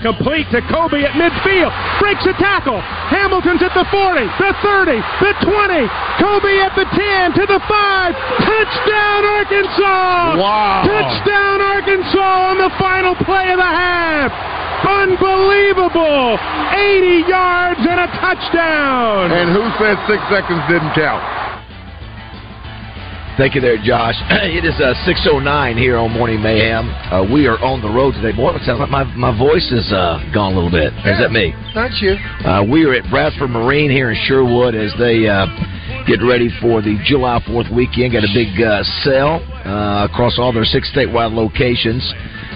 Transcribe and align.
Complete 0.00 0.48
to 0.48 0.64
Cobi 0.72 1.04
at 1.04 1.12
midfield. 1.12 1.68
Breaks 2.00 2.24
a 2.24 2.32
tackle. 2.40 2.80
Hamilton's 3.12 3.60
at 3.60 3.76
the 3.76 3.84
40, 3.92 4.24
the 4.40 4.52
30, 4.64 4.96
the 5.20 5.32
20. 5.44 5.84
Cobi 6.16 6.56
at 6.64 6.72
the 6.72 6.88
10 6.88 7.36
to 7.36 7.44
the 7.44 7.60
5. 7.60 8.14
Touchdown, 8.40 9.20
Arkansas! 9.28 10.40
Wow. 10.40 10.88
Touchdown, 10.88 11.60
Arkansas 11.60 12.36
on 12.48 12.56
the 12.56 12.72
final 12.80 13.14
play 13.28 13.52
of 13.52 13.60
the 13.60 13.72
half. 13.76 14.32
Unbelievable! 14.88 16.40
80 16.72 17.28
yards 17.28 17.80
and 17.84 18.00
a 18.00 18.08
touchdown. 18.16 19.28
And 19.28 19.52
who 19.52 19.68
said 19.76 20.00
six 20.08 20.24
seconds 20.32 20.64
didn't 20.64 20.96
count? 20.96 21.20
Thank 23.40 23.54
you 23.54 23.62
there, 23.62 23.80
Josh. 23.80 24.20
It 24.52 24.68
is 24.68 24.76
uh, 24.84 24.92
6.09 25.08 25.78
here 25.78 25.96
on 25.96 26.12
Morning 26.12 26.42
Mayhem. 26.42 26.92
Uh, 27.08 27.24
we 27.24 27.48
are 27.48 27.56
on 27.64 27.80
the 27.80 27.88
road 27.88 28.12
today. 28.12 28.36
Boy, 28.36 28.52
it 28.52 28.60
sounds 28.68 28.84
like 28.84 28.92
my, 28.92 29.04
my 29.16 29.32
voice 29.32 29.64
is 29.72 29.88
uh, 29.96 30.20
gone 30.28 30.52
a 30.52 30.56
little 30.60 30.68
bit. 30.68 30.92
Is 31.08 31.16
that 31.24 31.32
me? 31.32 31.56
Not 31.72 31.88
you. 32.04 32.20
Uh, 32.44 32.60
we 32.68 32.84
are 32.84 32.92
at 32.92 33.08
Bradford 33.08 33.48
Marine 33.48 33.88
here 33.88 34.12
in 34.12 34.18
Sherwood 34.28 34.76
as 34.76 34.92
they 35.00 35.24
uh, 35.24 35.48
get 36.04 36.20
ready 36.20 36.52
for 36.60 36.84
the 36.84 37.00
July 37.08 37.40
4th 37.48 37.72
weekend. 37.72 38.12
Got 38.12 38.28
a 38.28 38.34
big 38.36 38.52
uh, 38.60 38.84
sale 39.08 39.40
uh, 39.64 40.04
across 40.04 40.36
all 40.36 40.52
their 40.52 40.68
six 40.68 40.92
statewide 40.92 41.32
locations. 41.32 42.04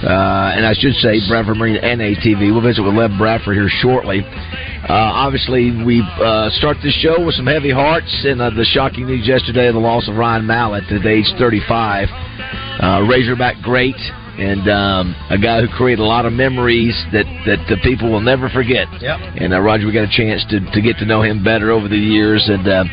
Uh, 0.05 0.53
and 0.53 0.67
I 0.67 0.75
should 0.75 0.93
say 1.01 1.17
Bradford 1.29 1.57
Marine 1.57 1.77
and 1.77 2.01
ATV. 2.01 2.53
We'll 2.53 2.61
visit 2.61 2.83
with 2.83 2.95
Lev 2.95 3.17
Bradford 3.17 3.57
here 3.57 3.73
shortly. 3.81 4.21
Uh, 4.21 5.25
obviously, 5.25 5.73
we 5.85 6.05
uh, 6.21 6.51
start 6.61 6.77
this 6.83 6.93
show 7.01 7.25
with 7.25 7.35
some 7.37 7.47
heavy 7.47 7.73
hearts 7.73 8.13
and 8.29 8.41
uh, 8.41 8.51
the 8.51 8.69
shocking 8.69 9.07
news 9.07 9.27
yesterday 9.27 9.67
of 9.69 9.75
the 9.75 9.81
loss 9.81 10.07
of 10.09 10.17
Ryan 10.17 10.47
Mallett 10.47 10.85
at 10.93 11.07
age 11.07 11.33
35. 11.39 12.09
Uh, 12.13 13.07
Razorback 13.09 13.63
great 13.63 13.97
and 14.39 14.67
um, 14.69 15.15
a 15.31 15.39
guy 15.39 15.61
who 15.61 15.69
created 15.69 16.03
a 16.03 16.07
lot 16.07 16.27
of 16.27 16.33
memories 16.33 16.95
that 17.13 17.27
that 17.47 17.63
the 17.71 17.79
people 17.83 18.11
will 18.11 18.21
never 18.21 18.49
forget. 18.49 18.89
Yep. 19.01 19.19
And 19.39 19.55
uh, 19.55 19.61
Roger, 19.61 19.87
we 19.87 19.93
got 19.93 20.05
a 20.05 20.17
chance 20.17 20.45
to, 20.51 20.59
to 20.61 20.81
get 20.83 20.99
to 20.99 21.07
know 21.07 21.23
him 21.23 21.43
better 21.45 21.71
over 21.71 21.89
the 21.89 21.97
years, 21.99 22.43
and 22.49 22.67
uh, 22.67 22.85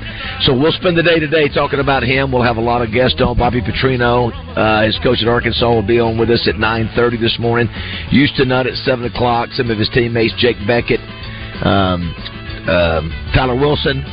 so 0.42 0.54
we'll 0.54 0.72
spend 0.74 0.98
the 0.98 1.04
day 1.04 1.20
today 1.20 1.50
talking 1.50 1.80
about 1.80 2.04
him. 2.04 2.32
We'll 2.32 2.46
have 2.46 2.58
a 2.58 2.64
lot 2.64 2.82
of 2.82 2.94
guests 2.94 3.22
on. 3.22 3.38
Bobby 3.38 3.62
Petrino, 3.62 4.30
uh, 4.56 4.86
his 4.86 4.98
coach 5.02 5.22
at 5.22 5.28
Arkansas, 5.28 5.68
will 5.68 5.86
be 5.86 6.00
on 6.00 6.18
with 6.18 6.30
us 6.30 6.48
at 6.48 6.58
nine 6.58 6.90
thirty 6.96 7.18
this 7.18 7.38
morning. 7.40 7.68
Houston 8.10 8.50
Nutt 8.50 8.68
at 8.68 8.76
seven 8.86 9.06
o'clock. 9.06 9.50
Some 9.54 9.72
of 9.72 9.78
his 9.78 9.90
teammates, 9.90 10.34
Jake 10.38 10.58
Bequette, 10.68 11.02
um, 11.66 12.14
um, 12.70 13.10
Tyler 13.34 13.56
Wilson. 13.56 14.06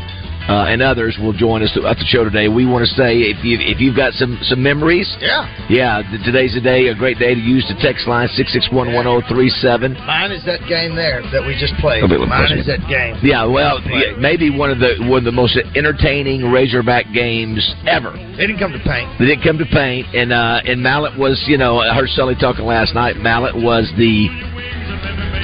Uh, 0.48 0.64
and 0.64 0.80
others 0.80 1.18
will 1.20 1.34
join 1.34 1.62
us 1.62 1.68
at 1.76 1.82
the 1.98 2.04
show 2.08 2.24
today. 2.24 2.48
We 2.48 2.64
want 2.64 2.80
to 2.80 2.90
say 2.96 3.20
if 3.28 3.44
you 3.44 3.58
if 3.60 3.80
you've 3.84 3.94
got 3.94 4.14
some 4.14 4.38
some 4.48 4.62
memories, 4.62 5.04
Yeah. 5.20 5.44
yeah, 5.68 6.00
today's 6.24 6.56
a 6.56 6.60
day, 6.60 6.88
a 6.88 6.94
great 6.94 7.18
day 7.18 7.34
to 7.34 7.40
use 7.40 7.68
the 7.68 7.76
text 7.84 8.08
line 8.08 8.28
six 8.32 8.50
six 8.54 8.64
one 8.72 8.94
one 8.94 9.04
zero 9.04 9.20
three 9.28 9.50
seven. 9.60 9.92
Mine 10.08 10.32
is 10.32 10.42
that 10.46 10.64
game 10.66 10.96
there 10.96 11.20
that 11.36 11.44
we 11.44 11.52
just 11.60 11.74
played. 11.84 12.02
A 12.02 12.08
bit 12.08 12.18
of 12.18 12.28
Mine 12.32 12.44
pushing. 12.48 12.58
is 12.60 12.66
that 12.66 12.80
game. 12.88 13.20
Yeah, 13.20 13.44
well, 13.44 13.78
yeah, 13.84 14.16
maybe 14.16 14.48
one 14.48 14.70
of 14.70 14.78
the 14.80 14.96
one 15.04 15.18
of 15.18 15.24
the 15.28 15.36
most 15.36 15.52
entertaining 15.76 16.50
Razorback 16.50 17.12
games 17.12 17.60
ever. 17.86 18.12
They 18.16 18.46
didn't 18.48 18.58
come 18.58 18.72
to 18.72 18.80
paint. 18.80 19.18
They 19.20 19.26
didn't 19.26 19.44
come 19.44 19.58
to 19.58 19.66
paint, 19.68 20.06
and 20.16 20.32
uh, 20.32 20.62
and 20.64 20.80
Mallett 20.80 21.12
was, 21.18 21.36
you 21.46 21.58
know, 21.58 21.76
I 21.76 21.92
heard 21.94 22.08
Sully 22.16 22.36
talking 22.40 22.64
last 22.64 22.94
night. 22.94 23.16
Mallett 23.20 23.52
was 23.54 23.84
the 24.00 24.32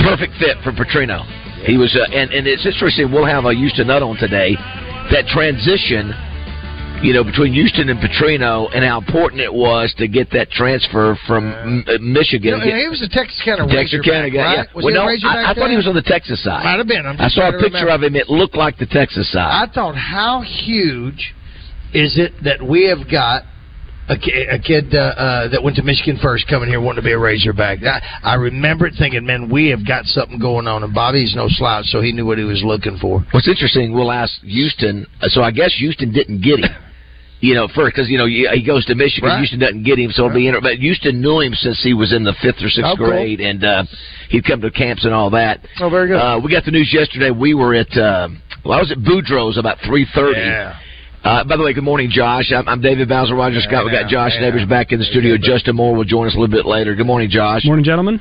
perfect 0.02 0.32
fit 0.40 0.56
for 0.64 0.72
Petrino. 0.72 1.24
He 1.64 1.76
was, 1.76 1.94
uh, 1.96 2.04
and 2.12 2.32
and 2.32 2.46
it's 2.46 2.64
interesting. 2.64 3.12
We'll 3.12 3.24
have 3.28 3.44
a 3.44 3.52
Houston 3.54 3.88
Nutt 3.88 4.02
on 4.02 4.16
today. 4.16 4.56
That 5.10 5.26
transition 5.28 6.12
you 7.02 7.12
know, 7.12 7.22
between 7.22 7.52
Houston 7.52 7.90
and 7.90 8.00
Petrino, 8.00 8.74
and 8.74 8.82
how 8.82 8.98
important 8.98 9.42
it 9.42 9.52
was 9.52 9.92
to 9.98 10.08
get 10.08 10.30
that 10.30 10.50
transfer 10.50 11.18
from 11.26 11.52
M- 11.52 11.84
uh, 11.86 11.98
Michigan. 12.00 12.58
No, 12.58 12.64
he 12.64 12.88
was 12.88 13.02
a 13.02 13.08
Texas 13.08 13.40
County 13.44 13.74
Texas 13.74 14.00
County 14.00 14.30
guy. 14.30 14.38
right? 14.38 14.56
Yeah. 14.56 14.74
Was 14.74 14.84
well, 14.84 14.94
no, 14.94 15.28
I, 15.28 15.50
I 15.50 15.54
thought 15.54 15.68
he 15.68 15.76
was 15.76 15.86
on 15.86 15.94
the 15.94 16.02
Texas 16.02 16.42
side. 16.42 16.64
Might 16.64 16.78
have 16.78 16.88
been. 16.88 17.04
I 17.04 17.28
saw 17.28 17.48
a 17.48 17.52
picture 17.52 17.84
remember. 17.84 17.90
of 17.92 18.02
him. 18.04 18.16
It 18.16 18.30
looked 18.30 18.56
like 18.56 18.78
the 18.78 18.86
Texas 18.86 19.30
side. 19.30 19.68
I 19.68 19.72
thought, 19.72 19.96
how 19.96 20.40
huge 20.40 21.34
is 21.92 22.18
it 22.18 22.32
that 22.44 22.62
we 22.62 22.88
have 22.88 23.10
got 23.10 23.44
a, 24.08 24.16
ki- 24.18 24.46
a 24.50 24.58
kid 24.58 24.94
uh, 24.94 24.98
uh, 24.98 25.48
that 25.48 25.62
went 25.62 25.76
to 25.76 25.82
Michigan 25.82 26.18
first 26.22 26.46
coming 26.48 26.68
here 26.68 26.80
wanting 26.80 27.02
to 27.02 27.06
be 27.06 27.12
a 27.12 27.18
Razorback? 27.18 27.78
I, 27.82 28.00
I 28.22 28.34
remember 28.34 28.86
it 28.86 28.94
thinking, 28.98 29.24
man, 29.24 29.48
we 29.50 29.68
have 29.70 29.86
got 29.86 30.04
something 30.06 30.38
going 30.38 30.66
on. 30.66 30.82
And 30.84 30.94
Bobby's 30.94 31.34
no 31.34 31.46
slouch, 31.48 31.86
so 31.86 32.00
he 32.00 32.12
knew 32.12 32.26
what 32.26 32.38
he 32.38 32.44
was 32.44 32.62
looking 32.64 32.98
for. 33.00 33.24
What's 33.32 33.48
interesting, 33.48 33.92
we'll 33.94 34.12
ask 34.12 34.32
Houston. 34.42 35.06
uh, 35.22 35.28
So 35.28 35.42
I 35.42 35.50
guess 35.50 35.72
Houston 35.78 36.12
didn't 36.12 36.40
get 36.42 36.60
him. 36.60 36.70
You 37.40 37.52
know, 37.54 37.68
first 37.74 37.94
because 37.94 38.08
you 38.08 38.16
know 38.16 38.24
he 38.24 38.64
goes 38.64 38.86
to 38.86 38.94
Michigan, 38.94 39.28
Right. 39.28 39.36
Houston 39.38 39.58
doesn't 39.58 39.82
get 39.82 39.98
him, 39.98 40.10
so 40.12 40.24
it'll 40.24 40.34
be. 40.34 40.48
Inter- 40.48 40.62
but 40.62 40.76
Houston 40.76 41.20
knew 41.20 41.40
him 41.40 41.52
since 41.52 41.82
he 41.82 41.92
was 41.92 42.14
in 42.14 42.24
the 42.24 42.32
fifth 42.40 42.56
or 42.62 42.70
sixth 42.70 42.88
Oh, 42.92 42.96
cool. 42.96 43.08
grade, 43.08 43.40
and 43.42 43.62
uh, 43.62 43.84
he'd 44.30 44.46
come 44.46 44.62
to 44.62 44.70
camps 44.70 45.04
and 45.04 45.12
all 45.12 45.28
that. 45.30 45.60
Oh, 45.78 45.90
very 45.90 46.08
good. 46.08 46.16
Uh, 46.16 46.40
we 46.42 46.50
got 46.50 46.64
the 46.64 46.70
news 46.70 46.90
yesterday. 46.90 47.30
We 47.30 47.52
were 47.52 47.74
at 47.74 47.90
uh, 47.98 48.28
well, 48.64 48.78
I 48.78 48.80
was 48.80 48.90
at 48.92 48.98
Boudreaux's 48.98 49.58
about 49.58 49.76
three 49.84 50.06
thirty. 50.14 50.40
Yeah. 50.40 50.78
Uh, 51.24 51.42
by 51.42 51.56
the 51.56 51.62
way, 51.62 51.72
good 51.72 51.82
morning, 51.82 52.10
Josh. 52.12 52.52
I'm, 52.54 52.68
I'm 52.68 52.82
David 52.82 53.08
Bazzel, 53.08 53.32
Roger 53.32 53.58
Scott. 53.62 53.86
We 53.86 53.90
got 53.90 54.10
Josh 54.10 54.32
yeah. 54.34 54.42
Neighbors 54.42 54.68
back 54.68 54.92
in 54.92 54.98
the 54.98 55.06
studio. 55.06 55.38
Justin 55.40 55.74
Moore 55.74 55.96
will 55.96 56.04
join 56.04 56.26
us 56.26 56.34
a 56.36 56.38
little 56.38 56.54
bit 56.54 56.66
later. 56.66 56.94
Good 56.94 57.06
morning, 57.06 57.30
Josh. 57.30 57.64
Morning, 57.64 57.82
gentlemen. 57.82 58.20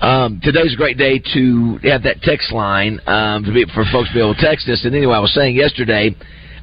Um, 0.00 0.40
today's 0.42 0.72
a 0.72 0.76
great 0.76 0.96
day 0.96 1.20
to 1.34 1.78
have 1.82 2.02
that 2.04 2.22
text 2.22 2.50
line 2.50 2.98
um, 3.06 3.44
to 3.44 3.52
be, 3.52 3.66
for 3.74 3.84
folks 3.92 4.08
to 4.08 4.14
be 4.14 4.20
able 4.20 4.34
to 4.34 4.40
text 4.40 4.66
us. 4.70 4.86
And 4.86 4.94
anyway, 4.94 5.12
I 5.12 5.18
was 5.18 5.34
saying 5.34 5.54
yesterday, 5.54 6.16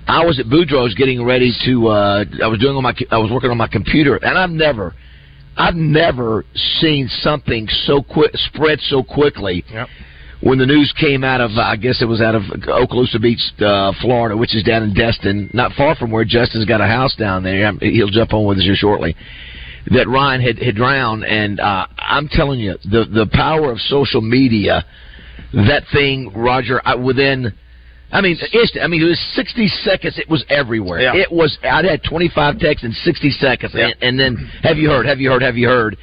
I 0.07 0.25
was 0.25 0.39
at 0.39 0.47
Boudreaux's 0.47 0.95
getting 0.95 1.23
ready 1.23 1.53
to. 1.65 1.89
Uh, 1.89 2.25
I 2.43 2.47
was 2.47 2.57
doing 2.59 2.75
on 2.75 2.81
my. 2.81 2.95
I 3.11 3.19
was 3.19 3.29
working 3.29 3.51
on 3.51 3.57
my 3.57 3.67
computer, 3.67 4.15
and 4.15 4.39
I've 4.39 4.49
never, 4.49 4.95
I've 5.57 5.75
never 5.75 6.43
seen 6.81 7.07
something 7.21 7.67
so 7.85 8.01
quick 8.01 8.31
spread 8.33 8.79
so 8.89 9.03
quickly. 9.03 9.63
Yep. 9.71 9.87
When 10.41 10.57
the 10.57 10.65
news 10.65 10.91
came 10.99 11.23
out 11.23 11.39
of, 11.39 11.51
I 11.51 11.75
guess 11.75 12.01
it 12.01 12.05
was 12.05 12.19
out 12.19 12.33
of 12.33 12.41
Okaloosa 12.43 13.21
Beach, 13.21 13.39
uh, 13.61 13.93
Florida, 14.01 14.35
which 14.35 14.55
is 14.55 14.63
down 14.63 14.81
in 14.81 14.93
Destin, 14.93 15.51
not 15.53 15.71
far 15.73 15.95
from 15.95 16.09
where 16.09 16.25
Justin's 16.25 16.65
got 16.65 16.81
a 16.81 16.87
house 16.87 17.15
down 17.15 17.43
there. 17.43 17.67
Um, 17.67 17.77
He'll 17.79 18.09
jump 18.09 18.33
on 18.33 18.45
with 18.45 18.57
us 18.57 18.63
here 18.63 18.75
shortly 18.75 19.15
that 19.91 20.07
Ryan 20.07 20.41
had, 20.41 20.57
had 20.59 20.75
drowned, 20.75 21.25
and 21.25 21.59
uh, 21.59 21.85
I'm 21.97 22.27
telling 22.27 22.59
you, 22.59 22.73
the 22.83 23.05
the 23.05 23.27
power 23.31 23.71
of 23.71 23.79
social 23.81 24.21
media, 24.21 24.83
that 25.53 25.83
thing, 25.93 26.31
Roger, 26.35 26.81
I, 26.85 26.95
within. 26.95 27.53
I 28.11 28.19
mean, 28.21 28.37
instant. 28.51 28.83
I 28.83 28.87
mean, 28.87 29.01
it 29.01 29.05
was 29.05 29.19
60 29.35 29.67
seconds. 29.83 30.17
It 30.19 30.29
was 30.29 30.43
everywhere. 30.49 30.99
Yeah. 30.99 31.15
It 31.15 31.31
was. 31.31 31.57
I'd 31.63 31.85
had 31.85 32.01
25 32.03 32.59
texts 32.59 32.83
in 32.83 32.91
60 32.91 33.29
seconds, 33.31 33.73
Yeah. 33.75 33.85
and, 34.01 34.03
and 34.03 34.19
then 34.19 34.51
have 34.63 34.77
you 34.77 34.89
heard? 34.89 35.05
Have 35.05 35.19
you 35.19 35.29
heard? 35.31 35.41
Have 35.43 35.55
you 35.55 35.67
heard? 35.69 35.97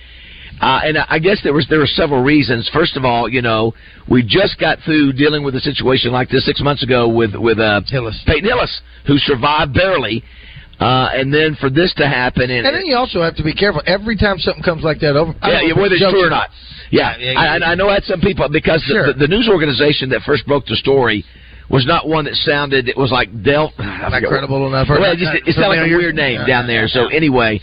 Uh, 0.60 0.80
and 0.84 0.98
I 0.98 1.18
guess 1.18 1.38
there 1.44 1.52
was 1.52 1.66
there 1.68 1.78
were 1.78 1.86
several 1.86 2.22
reasons. 2.22 2.68
First 2.72 2.96
of 2.96 3.04
all, 3.04 3.28
you 3.28 3.42
know, 3.42 3.74
we 4.08 4.22
just 4.22 4.58
got 4.58 4.78
through 4.84 5.12
dealing 5.12 5.44
with 5.44 5.54
a 5.54 5.60
situation 5.60 6.10
like 6.10 6.28
this 6.30 6.44
six 6.44 6.60
months 6.60 6.82
ago 6.82 7.08
with 7.08 7.34
with 7.34 7.58
uh, 7.58 7.80
Hillis. 7.86 8.20
Peyton 8.26 8.44
Hillis, 8.44 8.80
who 9.06 9.18
survived 9.18 9.72
barely, 9.74 10.24
uh, 10.80 11.10
and 11.14 11.32
then 11.32 11.56
for 11.60 11.70
this 11.70 11.94
to 11.94 12.06
happen, 12.08 12.50
and, 12.50 12.66
And 12.66 12.74
then 12.74 12.86
you 12.86 12.96
also 12.96 13.22
have 13.22 13.36
to 13.36 13.42
be 13.44 13.52
careful. 13.54 13.82
Every 13.86 14.16
time 14.16 14.38
something 14.38 14.62
comes 14.62 14.82
like 14.82 14.98
that 15.00 15.14
over, 15.16 15.34
yeah, 15.42 15.60
yeah, 15.62 15.72
whether 15.74 15.94
it's 15.94 16.10
true 16.10 16.26
or 16.26 16.30
not. 16.30 16.50
Yeah, 16.90 17.16
Yeah, 17.18 17.32
yeah, 17.32 17.38
I. 17.40 17.72
I 17.72 17.74
know 17.74 17.88
I 17.88 17.94
had 17.94 18.04
some 18.04 18.20
people 18.20 18.48
because 18.48 18.80
the- 18.88 18.94
Sure. 18.94 19.06
the, 19.12 19.26
the 19.26 19.28
news 19.28 19.48
organization 19.48 20.08
that 20.10 20.22
first 20.22 20.46
broke 20.46 20.66
the 20.66 20.76
story 20.76 21.24
was 21.70 21.84
not 21.86 22.08
one 22.08 22.24
that 22.24 22.34
sounded. 22.34 22.88
It 22.88 22.96
was 22.96 23.12
like 23.12 23.28
Del. 23.42 23.72
Not 23.78 24.22
credible 24.22 24.66
enough. 24.68 24.88
or 24.88 24.98
Well, 24.98 25.12
it, 25.12 25.18
just, 25.18 25.34
not 25.34 25.36
it 25.46 25.54
sounded 25.54 25.68
like 25.82 25.90
a 25.90 25.96
weird 25.96 26.14
name 26.14 26.46
down 26.46 26.66
there. 26.66 26.88
So 26.88 27.08
anyway, 27.08 27.60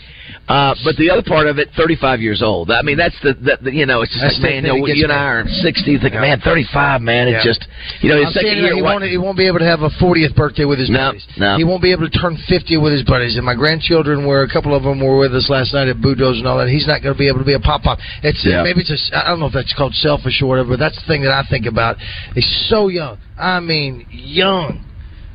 uh, 0.48 0.74
but 0.84 0.96
the 0.96 1.10
other 1.10 1.22
part 1.26 1.46
of 1.48 1.58
it, 1.58 1.68
35 1.76 2.20
years 2.20 2.42
old. 2.42 2.70
I 2.70 2.82
mean, 2.82 2.96
that's 2.96 3.18
the, 3.22 3.34
the, 3.34 3.58
the 3.62 3.72
you 3.72 3.86
know, 3.86 4.02
it's 4.02 4.12
just 4.12 4.22
That's 4.22 4.34
like 4.38 4.62
man, 4.62 4.64
you, 4.64 4.80
know, 4.80 4.86
you 4.86 5.04
and. 5.04 5.12
I 5.12 5.42
are 5.42 5.44
60. 5.48 5.98
Thinking, 5.98 6.12
Yeah. 6.14 6.20
man, 6.20 6.40
35, 6.40 7.00
man, 7.02 7.28
it's 7.28 7.44
Yeah. 7.44 7.50
just 7.50 7.66
you 8.00 8.10
know, 8.10 8.24
his 8.24 8.32
second 8.34 8.58
year. 8.58 8.74
he, 8.74 8.82
won't, 8.82 9.02
he 9.04 9.18
won't 9.18 9.36
be 9.36 9.46
able 9.46 9.58
to 9.58 9.64
have 9.66 9.82
a 9.82 9.90
40th 9.98 10.34
birthday 10.36 10.64
with 10.64 10.78
his 10.78 10.88
No, 10.90 11.10
buddies. 11.10 11.26
no. 11.36 11.56
He 11.56 11.64
won't 11.64 11.82
be 11.82 11.90
able 11.90 12.08
to 12.08 12.18
turn 12.18 12.36
50 12.48 12.76
with 12.78 12.92
his 12.92 13.02
buddies. 13.02 13.36
And 13.36 13.44
my 13.44 13.54
grandchildren 13.54 14.26
were, 14.26 14.42
a 14.42 14.48
couple 14.48 14.74
of 14.74 14.82
them 14.84 15.00
were 15.00 15.18
with 15.18 15.34
us 15.34 15.50
last 15.50 15.74
night 15.74 15.88
at 15.88 15.96
Boudreaux's 15.98 16.38
and 16.38 16.46
all 16.46 16.58
that. 16.58 16.68
He's 16.68 16.86
not 16.86 17.02
going 17.02 17.14
to 17.14 17.18
be 17.18 17.28
able 17.28 17.40
to 17.40 17.44
be 17.44 17.54
a 17.54 17.60
pop-pop. 17.60 17.98
It's 18.22 18.44
Yeah. 18.46 18.62
Maybe 18.62 18.80
it's 18.86 18.90
a, 19.12 19.26
I 19.26 19.28
don't 19.28 19.40
know 19.40 19.46
if 19.46 19.52
that's 19.52 19.74
called 19.74 19.94
selfish 19.94 20.40
or 20.42 20.46
whatever, 20.46 20.70
but 20.70 20.78
that's 20.78 20.96
the 21.00 21.06
thing 21.06 21.22
that 21.22 21.32
I 21.32 21.42
think 21.50 21.66
about. 21.66 21.96
He's 22.34 22.66
so 22.70 22.88
young. 22.88 23.18
I 23.38 23.58
mean, 23.60 24.06
young. 24.10 24.84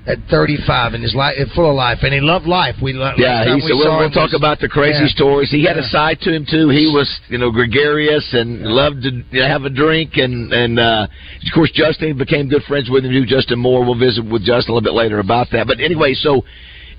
At 0.08 0.18
35 0.32 0.96
and 0.96 1.04
his 1.04 1.14
life, 1.14 1.36
full 1.54 1.70
of 1.70 1.76
life, 1.76 2.00
and 2.02 2.12
he 2.12 2.20
loved 2.20 2.48
life. 2.48 2.74
We 2.82 2.92
lo- 2.94 3.14
Yeah, 3.18 3.34
last 3.36 3.46
time 3.46 3.56
he's, 3.60 3.66
we 3.66 3.74
we'll, 3.78 3.98
we'll 4.00 4.10
talk 4.10 4.32
was- 4.32 4.34
about 4.34 4.60
the 4.60 4.68
crazy 4.68 4.98
Yeah. 5.04 5.08
stories. 5.14 5.52
He 5.52 5.64
had 5.64 5.78
a 5.78 5.84
side 5.84 6.20
to 6.22 6.34
him 6.34 6.44
too. 6.50 6.70
He 6.70 6.88
was, 6.88 7.08
you 7.30 7.38
know, 7.38 7.52
gregarious 7.52 8.34
and 8.34 8.66
loved 8.66 9.04
to 9.04 9.12
you 9.12 9.42
know, 9.42 9.48
have 9.48 9.64
a 9.66 9.70
drink, 9.70 10.18
and 10.18 10.52
and 10.52 10.80
uh, 10.80 11.06
of 11.06 11.54
course 11.54 11.70
Justin 11.72 12.18
became 12.18 12.50
good 12.50 12.64
friends 12.64 12.90
with 12.90 13.06
him. 13.06 13.12
too. 13.12 13.28
Justin 13.28 13.60
Moore. 13.60 13.86
We'll 13.86 13.94
visit 14.00 14.26
with 14.26 14.44
Justin 14.44 14.72
a 14.72 14.76
little 14.76 14.90
bit 14.90 14.98
later 14.98 15.20
about 15.20 15.52
that. 15.52 15.68
But 15.68 15.80
anyway, 15.80 16.16
so 16.16 16.44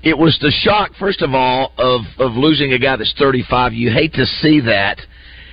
it 0.01 0.17
was 0.17 0.37
the 0.39 0.51
shock, 0.63 0.91
first 0.97 1.21
of 1.21 1.33
all, 1.35 1.73
of 1.77 2.01
of 2.19 2.37
losing 2.37 2.71
a 2.71 2.79
guy 2.79 2.95
that's 2.95 3.13
35. 3.19 3.73
You 3.73 3.91
hate 3.91 4.13
to 4.13 4.25
see 4.25 4.61
that. 4.61 4.97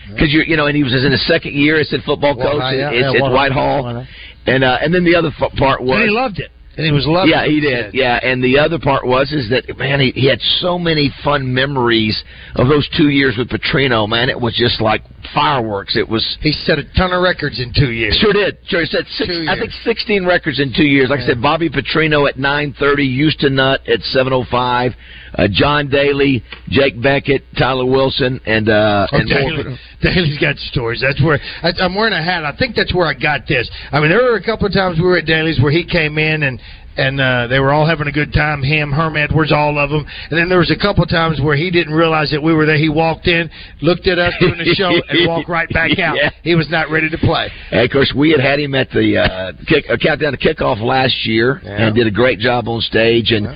Because 0.09 0.33
you 0.33 0.43
you 0.47 0.57
know, 0.57 0.67
and 0.67 0.77
he 0.77 0.85
was 0.85 0.95
in 1.05 1.11
his 1.11 1.27
second 1.27 1.55
year 1.55 1.81
as 1.81 1.93
a 1.93 1.99
football 2.03 2.37
Well, 2.37 2.53
coach 2.61 2.75
yeah, 2.77 2.89
at, 2.91 2.95
yeah. 2.95 3.11
Whitehall, 3.29 3.83
Whitehall. 3.83 4.07
and 4.47 4.63
uh, 4.63 4.79
and 4.83 4.95
then 4.95 5.03
the 5.05 5.17
other 5.17 5.33
f- 5.37 5.53
part 5.57 5.83
was 5.83 5.97
And 5.99 6.05
he 6.05 6.11
loved 6.11 6.39
it. 6.39 6.51
And 6.81 6.87
he 6.87 6.93
was 6.93 7.07
loving 7.07 7.29
yeah, 7.29 7.45
he 7.45 7.61
did. 7.61 7.93
Yeah, 7.93 8.19
and 8.23 8.43
the 8.43 8.59
other 8.59 8.79
part 8.79 9.07
was 9.07 9.33
is 9.33 9.51
that 9.51 9.77
man, 9.77 10.01
he, 10.01 10.13
he 10.13 10.27
had 10.27 10.41
so 10.61 10.79
many 10.79 11.13
fun 11.23 11.53
memories 11.53 12.17
of 12.57 12.69
those 12.69 12.89
two 12.97 13.11
years 13.11 13.37
with 13.37 13.51
Petrino. 13.51 14.09
Man, 14.09 14.31
it 14.31 14.41
was 14.41 14.57
just 14.57 14.81
like 14.81 15.03
fireworks. 15.35 15.95
It 15.95 16.09
was. 16.09 16.25
He 16.41 16.53
set 16.53 16.79
a 16.79 16.85
ton 16.97 17.13
of 17.13 17.23
records 17.23 17.61
in 17.61 17.75
two 17.77 17.93
years. 17.93 18.17
Sure 18.17 18.33
did. 18.33 18.57
Sure, 18.67 18.81
he 18.81 18.87
said 18.87 19.05
six, 19.09 19.31
I 19.47 19.59
think 19.59 19.73
sixteen 19.85 20.25
records 20.25 20.59
in 20.59 20.73
two 20.75 20.89
years. 20.89 21.11
Like 21.11 21.21
I 21.21 21.27
said, 21.27 21.43
Bobby 21.43 21.69
Petrino 21.69 22.27
at 22.27 22.39
nine 22.39 22.75
thirty, 22.81 23.07
Houston 23.15 23.57
Nutt 23.57 23.87
at 23.87 24.01
seven 24.01 24.33
oh 24.33 24.45
five, 24.51 24.93
uh, 25.41 25.49
John 25.51 25.89
Daly, 25.89 26.43
Jake 26.69 26.97
Bequette, 27.01 27.43
Tyler 27.59 27.87
Wilson, 27.87 28.41
and 28.47 28.69
uh, 28.69 29.07
Oh, 29.11 29.17
and 29.17 29.29
Daly. 29.29 29.79
Daly's 30.03 30.39
got 30.39 30.57
stories. 30.57 31.01
That's 31.01 31.23
where 31.23 31.39
I, 31.63 31.73
I'm 31.81 31.95
wearing 31.95 32.13
a 32.15 32.23
hat. 32.23 32.45
I 32.45 32.55
think 32.57 32.77
that's 32.77 32.95
where 32.95 33.07
I 33.07 33.15
got 33.15 33.47
this. 33.49 33.71
I 33.93 34.01
mean, 34.01 34.11
there 34.11 34.23
were 34.23 34.37
a 34.37 34.45
couple 34.45 34.67
of 34.67 34.73
times 34.73 34.99
we 34.99 35.05
were 35.05 35.19
at 35.19 35.27
Daly's 35.27 35.61
where 35.61 35.73
he 35.73 35.85
came 35.85 36.19
in 36.19 36.43
and 36.45 36.61
and 36.97 37.21
uh, 37.21 37.47
they 37.47 37.61
were 37.61 37.73
all 37.73 37.87
having 37.87 38.09
a 38.09 38.13
good 38.13 38.33
time. 38.33 38.63
Him, 38.63 38.91
Herm 38.91 39.17
Edwards, 39.17 39.53
all 39.53 39.79
of 39.79 39.89
them. 39.91 40.05
And 40.29 40.39
then 40.39 40.49
there 40.51 40.59
was 40.59 40.71
a 40.73 40.77
couple 40.77 41.03
of 41.05 41.09
times 41.09 41.41
where 41.41 41.57
he 41.57 41.71
didn't 41.71 41.95
realize 41.95 42.31
that 42.33 42.43
we 42.43 42.53
were 42.53 42.67
there. 42.67 42.77
He 42.77 42.89
walked 42.91 43.27
in, 43.29 43.49
looked 43.81 44.07
at 44.09 44.19
us 44.19 44.35
doing 44.41 44.59
the 44.59 44.75
show, 44.75 44.91
and 45.09 45.29
walked 45.29 45.49
right 45.49 45.69
back 45.71 45.99
out. 45.99 46.17
Yeah. 46.17 46.31
He 46.43 46.57
was 46.57 46.69
not 46.69 46.91
ready 46.91 47.09
to 47.09 47.17
play. 47.19 47.49
And 47.71 47.83
of 47.83 47.91
course, 47.91 48.13
we 48.15 48.33
had 48.33 48.41
had 48.41 48.59
him 48.59 48.75
at 48.75 48.91
the 48.91 49.17
uh, 49.17 49.53
kick, 49.67 49.85
uh, 49.89 49.97
countdown 50.03 50.33
to 50.33 50.39
kickoff 50.39 50.83
last 50.83 51.25
year, 51.25 51.61
Yeah. 51.65 51.87
and 51.87 51.95
did 51.95 52.07
a 52.09 52.11
great 52.11 52.39
job 52.41 52.69
on 52.69 52.81
stage. 52.83 53.31
And 53.31 53.47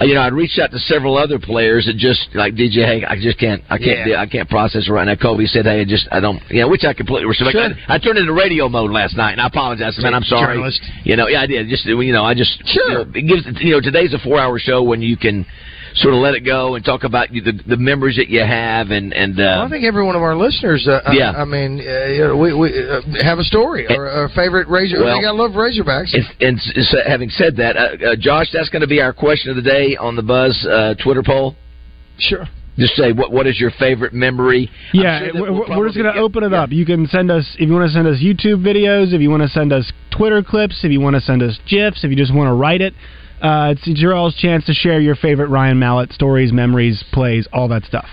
Uh, 0.00 0.04
you 0.04 0.14
know, 0.14 0.20
I 0.20 0.28
reached 0.28 0.58
out 0.58 0.70
to 0.72 0.78
several 0.78 1.16
other 1.16 1.38
players 1.38 1.86
that 1.86 1.96
just 1.96 2.28
like 2.34 2.54
DJ. 2.54 2.84
Hey, 2.84 3.04
I 3.04 3.16
just 3.20 3.38
can't, 3.38 3.62
I 3.70 3.78
can't, 3.78 4.08
Yeah. 4.08 4.20
I 4.20 4.26
can't 4.26 4.48
process 4.48 4.88
right 4.90 5.04
now. 5.04 5.14
Cobi 5.14 5.46
said, 5.46 5.64
Hey, 5.66 5.80
I 5.80 5.84
just, 5.84 6.08
I 6.10 6.20
don't, 6.20 6.42
you 6.50 6.60
know, 6.62 6.68
which 6.68 6.84
I 6.84 6.92
completely 6.92 7.26
respect. 7.26 7.52
Sure. 7.52 7.70
I, 7.88 7.94
I 7.94 7.98
turned 7.98 8.18
into 8.18 8.32
radio 8.32 8.68
mode 8.68 8.90
last 8.90 9.16
night, 9.16 9.32
and 9.32 9.40
I 9.40 9.46
apologize, 9.46 9.96
man. 10.02 10.14
I'm 10.14 10.24
sorry. 10.24 10.56
Journalist. 10.56 10.80
You 11.04 11.16
know, 11.16 11.28
yeah, 11.28 11.42
I 11.42 11.46
did. 11.46 11.68
Just, 11.68 11.86
you 11.86 12.12
know, 12.12 12.24
I 12.24 12.34
just, 12.34 12.62
Sure. 12.66 12.88
you 12.90 12.94
know, 12.94 13.10
it 13.14 13.22
gives, 13.26 13.60
you 13.62 13.72
know, 13.72 13.80
today's 13.80 14.12
a 14.14 14.18
four-hour 14.18 14.58
show 14.58 14.82
when 14.82 15.02
you 15.02 15.16
can 15.16 15.46
sort 15.96 16.14
of 16.14 16.20
let 16.20 16.34
it 16.34 16.40
go 16.40 16.74
and 16.74 16.84
talk 16.84 17.04
about 17.04 17.28
the 17.30 17.52
the 17.66 17.76
memories 17.76 18.16
that 18.16 18.28
you 18.28 18.40
have 18.40 18.90
and 18.90 19.12
and. 19.14 19.34
Uh, 19.38 19.42
Well, 19.42 19.62
I 19.66 19.68
think 19.70 19.84
every 19.84 20.04
one 20.04 20.14
of 20.16 20.22
our 20.22 20.36
listeners, 20.36 20.86
uh, 20.86 21.00
Yeah. 21.12 21.32
I, 21.32 21.42
I 21.42 21.44
mean, 21.44 21.80
uh, 21.80 22.06
you 22.06 22.24
know, 22.28 22.36
we, 22.36 22.52
we 22.54 22.68
uh, 22.88 23.00
have 23.22 23.38
a 23.38 23.44
story 23.44 23.86
or 23.88 24.24
a 24.24 24.28
favorite 24.30 24.68
Razor. 24.68 25.02
Well, 25.02 25.16
they 25.16 25.22
got 25.22 25.32
to 25.32 25.42
love 25.42 25.52
Razorbacks. 25.52 26.12
And, 26.14 26.24
and 26.40 26.56
s- 26.58 26.72
s- 26.92 26.94
having 27.06 27.30
said 27.30 27.56
that, 27.56 27.76
uh, 27.76 27.80
uh, 28.12 28.16
Josh, 28.18 28.48
that's 28.52 28.68
going 28.68 28.82
to 28.82 28.86
be 28.88 29.00
our 29.00 29.12
question 29.12 29.50
of 29.50 29.56
the 29.56 29.62
day 29.62 29.96
on 29.96 30.16
the 30.16 30.22
Buzz 30.22 30.54
uh, 30.70 30.94
Twitter 31.02 31.22
poll. 31.24 31.56
Sure. 32.18 32.46
Just 32.78 32.94
say 32.94 33.12
what 33.12 33.32
what 33.32 33.46
is 33.46 33.58
your 33.58 33.70
favorite 33.78 34.12
memory? 34.12 34.68
Yeah, 34.92 35.30
sure 35.30 35.40
we're, 35.40 35.52
we'll 35.52 35.78
we're 35.78 35.86
just 35.86 35.96
going 35.96 36.12
to 36.12 36.12
get- 36.12 36.20
open 36.22 36.44
it 36.44 36.52
yeah. 36.52 36.62
up. 36.64 36.70
You 36.72 36.84
can 36.84 37.06
send 37.06 37.30
us 37.30 37.46
if 37.58 37.66
you 37.68 37.72
want 37.74 37.88
to 37.88 37.94
send 37.94 38.06
us 38.06 38.18
YouTube 38.20 38.62
videos, 38.62 39.14
if 39.14 39.20
you 39.22 39.30
want 39.30 39.42
to 39.44 39.48
send 39.48 39.72
us 39.72 39.90
Twitter 40.14 40.42
clips, 40.42 40.80
if 40.84 40.92
you 40.92 41.00
want 41.00 41.16
to 41.16 41.22
send 41.22 41.42
us 41.42 41.58
gifs, 41.70 42.04
if 42.04 42.10
you 42.10 42.16
just 42.16 42.34
want 42.34 42.48
to 42.48 42.52
write 42.52 42.82
it. 42.82 42.92
Uh, 43.46 43.70
it's 43.72 43.86
your 44.00 44.14
all's 44.14 44.34
chance 44.36 44.64
to 44.66 44.72
share 44.74 45.00
your 45.00 45.14
favorite 45.16 45.48
Ryan 45.48 45.78
Mallett 45.78 46.12
stories, 46.12 46.52
memories, 46.52 47.02
plays, 47.12 47.46
all 47.52 47.68
that 47.68 47.84
stuff. 47.84 48.06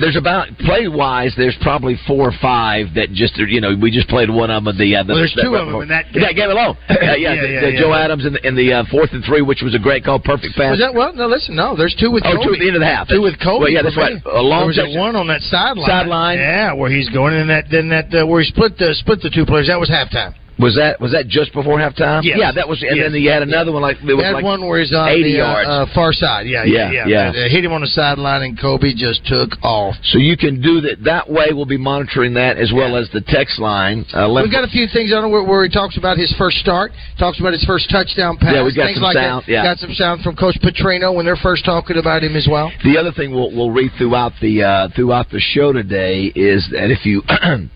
There's 0.00 0.16
about 0.16 0.48
play 0.58 0.88
wise. 0.88 1.34
There's 1.36 1.54
probably 1.62 1.94
four 2.08 2.26
or 2.28 2.32
five 2.42 2.94
that 2.98 3.12
just 3.14 3.36
you 3.38 3.60
know 3.60 3.76
we 3.80 3.92
just 3.92 4.08
played 4.08 4.28
one 4.28 4.50
of 4.50 4.64
them. 4.64 4.76
The, 4.76 4.90
uh, 4.96 5.02
the 5.06 5.14
Well, 5.14 5.18
there's 5.22 5.34
the- 5.38 5.42
two 5.46 5.54
of 5.54 5.70
them 5.70 5.82
in 5.82 5.88
that 5.94 6.10
game. 6.12 6.22
That 6.22 6.34
game 6.34 6.50
alone. 6.50 6.74
Uh, 6.90 6.94
yeah, 7.14 7.14
Yeah, 7.14 7.40
the, 7.42 7.48
yeah, 7.48 7.60
the 7.60 7.70
yeah. 7.74 7.80
Joe 7.80 7.94
Adams 7.94 8.26
in 8.26 8.32
the, 8.34 8.42
in 8.46 8.56
the 8.58 8.72
uh, 8.72 8.84
fourth 8.90 9.12
and 9.14 9.22
three, 9.24 9.40
which 9.42 9.62
was 9.62 9.72
a 9.72 9.78
great 9.78 10.02
call, 10.04 10.18
perfect 10.18 10.56
pass. 10.58 10.72
Was 10.74 10.80
that 10.82 10.94
well? 10.98 11.12
No, 11.14 11.28
listen, 11.30 11.54
no. 11.54 11.76
There's 11.76 11.94
two 11.94 12.10
with 12.10 12.24
Oh, 12.26 12.34
Cobi. 12.34 12.42
two 12.42 12.52
at 12.54 12.58
the 12.58 12.66
end 12.66 12.74
of 12.76 12.82
the 12.82 12.90
half. 12.90 13.06
Two 13.06 13.22
with 13.22 13.38
Cobi. 13.38 13.58
Well, 13.62 13.70
yeah, 13.70 13.82
that's 13.86 13.96
right. 13.96 14.18
A 14.26 14.42
long 14.42 14.66
there 14.74 14.82
was 14.82 14.94
that 14.94 14.98
one 14.98 15.14
on 15.14 15.28
that 15.28 15.42
sideline. 15.46 15.86
Sideline. 15.86 16.38
Yeah, 16.42 16.72
where 16.74 16.90
he's 16.90 17.08
going 17.10 17.34
in 17.38 17.46
that 17.54 17.70
then 17.70 17.88
that 17.94 18.10
uh, 18.10 18.26
where 18.26 18.42
he 18.42 18.50
split 18.50 18.74
the 18.76 18.98
split 18.98 19.22
the 19.22 19.30
two 19.30 19.46
players. 19.46 19.68
That 19.70 19.78
was 19.78 19.86
halftime. 19.88 20.34
Was 20.56 20.76
that 20.76 21.00
was 21.00 21.10
that 21.10 21.26
just 21.26 21.52
before 21.52 21.78
halftime? 21.78 22.22
Yes. 22.22 22.38
Yeah, 22.38 22.52
that 22.52 22.68
was, 22.68 22.80
and 22.82 22.94
Yes. 22.96 23.10
then 23.10 23.20
you 23.20 23.28
had 23.28 23.42
another 23.42 23.72
one 23.72 23.82
like 23.82 23.96
it 23.98 24.14
was 24.14 24.22
like 24.32 24.44
one 24.44 24.64
where 24.66 24.78
he's 24.78 24.94
on 24.94 25.08
80 25.08 25.22
the 25.34 25.40
uh, 25.40 25.50
yards. 25.50 25.68
uh, 25.68 25.86
far 25.94 26.12
side. 26.12 26.46
Yeah, 26.46 26.62
yeah, 26.62 26.92
Yeah, 26.92 27.06
yeah. 27.08 27.32
yeah. 27.34 27.48
Hit 27.48 27.64
him 27.64 27.72
on 27.72 27.80
the 27.80 27.88
sideline, 27.88 28.42
and 28.42 28.54
Cobi 28.60 28.94
just 28.94 29.26
took 29.26 29.50
off. 29.64 29.96
so 30.04 30.18
you 30.18 30.36
can 30.36 30.60
do 30.62 30.80
that 30.82 31.02
that 31.02 31.28
way. 31.28 31.46
We'll 31.50 31.66
be 31.66 31.76
monitoring 31.76 32.34
that 32.34 32.56
as 32.56 32.70
well 32.72 32.96
as 32.96 33.10
the 33.10 33.20
text 33.20 33.58
line. 33.58 34.06
Uh, 34.14 34.30
We've 34.30 34.50
got 34.52 34.62
a 34.62 34.68
few 34.70 34.86
things 34.86 35.12
on 35.12 35.30
where, 35.32 35.42
where 35.42 35.64
he 35.64 35.70
talks 35.70 35.96
about 35.98 36.18
his 36.18 36.32
first 36.38 36.58
start, 36.58 36.92
talks 37.18 37.40
about 37.40 37.52
his 37.52 37.64
first 37.64 37.90
touchdown 37.90 38.36
pass. 38.36 38.54
Yeah, 38.54 38.62
we 38.62 38.72
got 38.74 38.86
things 38.86 38.98
some 38.98 39.10
like 39.10 39.16
sound, 39.16 39.44
That. 39.46 39.50
yeah. 39.52 39.64
Got 39.64 39.78
some 39.78 39.92
sound 39.94 40.22
from 40.22 40.36
Coach 40.36 40.56
Petrino 40.62 41.12
when 41.14 41.26
they're 41.26 41.34
first 41.42 41.64
talking 41.64 41.98
about 41.98 42.22
him 42.22 42.36
as 42.36 42.46
well. 42.48 42.70
The 42.84 42.96
other 42.96 43.10
thing 43.10 43.32
we'll, 43.34 43.50
we'll 43.50 43.72
read 43.72 43.90
throughout 43.98 44.32
the 44.40 44.62
uh, 44.62 44.88
throughout 44.94 45.30
the 45.30 45.40
show 45.40 45.72
today 45.72 46.30
is 46.36 46.68
that 46.70 46.92
if 46.92 47.04
you 47.04 47.22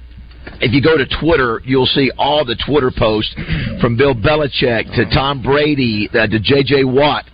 if 0.60 0.72
you 0.72 0.82
go 0.82 0.96
to 0.96 1.06
Twitter, 1.20 1.60
you'll 1.64 1.86
see 1.86 2.10
all 2.18 2.44
the 2.44 2.56
Twitter 2.66 2.90
posts 2.96 3.34
from 3.80 3.96
Bill 3.96 4.14
Belichick 4.14 4.94
to 4.94 5.04
Tom 5.14 5.42
Brady 5.42 6.08
uh, 6.12 6.26
to 6.26 6.38
J.J. 6.40 6.84
Watt. 6.84 7.24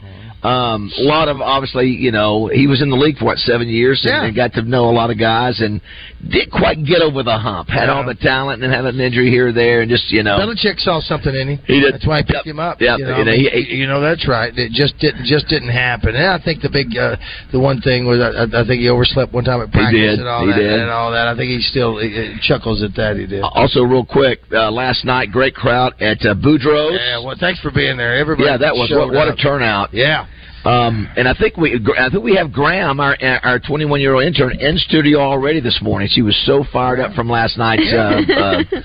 Um, 0.44 0.92
a 0.98 1.02
lot 1.02 1.28
of 1.28 1.40
obviously, 1.40 1.88
you 1.88 2.12
know, 2.12 2.48
he 2.52 2.66
was 2.66 2.82
in 2.82 2.90
the 2.90 2.96
league 2.96 3.16
for 3.16 3.24
what 3.24 3.38
seven 3.38 3.66
years 3.66 4.04
and, 4.04 4.12
Yeah. 4.12 4.24
and 4.24 4.36
got 4.36 4.52
to 4.54 4.62
know 4.62 4.90
a 4.90 4.92
lot 4.92 5.10
of 5.10 5.18
guys 5.18 5.60
and 5.60 5.80
didn't 6.28 6.50
quite 6.52 6.84
get 6.84 7.00
over 7.00 7.22
the 7.22 7.38
hump. 7.38 7.70
Had 7.70 7.88
all 7.88 8.04
the 8.04 8.14
talent 8.14 8.62
and 8.62 8.70
then 8.70 8.84
had 8.84 8.84
an 8.84 9.00
injury 9.00 9.30
here 9.30 9.48
or 9.48 9.52
there 9.52 9.80
and 9.80 9.90
just 9.90 10.12
you 10.12 10.22
know. 10.22 10.36
Belichick 10.38 10.78
saw 10.80 11.00
something 11.00 11.34
in 11.34 11.48
him. 11.48 11.58
He 11.66 11.80
did. 11.80 11.94
That's 11.94 12.06
why 12.06 12.18
he 12.18 12.24
picked 12.24 12.46
him 12.46 12.60
up. 12.60 12.80
Yeah, 12.82 12.98
You 12.98 13.04
know, 13.06 13.18
You 13.18 13.24
know, 13.24 13.32
he- 13.32 13.74
you 13.74 13.86
know, 13.86 14.00
that's 14.02 14.28
right. 14.28 14.52
It 14.56 14.72
just 14.72 14.98
didn't 14.98 15.24
just 15.24 15.48
didn't 15.48 15.70
happen. 15.70 16.14
And 16.14 16.26
I 16.26 16.36
think 16.38 16.60
the 16.60 16.68
big 16.68 16.94
uh, 16.96 17.16
the 17.50 17.58
one 17.58 17.80
thing 17.80 18.04
was 18.04 18.20
I, 18.20 18.44
I 18.44 18.66
think 18.66 18.82
he 18.82 18.90
overslept 18.90 19.32
one 19.32 19.44
time 19.44 19.62
at 19.62 19.72
practice 19.72 19.98
did. 19.98 20.18
and 20.20 20.28
all 20.28 20.44
He 20.44 20.52
that 20.52 20.58
did. 20.58 20.80
and 20.80 20.90
all 20.90 21.10
that. 21.12 21.26
I 21.26 21.34
think 21.36 21.50
he 21.52 21.60
still 21.60 21.96
he, 21.98 22.08
he 22.10 22.36
chuckles 22.42 22.82
at 22.82 22.94
that. 22.96 23.16
He 23.16 23.26
did. 23.26 23.40
Also, 23.42 23.82
real 23.82 24.04
quick, 24.04 24.40
uh, 24.52 24.70
last 24.70 25.06
night, 25.06 25.32
great 25.32 25.54
crowd 25.54 25.94
at 26.02 26.18
uh, 26.26 26.34
Boudreaux's. 26.34 27.00
Yeah. 27.00 27.24
Well, 27.24 27.36
thanks 27.40 27.60
for 27.60 27.70
being 27.70 27.96
there. 27.96 28.14
Everybody. 28.16 28.46
Yeah, 28.48 28.58
that 28.58 28.74
was 28.76 28.90
what, 28.90 29.10
what 29.10 29.28
a 29.28 29.36
turnout. 29.36 29.94
Yeah. 29.94 30.26
Um, 30.64 31.08
and 31.16 31.28
I 31.28 31.34
think 31.34 31.56
we, 31.56 31.78
I 31.98 32.08
think 32.08 32.24
we 32.24 32.36
have 32.36 32.52
Graham, 32.52 32.98
our 32.98 33.16
our 33.42 33.58
21 33.58 34.00
year 34.00 34.14
old 34.14 34.24
intern, 34.24 34.58
in 34.58 34.78
studio 34.78 35.20
already 35.20 35.60
this 35.60 35.78
morning. 35.82 36.08
She 36.10 36.22
was 36.22 36.36
so 36.46 36.64
fired 36.72 37.00
up 37.00 37.14
from 37.14 37.28
last 37.28 37.58
night's. 37.58 37.92
Uh, 37.92 38.20
uh, 38.38 38.80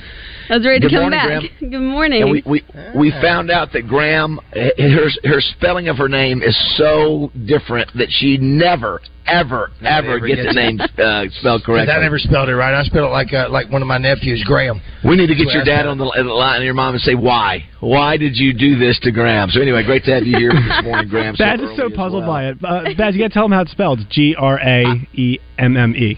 I 0.49 0.55
was 0.57 0.65
ready 0.65 0.79
Good 0.79 0.89
to 0.89 0.95
come 0.95 1.11
morning, 1.11 1.49
back. 1.49 1.59
Good 1.59 1.79
morning. 1.79 2.21
and 2.23 2.31
we 2.31 2.43
we 2.45 2.63
we 2.95 3.11
found 3.21 3.51
out 3.51 3.71
that 3.73 3.87
Graham, 3.87 4.39
her 4.53 5.09
her 5.23 5.41
spelling 5.41 5.89
of 5.89 5.97
her 5.97 6.09
name 6.09 6.41
is 6.41 6.57
so 6.77 7.31
different 7.45 7.91
that 7.95 8.07
she 8.09 8.37
never, 8.37 8.99
ever, 9.27 9.69
ever 9.85 10.15
ever 10.15 10.19
gets 10.27 10.43
the 10.47 10.53
name 10.53 10.79
uh, 10.81 11.25
spelled 11.39 11.61
'Cause 11.61 11.65
correctly. 11.65 11.93
I 11.93 12.01
never 12.01 12.17
spelled 12.17 12.49
it 12.49 12.55
right. 12.55 12.73
I 12.73 12.83
spelled 12.83 13.09
it 13.09 13.13
like 13.13 13.31
uh, 13.31 13.47
like 13.49 13.69
one 13.69 13.83
of 13.83 13.87
my 13.87 13.99
nephews, 13.99 14.43
Graham. 14.43 14.81
We 15.05 15.15
need 15.15 15.27
to 15.27 15.35
get 15.35 15.53
your 15.53 15.63
dad 15.63 15.85
on 15.85 15.99
the, 15.99 16.11
the 16.15 16.23
line 16.23 16.57
and 16.57 16.65
your 16.65 16.73
mom 16.73 16.95
and 16.95 17.01
say 17.03 17.13
why. 17.13 17.65
Why 17.79 18.17
did 18.17 18.35
you 18.35 18.51
do 18.51 18.75
this 18.77 18.99
to 19.03 19.11
Graham? 19.11 19.49
So 19.51 19.61
anyway, 19.61 19.83
great 19.83 20.03
to 20.05 20.13
have 20.15 20.25
you 20.25 20.35
here 20.35 20.51
this 20.51 20.83
morning, 20.83 21.09
Graham. 21.09 21.35
Baz 21.37 21.59
is 21.59 21.77
so 21.77 21.89
puzzled 21.89 22.25
by 22.25 22.47
it. 22.49 22.57
Uh, 22.63 22.85
Baz, 22.97 23.13
you 23.13 23.21
got 23.21 23.27
to 23.27 23.33
tell 23.33 23.45
him 23.45 23.51
how 23.51 23.61
it's 23.61 23.71
spelled. 23.71 23.99
G 24.09 24.35
R 24.35 24.59
A 24.59 25.07
E 25.13 25.37
M 25.59 25.77
M 25.77 25.95
E. 25.95 26.17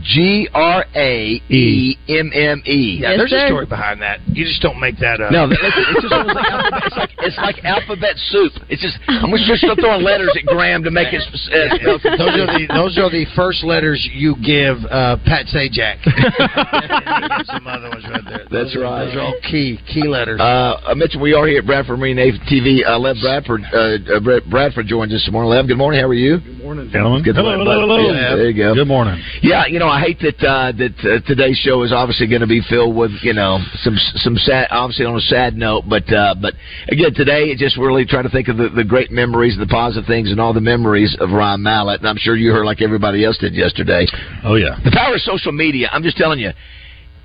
G 0.00 0.48
R 0.54 0.84
A 0.96 1.42
E 1.52 1.96
M 2.08 2.30
M 2.32 2.62
E. 2.64 2.98
Yeah, 3.02 3.16
there's 3.16 3.32
a 3.32 3.46
story 3.46 3.66
behind 3.66 4.00
that. 4.00 4.20
You 4.26 4.44
just 4.44 4.62
don't 4.62 4.80
make 4.80 4.96
that 4.98 5.20
up. 5.20 5.30
No, 5.32 5.44
listen, 5.44 5.60
it's 5.92 6.00
just 6.02 6.12
almost 6.14 6.34
like 6.36 6.48
alphabet, 6.48 6.82
it's 6.86 6.96
like 6.96 7.10
it's 7.20 7.36
like 7.38 7.58
alphabet 7.64 8.14
soup. 8.32 8.52
It's 8.72 8.80
just 8.80 8.96
I'm 9.08 9.28
just 9.36 9.60
just 9.60 9.80
throwing 9.80 10.02
letters 10.02 10.32
at 10.32 10.46
Graham 10.48 10.82
to 10.84 10.90
make 10.90 11.12
it 11.12 11.20
uh, 11.20 11.36
spell 11.76 11.98
those 12.16 12.40
are 12.40 12.46
the 12.56 12.64
those 12.72 12.96
are 12.98 13.10
the 13.12 13.26
first 13.36 13.64
letters 13.64 14.00
you 14.12 14.34
give 14.40 14.80
uh, 14.88 15.16
Pat 15.28 15.44
Sajak. 15.52 16.00
There's 16.04 17.46
some 17.52 17.66
other 17.66 17.88
ones 17.90 18.04
right 18.08 18.24
there. 18.24 18.38
That's 18.50 18.72
Those 18.72 18.76
are- 18.76 18.80
right. 18.80 19.04
Those 19.06 19.16
are 19.16 19.20
all 19.20 19.36
key 19.44 19.78
key 19.92 20.08
letters. 20.08 20.40
Uh, 20.40 20.80
I 20.86 20.94
mentioned 20.94 21.22
we 21.22 21.34
are 21.34 21.46
here 21.46 21.58
at 21.60 21.66
Bradford 21.66 21.98
Marine 21.98 22.16
Navy 22.16 22.38
TV. 22.48 22.80
Uh, 22.86 22.98
Lev 22.98 23.16
Bradford, 23.20 23.62
uh, 23.72 23.98
uh, 24.08 24.40
Bradford 24.48 24.86
joins 24.86 25.12
us 25.12 25.20
this 25.24 25.32
morning. 25.32 25.50
Lev, 25.50 25.66
good 25.68 25.76
morning. 25.78 26.00
How 26.00 26.08
are 26.08 26.14
you? 26.14 26.38
Good 26.40 26.58
morning, 26.58 26.88
gentlemen. 26.90 27.22
Good 27.22 27.36
Hello, 27.36 27.56
morning, 27.56 27.66
hello, 27.66 27.86
bud. 27.88 28.00
hello. 28.00 28.12
Yeah, 28.14 28.36
there 28.36 28.50
you 28.50 28.56
go. 28.56 28.74
Good 28.74 28.88
morning. 28.88 29.22
Yeah, 29.42 29.66
you 29.66 29.78
know, 29.78 29.81
I 29.88 30.00
hate 30.00 30.18
that 30.20 30.38
uh, 30.44 30.72
that 30.72 30.94
uh, 31.00 31.26
today's 31.26 31.56
show 31.58 31.82
is 31.82 31.92
obviously 31.92 32.26
going 32.26 32.40
to 32.40 32.46
be 32.46 32.60
filled 32.68 32.96
with 32.96 33.12
you 33.22 33.32
know 33.32 33.58
some 33.82 33.96
some 34.16 34.36
sad, 34.36 34.68
obviously 34.70 35.06
on 35.06 35.16
a 35.16 35.20
sad 35.20 35.56
note, 35.56 35.84
but 35.88 36.04
uh, 36.12 36.34
but 36.40 36.54
again 36.88 37.14
today 37.14 37.50
it's 37.50 37.60
just 37.60 37.76
really 37.76 38.04
trying 38.04 38.24
to 38.24 38.30
think 38.30 38.48
of 38.48 38.56
the, 38.56 38.68
the 38.68 38.84
great 38.84 39.10
memories, 39.10 39.56
the 39.58 39.66
positive 39.66 40.06
things, 40.06 40.30
and 40.30 40.40
all 40.40 40.52
the 40.52 40.60
memories 40.60 41.16
of 41.20 41.30
Ryan 41.30 41.62
Mallett. 41.62 42.00
And 42.00 42.08
I'm 42.08 42.18
sure 42.18 42.36
you 42.36 42.52
heard 42.52 42.66
like 42.66 42.82
everybody 42.82 43.24
else 43.24 43.38
did 43.38 43.54
yesterday. 43.54 44.06
Oh 44.44 44.56
yeah. 44.56 44.78
The 44.84 44.92
power 44.92 45.14
of 45.14 45.20
social 45.20 45.52
media. 45.52 45.88
I'm 45.92 46.02
just 46.02 46.16
telling 46.16 46.38
you. 46.38 46.50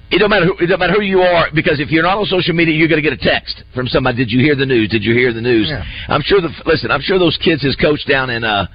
It 0.10 0.20
don't 0.20 0.30
matter 0.30 0.46
who 0.46 0.56
it 0.64 0.68
don't 0.68 0.80
matter 0.80 0.94
who 0.94 1.02
you 1.02 1.20
are 1.20 1.50
because 1.54 1.82
if 1.82 1.92
you're 1.92 2.04
not 2.04 2.18
on 2.18 2.26
social 2.28 2.56
media, 2.56 2.74
you're 2.74 2.88
going 2.88 3.04
to 3.04 3.10
get 3.10 3.12
a 3.12 3.22
text 3.22 3.64
from 3.76 3.88
somebody. 3.88 4.16
Did 4.16 4.32
you 4.32 4.40
hear 4.40 4.56
the 4.56 4.66
news? 4.66 4.88
Did 4.88 5.04
you 5.04 5.14
hear 5.14 5.34
the 5.34 5.42
news? 5.42 5.68
Yeah. 5.68 5.84
I'm 6.08 6.22
sure 6.24 6.40
the 6.40 6.48
listen. 6.66 6.92
I'm 6.92 7.02
sure 7.02 7.20
those 7.20 7.38
kids 7.44 7.62
his 7.62 7.76
coach 7.76 8.08
down 8.08 8.30
in 8.30 8.46
uh, 8.46 8.68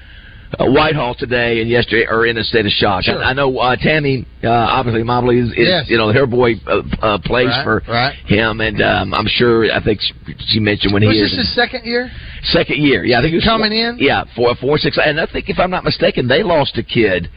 uh, 0.59 0.67
Whitehall 0.67 1.15
today 1.15 1.61
and 1.61 1.71
yesterday 1.71 2.07
are 2.07 2.27
in 2.27 2.37
a 2.39 2.45
state 2.45 2.67
of 2.67 2.73
shock. 2.73 3.05
Sure. 3.05 3.23
I, 3.23 3.31
I 3.31 3.33
know 3.33 3.57
uh, 3.59 3.77
Tammy, 3.77 4.27
uh, 4.45 4.49
obviously 4.51 5.03
Mobley 5.03 5.39
is, 5.39 5.49
is 5.51 5.55
Yes. 5.69 5.85
you 5.89 5.97
know 5.97 6.13
her 6.13 6.27
boy 6.27 6.55
uh, 6.67 6.83
uh, 7.01 7.19
plays 7.25 7.47
Right, 7.49 7.65
for 7.65 7.83
right. 7.89 8.15
him, 8.27 8.61
and 8.61 8.83
um, 8.83 9.15
I'm 9.15 9.27
sure 9.29 9.71
I 9.73 9.83
think 9.83 10.01
she, 10.49 10.61
mentioned 10.61 10.93
when 10.93 11.03
he 11.03 11.09
was 11.09 11.17
he 11.17 11.23
this 11.23 11.33
is 11.33 11.39
his 11.39 11.55
second 11.55 11.85
year? 11.85 12.11
second 12.43 12.83
year. 12.83 13.05
Yeah, 13.05 13.19
I 13.19 13.23
think 13.23 13.31
he 13.31 13.37
was 13.37 13.45
Coming 13.45 13.73
in? 13.73 13.97
Yeah, 13.99 14.25
four, 14.37 14.55
four, 14.57 14.79
six, 14.79 14.99
and 15.03 15.21
I 15.21 15.27
think 15.27 15.49
if 15.49 15.59
I'm 15.59 15.71
not 15.71 15.85
mistaken, 15.85 16.29
they 16.29 16.43
lost 16.43 16.77
a 16.79 16.83
kid. 16.83 17.29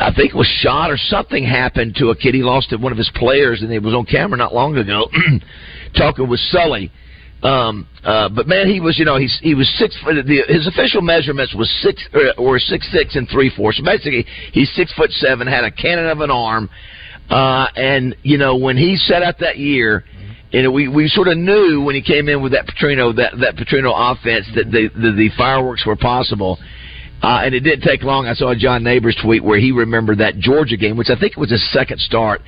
I 0.00 0.12
think 0.12 0.30
it 0.32 0.36
was 0.36 0.48
shot 0.62 0.90
or 0.90 0.96
something 0.96 1.44
happened 1.44 1.94
to 2.00 2.10
a 2.10 2.16
kid. 2.16 2.34
He 2.34 2.42
lost 2.42 2.70
to 2.70 2.76
one 2.76 2.90
of 2.90 2.98
his 2.98 3.10
players, 3.14 3.62
and 3.62 3.70
it 3.70 3.80
was 3.82 3.94
on 3.94 4.04
camera 4.04 4.36
not 4.36 4.52
long 4.52 4.76
ago, 4.76 5.08
talking 5.96 6.28
with 6.28 6.40
Sully. 6.40 6.90
Um, 7.42 7.86
uh, 8.02 8.28
but 8.28 8.48
man, 8.48 8.66
he 8.66 8.80
was, 8.80 8.98
you 8.98 9.04
know, 9.04 9.18
he's 9.18 9.38
he 9.42 9.54
was 9.54 9.68
six 9.78 9.96
foot. 10.02 10.14
The, 10.14 10.42
his 10.48 10.66
official 10.66 11.02
measurements 11.02 11.54
was 11.54 11.70
six 11.82 12.02
or, 12.14 12.32
or 12.38 12.58
six 12.58 12.90
six 12.90 13.14
and 13.14 13.28
three 13.28 13.52
fourths. 13.54 13.78
So 13.78 13.84
basically, 13.84 14.26
he's 14.52 14.72
six 14.74 14.92
foot 14.94 15.10
seven, 15.12 15.46
had 15.46 15.64
a 15.64 15.70
cannon 15.70 16.06
of 16.06 16.20
an 16.20 16.30
arm, 16.30 16.70
uh, 17.28 17.66
and 17.76 18.16
you 18.22 18.38
know 18.38 18.56
when 18.56 18.76
he 18.76 18.96
set 18.96 19.22
out 19.22 19.38
that 19.40 19.58
year, 19.58 20.04
and 20.52 20.72
we 20.72 20.88
we 20.88 21.08
sort 21.08 21.28
of 21.28 21.36
knew 21.36 21.82
when 21.82 21.94
he 21.94 22.02
came 22.02 22.28
in 22.28 22.42
with 22.42 22.52
that 22.52 22.66
Petrino 22.66 23.14
that 23.16 23.34
that 23.38 23.56
Petrino 23.56 23.92
offense 23.94 24.46
that 24.54 24.70
the 24.70 24.88
the, 24.94 25.12
the 25.12 25.30
fireworks 25.36 25.84
were 25.84 25.96
possible. 25.96 26.58
Uh, 27.22 27.40
and 27.44 27.54
it 27.54 27.60
didn't 27.60 27.80
take 27.80 28.02
long. 28.02 28.26
I 28.26 28.34
saw 28.34 28.54
John 28.54 28.84
Neighbors 28.84 29.16
tweet 29.22 29.42
where 29.42 29.58
he 29.58 29.72
remembered 29.72 30.18
that 30.18 30.38
Georgia 30.38 30.76
game, 30.76 30.98
which 30.98 31.08
I 31.08 31.18
think 31.18 31.36
was 31.36 31.50
his 31.50 31.72
second 31.72 31.98
start, 31.98 32.42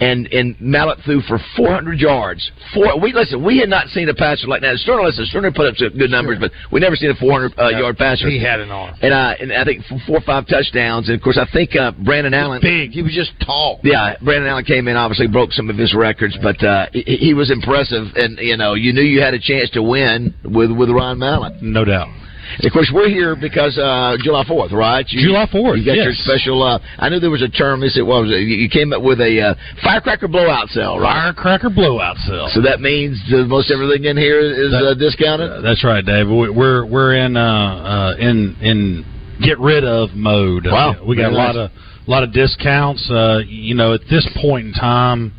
and 0.00 0.26
and 0.32 0.60
Mallett 0.60 0.98
threw 1.04 1.20
for 1.22 1.38
400 1.56 1.98
yards. 2.00 2.50
Four. 2.74 2.98
We 3.00 3.12
listen. 3.12 3.44
We 3.44 3.58
had 3.58 3.68
not 3.68 3.88
seen 3.88 4.08
a 4.08 4.14
passer 4.14 4.46
like 4.46 4.62
that. 4.62 4.76
Stoerner, 4.86 5.04
listen, 5.04 5.26
Stoerner 5.32 5.54
put 5.54 5.66
up 5.66 5.76
some 5.76 5.96
good 5.96 6.10
numbers, 6.10 6.38
but 6.40 6.50
we 6.70 6.80
never 6.80 6.96
seen 6.96 7.10
a 7.10 7.14
400 7.14 7.58
uh, 7.58 7.68
yard 7.68 7.96
passer. 7.96 8.28
He 8.28 8.42
had 8.42 8.60
an 8.60 8.70
arm. 8.70 8.94
and 9.02 9.12
uh, 9.12 9.34
and 9.40 9.52
I 9.52 9.64
think 9.64 9.84
four 10.06 10.18
or 10.18 10.22
five 10.22 10.46
touchdowns. 10.46 11.08
And 11.08 11.16
of 11.16 11.22
course, 11.22 11.38
I 11.38 11.46
think 11.52 11.76
uh, 11.76 11.92
Brandon 11.92 12.34
Allen. 12.34 12.60
Big. 12.62 12.90
He 12.90 13.02
was 13.02 13.12
just 13.14 13.32
tall. 13.44 13.80
Yeah, 13.82 14.16
Brandon 14.22 14.48
Allen 14.48 14.64
came 14.64 14.88
in, 14.88 14.96
obviously 14.96 15.28
broke 15.28 15.52
some 15.52 15.70
of 15.70 15.76
his 15.76 15.94
records, 15.94 16.36
but 16.42 16.62
uh, 16.64 16.86
he, 16.92 17.02
he 17.16 17.34
was 17.34 17.50
impressive, 17.50 18.06
and 18.16 18.38
you 18.38 18.56
know, 18.56 18.74
you 18.74 18.92
knew 18.92 19.02
you 19.02 19.20
had 19.20 19.34
a 19.34 19.40
chance 19.40 19.70
to 19.70 19.82
win 19.82 20.34
with 20.44 20.70
with 20.70 20.90
Ron 20.90 21.18
Mallett. 21.18 21.62
No 21.62 21.84
doubt. 21.84 22.08
Of 22.60 22.72
course, 22.72 22.90
we're 22.92 23.08
here 23.08 23.34
because 23.36 23.78
uh, 23.78 24.16
July 24.22 24.44
Fourth, 24.46 24.72
right? 24.72 25.06
You, 25.08 25.28
July 25.28 25.46
4th, 25.52 25.78
You 25.78 25.84
got 25.86 25.96
your 25.96 26.12
special. 26.14 26.62
Uh, 26.62 26.78
I 26.98 27.08
knew 27.08 27.18
there 27.20 27.30
was 27.30 27.42
a 27.42 27.48
term. 27.48 27.82
Is 27.82 27.96
it 27.96 28.02
what 28.02 28.22
was? 28.22 28.30
You 28.30 28.68
came 28.68 28.92
up 28.92 29.02
with 29.02 29.20
a 29.20 29.40
uh, 29.40 29.54
firecracker 29.82 30.28
blowout 30.28 30.68
sale, 30.68 30.98
right? 30.98 31.32
Firecracker 31.34 31.70
blowout 31.70 32.16
sale. 32.18 32.48
So 32.52 32.60
that 32.62 32.80
means 32.80 33.18
most 33.48 33.70
everything 33.70 34.04
in 34.04 34.16
here 34.16 34.38
is 34.40 34.70
That- 34.72 34.84
uh, 34.84 34.94
discounted. 34.94 35.50
Uh, 35.50 35.60
that's 35.62 35.82
right, 35.84 36.04
Dave. 36.04 36.28
We- 36.28 36.50
We're 36.50 36.84
we're 36.86 37.14
in 37.14 37.36
uh, 37.36 37.42
uh, 37.42 38.16
in 38.18 38.56
in 38.60 39.04
get 39.42 39.58
rid 39.58 39.84
of 39.84 40.10
mode. 40.14 40.66
Wow. 40.66 41.02
We 41.06 41.16
got 41.16 41.32
a 41.32 41.36
lot 41.36 41.56
of 41.56 41.70
lot 42.06 42.22
of 42.22 42.32
discounts. 42.32 43.10
Uh, 43.10 43.40
you 43.46 43.74
know, 43.74 43.94
at 43.94 44.02
this 44.10 44.28
point 44.40 44.66
in 44.68 44.72
time, 44.74 45.32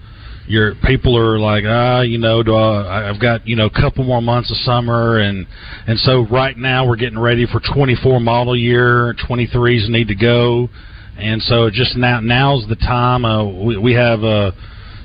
your 0.47 0.75
people 0.83 1.17
are 1.17 1.39
like, 1.39 1.63
ah, 1.65 2.01
you 2.01 2.17
know, 2.17 2.43
do 2.43 2.55
I, 2.55 3.09
I've 3.09 3.21
got 3.21 3.47
you 3.47 3.55
know 3.55 3.65
a 3.65 3.69
couple 3.81 4.03
more 4.03 4.21
months 4.21 4.51
of 4.51 4.57
summer, 4.57 5.19
and 5.19 5.47
and 5.87 5.97
so 5.99 6.27
right 6.29 6.57
now 6.57 6.87
we're 6.87 6.97
getting 6.97 7.19
ready 7.19 7.45
for 7.45 7.61
24 7.73 8.19
model 8.19 8.55
year. 8.55 9.15
23s 9.27 9.89
need 9.89 10.07
to 10.09 10.15
go, 10.15 10.69
and 11.17 11.41
so 11.41 11.69
just 11.69 11.95
now 11.95 12.19
now's 12.19 12.67
the 12.67 12.75
time. 12.75 13.25
Uh, 13.25 13.45
we, 13.45 13.77
we 13.77 13.93
have 13.93 14.23
uh, 14.23 14.51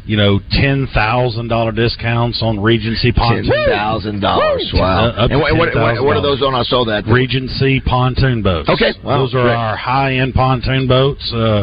you 0.08 0.16
know, 0.16 0.40
ten 0.50 0.88
thousand 0.94 1.48
dollar 1.48 1.70
discounts 1.70 2.42
on 2.42 2.58
Regency 2.58 3.12
pontoon. 3.12 3.44
Ten 3.44 3.68
thousand 3.68 4.20
dollars, 4.20 4.72
Wow. 4.72 5.10
Uh, 5.10 5.28
and 5.30 5.38
what, 5.38 5.54
what, 5.54 5.74
what, 5.74 6.02
what 6.02 6.16
are 6.16 6.22
those 6.22 6.40
on? 6.42 6.54
I 6.54 6.62
saw 6.62 6.86
that. 6.86 7.04
Regency 7.06 7.80
pontoon 7.84 8.42
boats. 8.42 8.70
Okay. 8.70 8.92
Wow. 9.04 9.18
those 9.18 9.34
are 9.34 9.42
Great. 9.42 9.54
our 9.54 9.76
high 9.76 10.14
end 10.14 10.32
pontoon 10.32 10.88
boats. 10.88 11.30
Uh, 11.30 11.62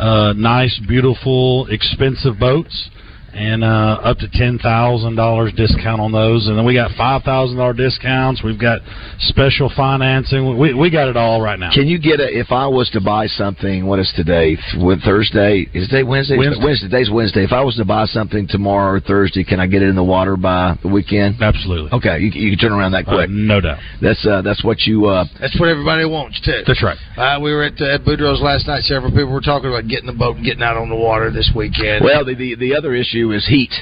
uh, 0.00 0.32
nice, 0.32 0.80
beautiful, 0.88 1.66
expensive 1.68 2.38
boats. 2.40 2.88
And 3.34 3.64
uh, 3.64 4.00
up 4.02 4.18
to 4.18 4.28
ten 4.32 4.58
thousand 4.58 5.16
dollars 5.16 5.52
discount 5.56 6.00
on 6.00 6.12
those, 6.12 6.46
and 6.48 6.56
then 6.58 6.64
we 6.64 6.74
got 6.74 6.90
five 6.96 7.22
thousand 7.22 7.56
dollar 7.56 7.72
discounts. 7.72 8.42
We've 8.42 8.60
got 8.60 8.80
special 9.18 9.70
financing. 9.76 10.58
We 10.58 10.74
we 10.74 10.90
got 10.90 11.08
it 11.08 11.16
all 11.16 11.40
right 11.40 11.58
now. 11.58 11.70
Can 11.72 11.86
you 11.86 11.98
get 11.98 12.20
a? 12.20 12.28
If 12.28 12.52
I 12.52 12.66
was 12.66 12.90
to 12.90 13.00
buy 13.00 13.26
something, 13.26 13.86
what 13.86 13.98
is 13.98 14.12
today? 14.16 14.56
Th- 14.56 14.98
Thursday? 15.04 15.66
Is 15.72 15.88
today 15.88 16.02
Wednesday? 16.02 16.36
Wednesday. 16.36 16.64
Wednesday. 16.64 16.86
Today's 16.88 17.10
Wednesday. 17.10 17.44
If 17.44 17.52
I 17.52 17.62
was 17.62 17.76
to 17.76 17.84
buy 17.84 18.06
something 18.06 18.46
tomorrow 18.48 18.92
or 18.96 19.00
Thursday, 19.00 19.44
can 19.44 19.60
I 19.60 19.66
get 19.66 19.82
it 19.82 19.88
in 19.88 19.96
the 19.96 20.04
water 20.04 20.36
by 20.36 20.78
the 20.82 20.88
weekend? 20.88 21.40
Absolutely. 21.40 21.90
Okay, 21.92 22.18
you, 22.20 22.30
you 22.30 22.56
can 22.56 22.58
turn 22.68 22.72
around 22.72 22.92
that 22.92 23.04
quick. 23.06 23.28
Uh, 23.28 23.32
no 23.32 23.60
doubt. 23.60 23.78
That's 24.00 24.24
uh, 24.26 24.42
that's 24.42 24.62
what 24.64 24.80
you. 24.82 25.06
Uh, 25.06 25.24
That's 25.40 25.58
what 25.58 25.68
everybody 25.68 26.04
wants 26.04 26.40
too. 26.40 26.62
That's 26.66 26.82
right. 26.82 26.98
Uh, 27.16 27.40
we 27.40 27.52
were 27.52 27.64
at 27.64 27.80
uh, 27.80 27.94
at 27.94 28.02
Boudreaux's 28.02 28.42
last 28.42 28.66
night. 28.66 28.82
Several 28.84 29.10
people 29.10 29.32
were 29.32 29.40
talking 29.40 29.70
about 29.70 29.88
getting 29.88 30.06
the 30.06 30.12
boat 30.12 30.36
and 30.36 30.44
getting 30.44 30.62
out 30.62 30.76
on 30.76 30.88
the 30.88 30.96
water 30.96 31.30
this 31.30 31.50
weekend. 31.54 32.04
Well, 32.04 32.24
the, 32.24 32.34
the 32.34 32.56
the 32.56 32.74
other 32.74 32.94
issue 32.94 33.21
is 33.30 33.46
heat. 33.46 33.72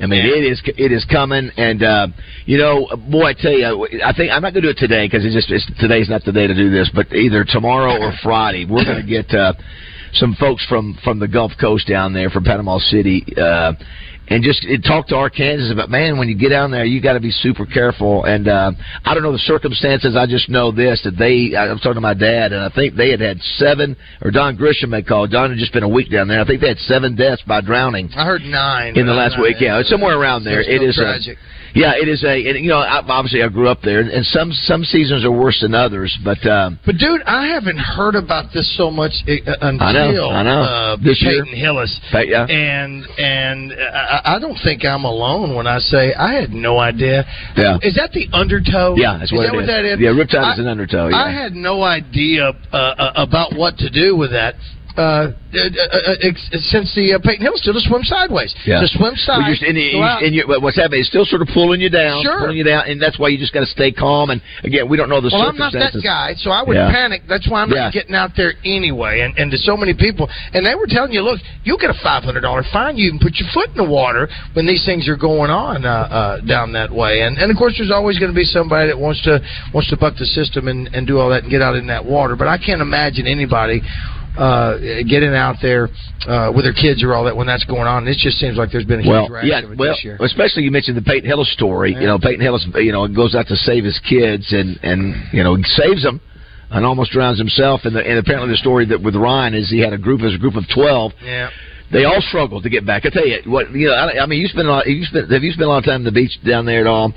I 0.00 0.06
mean, 0.06 0.26
it 0.26 0.44
is 0.44 0.60
it 0.66 0.90
is 0.90 1.04
coming, 1.04 1.50
and 1.56 1.82
uh, 1.82 2.08
you 2.46 2.58
know, 2.58 2.88
boy, 3.10 3.26
I 3.26 3.32
tell 3.34 3.52
you, 3.52 3.88
I 4.04 4.12
think 4.12 4.32
I'm 4.32 4.42
not 4.42 4.52
going 4.52 4.62
to 4.62 4.62
do 4.62 4.68
it 4.70 4.76
today 4.76 5.06
because 5.06 5.24
it's 5.24 5.34
just 5.34 5.50
it's, 5.50 5.80
today's 5.80 6.08
not 6.08 6.24
the 6.24 6.32
day 6.32 6.48
to 6.48 6.54
do 6.54 6.68
this. 6.68 6.90
But 6.92 7.12
either 7.12 7.44
tomorrow 7.44 8.02
or 8.02 8.12
Friday, 8.22 8.66
we're 8.68 8.84
going 8.84 9.00
to 9.00 9.06
get 9.06 9.32
uh, 9.32 9.54
some 10.14 10.34
folks 10.34 10.66
from 10.66 10.98
from 11.04 11.20
the 11.20 11.28
Gulf 11.28 11.52
Coast 11.60 11.86
down 11.86 12.12
there 12.12 12.28
from 12.28 12.42
Panama 12.42 12.78
City. 12.78 13.24
Uh, 13.36 13.74
and 14.28 14.42
just 14.42 14.64
it, 14.64 14.82
talk 14.86 15.08
to 15.08 15.16
Arkansas 15.16 15.72
about 15.72 15.90
man 15.90 16.18
when 16.18 16.28
you 16.28 16.36
get 16.36 16.48
down 16.48 16.70
there 16.70 16.84
you 16.84 17.00
got 17.00 17.14
to 17.14 17.20
be 17.20 17.30
super 17.30 17.66
careful 17.66 18.24
and 18.24 18.48
uh, 18.48 18.72
I 19.04 19.14
don't 19.14 19.22
know 19.22 19.32
the 19.32 19.38
circumstances 19.38 20.16
I 20.16 20.26
just 20.26 20.48
know 20.48 20.72
this 20.72 21.02
that 21.04 21.16
they 21.18 21.56
I 21.56 21.72
was 21.72 21.80
talking 21.80 21.94
to 21.94 22.00
my 22.00 22.14
dad 22.14 22.52
and 22.52 22.62
I 22.62 22.70
think 22.74 22.94
they 22.94 23.10
had 23.10 23.20
had 23.20 23.40
seven 23.58 23.96
or 24.22 24.30
Don 24.30 24.56
Grisham 24.56 24.94
had 24.94 25.06
called 25.06 25.30
Don 25.30 25.50
had 25.50 25.58
just 25.58 25.72
been 25.72 25.82
a 25.82 25.88
week 25.88 26.10
down 26.10 26.28
there 26.28 26.40
I 26.40 26.46
think 26.46 26.60
they 26.60 26.68
had 26.68 26.78
seven 26.78 27.14
deaths 27.14 27.42
by 27.46 27.60
drowning 27.60 28.10
I 28.16 28.24
heard 28.24 28.42
nine 28.42 28.96
in 28.96 29.06
the 29.06 29.12
last 29.12 29.34
I'm 29.36 29.42
week. 29.42 29.56
Yeah, 29.60 29.80
it's 29.80 29.90
somewhere 29.90 30.18
around 30.18 30.44
there. 30.44 30.60
It 30.60 30.80
tragic. 30.94 31.38
A, 31.38 31.63
yeah, 31.74 31.92
it 31.96 32.08
is 32.08 32.24
a. 32.24 32.48
And, 32.48 32.58
you 32.64 32.70
know, 32.70 32.78
I, 32.78 33.02
obviously 33.06 33.42
I 33.42 33.48
grew 33.48 33.68
up 33.68 33.80
there, 33.82 34.00
and 34.00 34.24
some 34.26 34.52
some 34.52 34.84
seasons 34.84 35.24
are 35.24 35.32
worse 35.32 35.60
than 35.60 35.74
others. 35.74 36.16
But 36.24 36.44
um, 36.46 36.78
But 36.86 36.96
dude, 36.96 37.22
I 37.26 37.46
haven't 37.48 37.78
heard 37.78 38.14
about 38.14 38.52
this 38.54 38.66
so 38.76 38.90
much 38.90 39.12
uh, 39.26 39.52
until 39.60 39.86
I 39.86 39.92
know, 39.92 40.28
I 40.30 40.42
know. 40.42 40.62
Uh, 40.62 40.96
This 40.96 41.20
year. 41.22 41.44
Peyton 41.44 41.58
Hillis. 41.58 42.00
But, 42.12 42.28
yeah. 42.28 42.46
And 42.46 43.04
and 43.18 43.72
uh, 43.72 44.20
I, 44.24 44.36
I 44.36 44.38
don't 44.38 44.58
think 44.62 44.84
I'm 44.84 45.04
alone 45.04 45.54
when 45.54 45.66
I 45.66 45.78
say 45.78 46.14
I 46.14 46.34
had 46.34 46.50
no 46.50 46.78
idea. 46.78 47.24
Yeah. 47.56 47.78
Is 47.82 47.94
that 47.96 48.12
the 48.12 48.28
undertow? 48.32 48.94
yeah, 48.96 49.18
that's 49.18 49.32
is 49.32 49.36
what 49.36 49.42
that 49.42 49.52
it 49.52 49.56
what 49.56 49.62
is. 49.64 49.68
that 49.68 49.84
is? 49.84 50.00
Yeah, 50.00 50.10
riptide 50.10 50.52
is 50.54 50.58
an 50.60 50.68
undertow. 50.68 51.08
Yeah. 51.08 51.16
I 51.16 51.30
had 51.32 51.54
no 51.54 51.82
idea 51.82 52.52
uh, 52.72 52.76
uh, 52.76 53.12
about 53.16 53.54
what 53.54 53.76
to 53.78 53.90
do 53.90 54.16
with 54.16 54.30
that. 54.30 54.54
Uh, 54.96 55.00
uh, 55.00 55.58
uh, 55.58 56.30
since 56.70 56.94
the 56.94 57.14
uh, 57.14 57.18
Peyton 57.18 57.42
Hill 57.42 57.54
still 57.56 57.74
to 57.74 57.80
swim 57.82 58.02
sideways. 58.04 58.54
Yeah. 58.66 58.78
To 58.80 58.86
swim 58.86 59.14
Well, 59.14 59.26
side. 59.26 59.50
you're, 59.58 59.68
and, 59.70 59.74
go 59.74 59.98
you, 59.98 60.02
out. 60.02 60.22
and 60.22 60.62
what's 60.62 60.76
happening? 60.78 61.00
It's 61.00 61.08
still 61.08 61.24
sort 61.26 61.42
of 61.42 61.48
pulling 61.52 61.80
you 61.80 61.90
down, 61.90 62.22
Sure. 62.22 62.38
pulling 62.46 62.56
you 62.56 62.62
down, 62.62 62.86
and 62.86 63.02
that's 63.02 63.18
why 63.18 63.28
you 63.28 63.38
just 63.38 63.52
got 63.52 63.60
to 63.60 63.66
stay 63.66 63.90
calm. 63.90 64.30
And 64.30 64.40
again, 64.62 64.88
we 64.88 64.96
don't 64.96 65.08
know 65.08 65.20
the 65.20 65.30
well, 65.32 65.50
I'm 65.50 65.56
not 65.58 65.72
that 65.72 65.94
guy, 66.02 66.34
so 66.38 66.50
I 66.50 66.62
would 66.62 66.76
Yeah. 66.76 66.90
panic. 66.92 67.22
That's 67.28 67.48
why 67.48 67.62
I'm 67.62 67.70
Yeah. 67.70 67.90
not 67.90 67.92
getting 67.92 68.14
out 68.14 68.36
there 68.36 68.54
anyway. 68.64 69.20
And, 69.20 69.36
and 69.38 69.50
to 69.50 69.58
so 69.58 69.76
many 69.76 69.94
people, 69.94 70.28
and 70.52 70.64
they 70.64 70.74
were 70.74 70.86
telling 70.86 71.12
you, 71.12 71.22
look, 71.22 71.40
you'll 71.64 71.78
get 71.78 71.90
a 71.90 71.98
five 72.02 72.22
hundred 72.22 72.42
dollar 72.42 72.62
fine. 72.72 72.96
You 72.96 73.10
can 73.10 73.18
put 73.18 73.34
your 73.38 73.48
foot 73.50 73.70
in 73.70 73.76
the 73.76 73.90
water 73.90 74.28
when 74.54 74.66
these 74.66 74.84
things 74.84 75.08
are 75.08 75.16
going 75.16 75.50
on 75.50 75.84
uh, 75.84 75.88
uh, 75.90 76.40
down 76.46 76.72
that 76.72 76.90
way. 76.92 77.22
And 77.22 77.38
and 77.38 77.50
of 77.50 77.56
course, 77.56 77.74
there's 77.78 77.90
always 77.90 78.18
going 78.18 78.30
to 78.30 78.36
be 78.36 78.44
somebody 78.44 78.86
that 78.86 78.98
wants 78.98 79.22
to 79.22 79.40
wants 79.72 79.90
to 79.90 79.96
buck 79.96 80.14
the 80.16 80.26
system 80.26 80.68
and, 80.68 80.86
and 80.94 81.06
do 81.06 81.18
all 81.18 81.30
that 81.30 81.42
and 81.42 81.50
get 81.50 81.62
out 81.62 81.74
in 81.74 81.86
that 81.88 82.04
water. 82.04 82.36
But 82.36 82.46
I 82.48 82.58
can't 82.58 82.80
imagine 82.80 83.26
anybody. 83.26 83.82
Uh, 84.36 84.78
getting 85.08 85.32
out 85.32 85.54
there 85.62 85.88
uh, 86.26 86.50
with 86.52 86.64
their 86.64 86.72
kids 86.74 87.04
or 87.04 87.14
all 87.14 87.22
that 87.22 87.36
when 87.36 87.46
that's 87.46 87.62
going 87.66 87.86
on, 87.86 88.08
it 88.08 88.18
just 88.18 88.36
seems 88.38 88.56
like 88.56 88.72
there's 88.72 88.84
been 88.84 88.98
a 88.98 89.02
huge 89.02 89.10
Well, 89.12 89.28
rash 89.28 89.44
yeah, 89.46 89.60
of 89.62 89.70
it 89.70 89.78
well, 89.78 89.92
this 89.94 90.02
year. 90.02 90.18
especially 90.20 90.64
you 90.64 90.72
mentioned 90.72 90.96
the 90.96 91.02
Peyton 91.02 91.28
Hillis 91.28 91.52
story. 91.52 91.92
Yeah. 91.92 92.00
You 92.00 92.06
know, 92.08 92.18
Peyton 92.18 92.40
Hillis, 92.40 92.66
you 92.74 92.90
know, 92.90 93.06
goes 93.06 93.36
out 93.36 93.46
to 93.46 93.54
save 93.54 93.84
his 93.84 93.96
kids 94.08 94.52
and 94.52 94.76
and 94.82 95.14
you 95.32 95.44
know 95.44 95.56
saves 95.78 96.02
them 96.02 96.20
and 96.70 96.84
almost 96.84 97.12
drowns 97.12 97.38
himself. 97.38 97.82
And, 97.84 97.94
the, 97.94 98.00
and 98.04 98.18
apparently 98.18 98.50
the 98.50 98.56
story 98.56 98.84
that 98.86 99.00
with 99.00 99.14
Ryan 99.14 99.54
is 99.54 99.70
he 99.70 99.78
had 99.78 99.92
a 99.92 99.98
group, 99.98 100.20
as 100.22 100.34
a 100.34 100.38
group 100.38 100.56
of 100.56 100.64
twelve. 100.74 101.12
Yeah. 101.22 101.50
They 101.92 102.04
all 102.04 102.20
struggled 102.22 102.64
to 102.64 102.70
get 102.70 102.84
back. 102.84 103.06
I 103.06 103.10
tell 103.10 103.24
you 103.28 103.38
what, 103.46 103.70
you 103.70 103.86
know, 103.86 103.92
I, 103.94 104.24
I 104.24 104.26
mean, 104.26 104.40
you 104.40 104.48
spend 104.48 104.66
a 104.66 104.70
lot. 104.72 104.86
You 104.88 105.04
spent, 105.04 105.30
have 105.30 105.44
you 105.44 105.52
spent 105.52 105.66
a 105.66 105.68
lot 105.68 105.78
of 105.78 105.84
time 105.84 106.00
on 106.00 106.04
the 106.04 106.10
beach 106.10 106.32
down 106.44 106.64
there 106.66 106.80
at 106.80 106.86
all, 106.88 107.12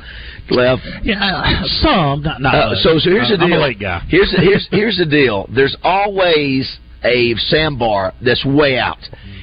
Lev? 0.52 0.78
Yeah, 1.02 1.64
some 1.82 2.22
not 2.22 2.42
not. 2.42 2.54
Uh, 2.54 2.76
so, 2.76 3.00
so 3.00 3.10
here's 3.10 3.26
Uh, 3.32 3.32
the 3.32 3.38
deal. 3.38 3.46
I'm 3.46 3.54
a 3.54 3.58
late 3.64 3.80
guy. 3.80 4.04
Here's 4.08 4.30
here's 4.38 4.68
here's 4.70 4.98
the 5.00 5.06
deal. 5.06 5.50
There's 5.56 5.76
always 5.84 6.70
a 7.04 7.36
sandbar 7.36 8.14
that's 8.24 8.44
way 8.46 8.78
out. 8.78 8.98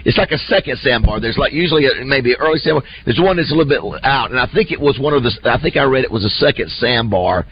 It's 0.05 0.19
like 0.19 0.33
a 0.33 0.39
second 0.39 0.79
sandbar. 0.79 1.21
There's 1.21 1.39
like 1.39 1.53
usually 1.53 1.87
a, 1.87 2.05
maybe 2.05 2.37
early 2.37 2.59
sandbar. 2.59 2.83
There's 3.05 3.21
one 3.21 3.37
that's 3.37 3.53
a 3.53 3.55
little 3.55 3.69
bit 3.69 4.05
out, 4.05 4.31
and 4.31 4.39
I 4.39 4.47
think 4.53 4.71
it 4.71 4.81
was 4.81 4.99
one 4.99 5.15
of 5.15 5.23
the. 5.23 5.33
I 5.45 5.61
think 5.61 5.77
I 5.77 5.85
read 5.85 6.05
it 6.05 6.11
was 6.11 6.25
a 6.25 6.31
second 6.31 6.71
sandbar. 6.71 7.47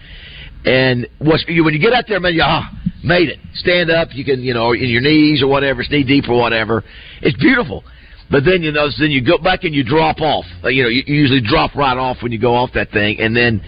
And 0.64 1.08
what's 1.18 1.44
you 1.48 1.64
when 1.64 1.74
you 1.74 1.80
get 1.80 1.92
out 1.92 2.04
there, 2.08 2.20
man, 2.20 2.34
you 2.34 2.42
ah, 2.44 2.70
made 3.02 3.28
it. 3.28 3.38
Stand 3.54 3.90
up. 3.90 4.08
You 4.12 4.24
can 4.24 4.42
you 4.42 4.54
know 4.54 4.72
in 4.72 4.88
your 4.88 5.00
knees 5.00 5.42
or 5.42 5.48
whatever, 5.48 5.82
knee 5.90 6.04
deep 6.04 6.28
or 6.28 6.38
whatever. 6.38 6.84
It's 7.20 7.36
beautiful. 7.38 7.84
But 8.30 8.44
then 8.44 8.62
you 8.62 8.72
know, 8.72 8.88
then 8.98 9.10
you 9.10 9.24
go 9.24 9.38
back 9.38 9.64
and 9.64 9.74
you 9.74 9.84
drop 9.84 10.20
off. 10.20 10.44
Uh, 10.62 10.68
You 10.68 10.84
know, 10.84 10.88
you 10.88 11.02
usually 11.06 11.40
drop 11.42 11.74
right 11.74 11.96
off 11.96 12.22
when 12.22 12.32
you 12.32 12.38
go 12.38 12.54
off 12.54 12.70
that 12.74 12.90
thing, 12.90 13.20
and 13.20 13.36
then 13.36 13.62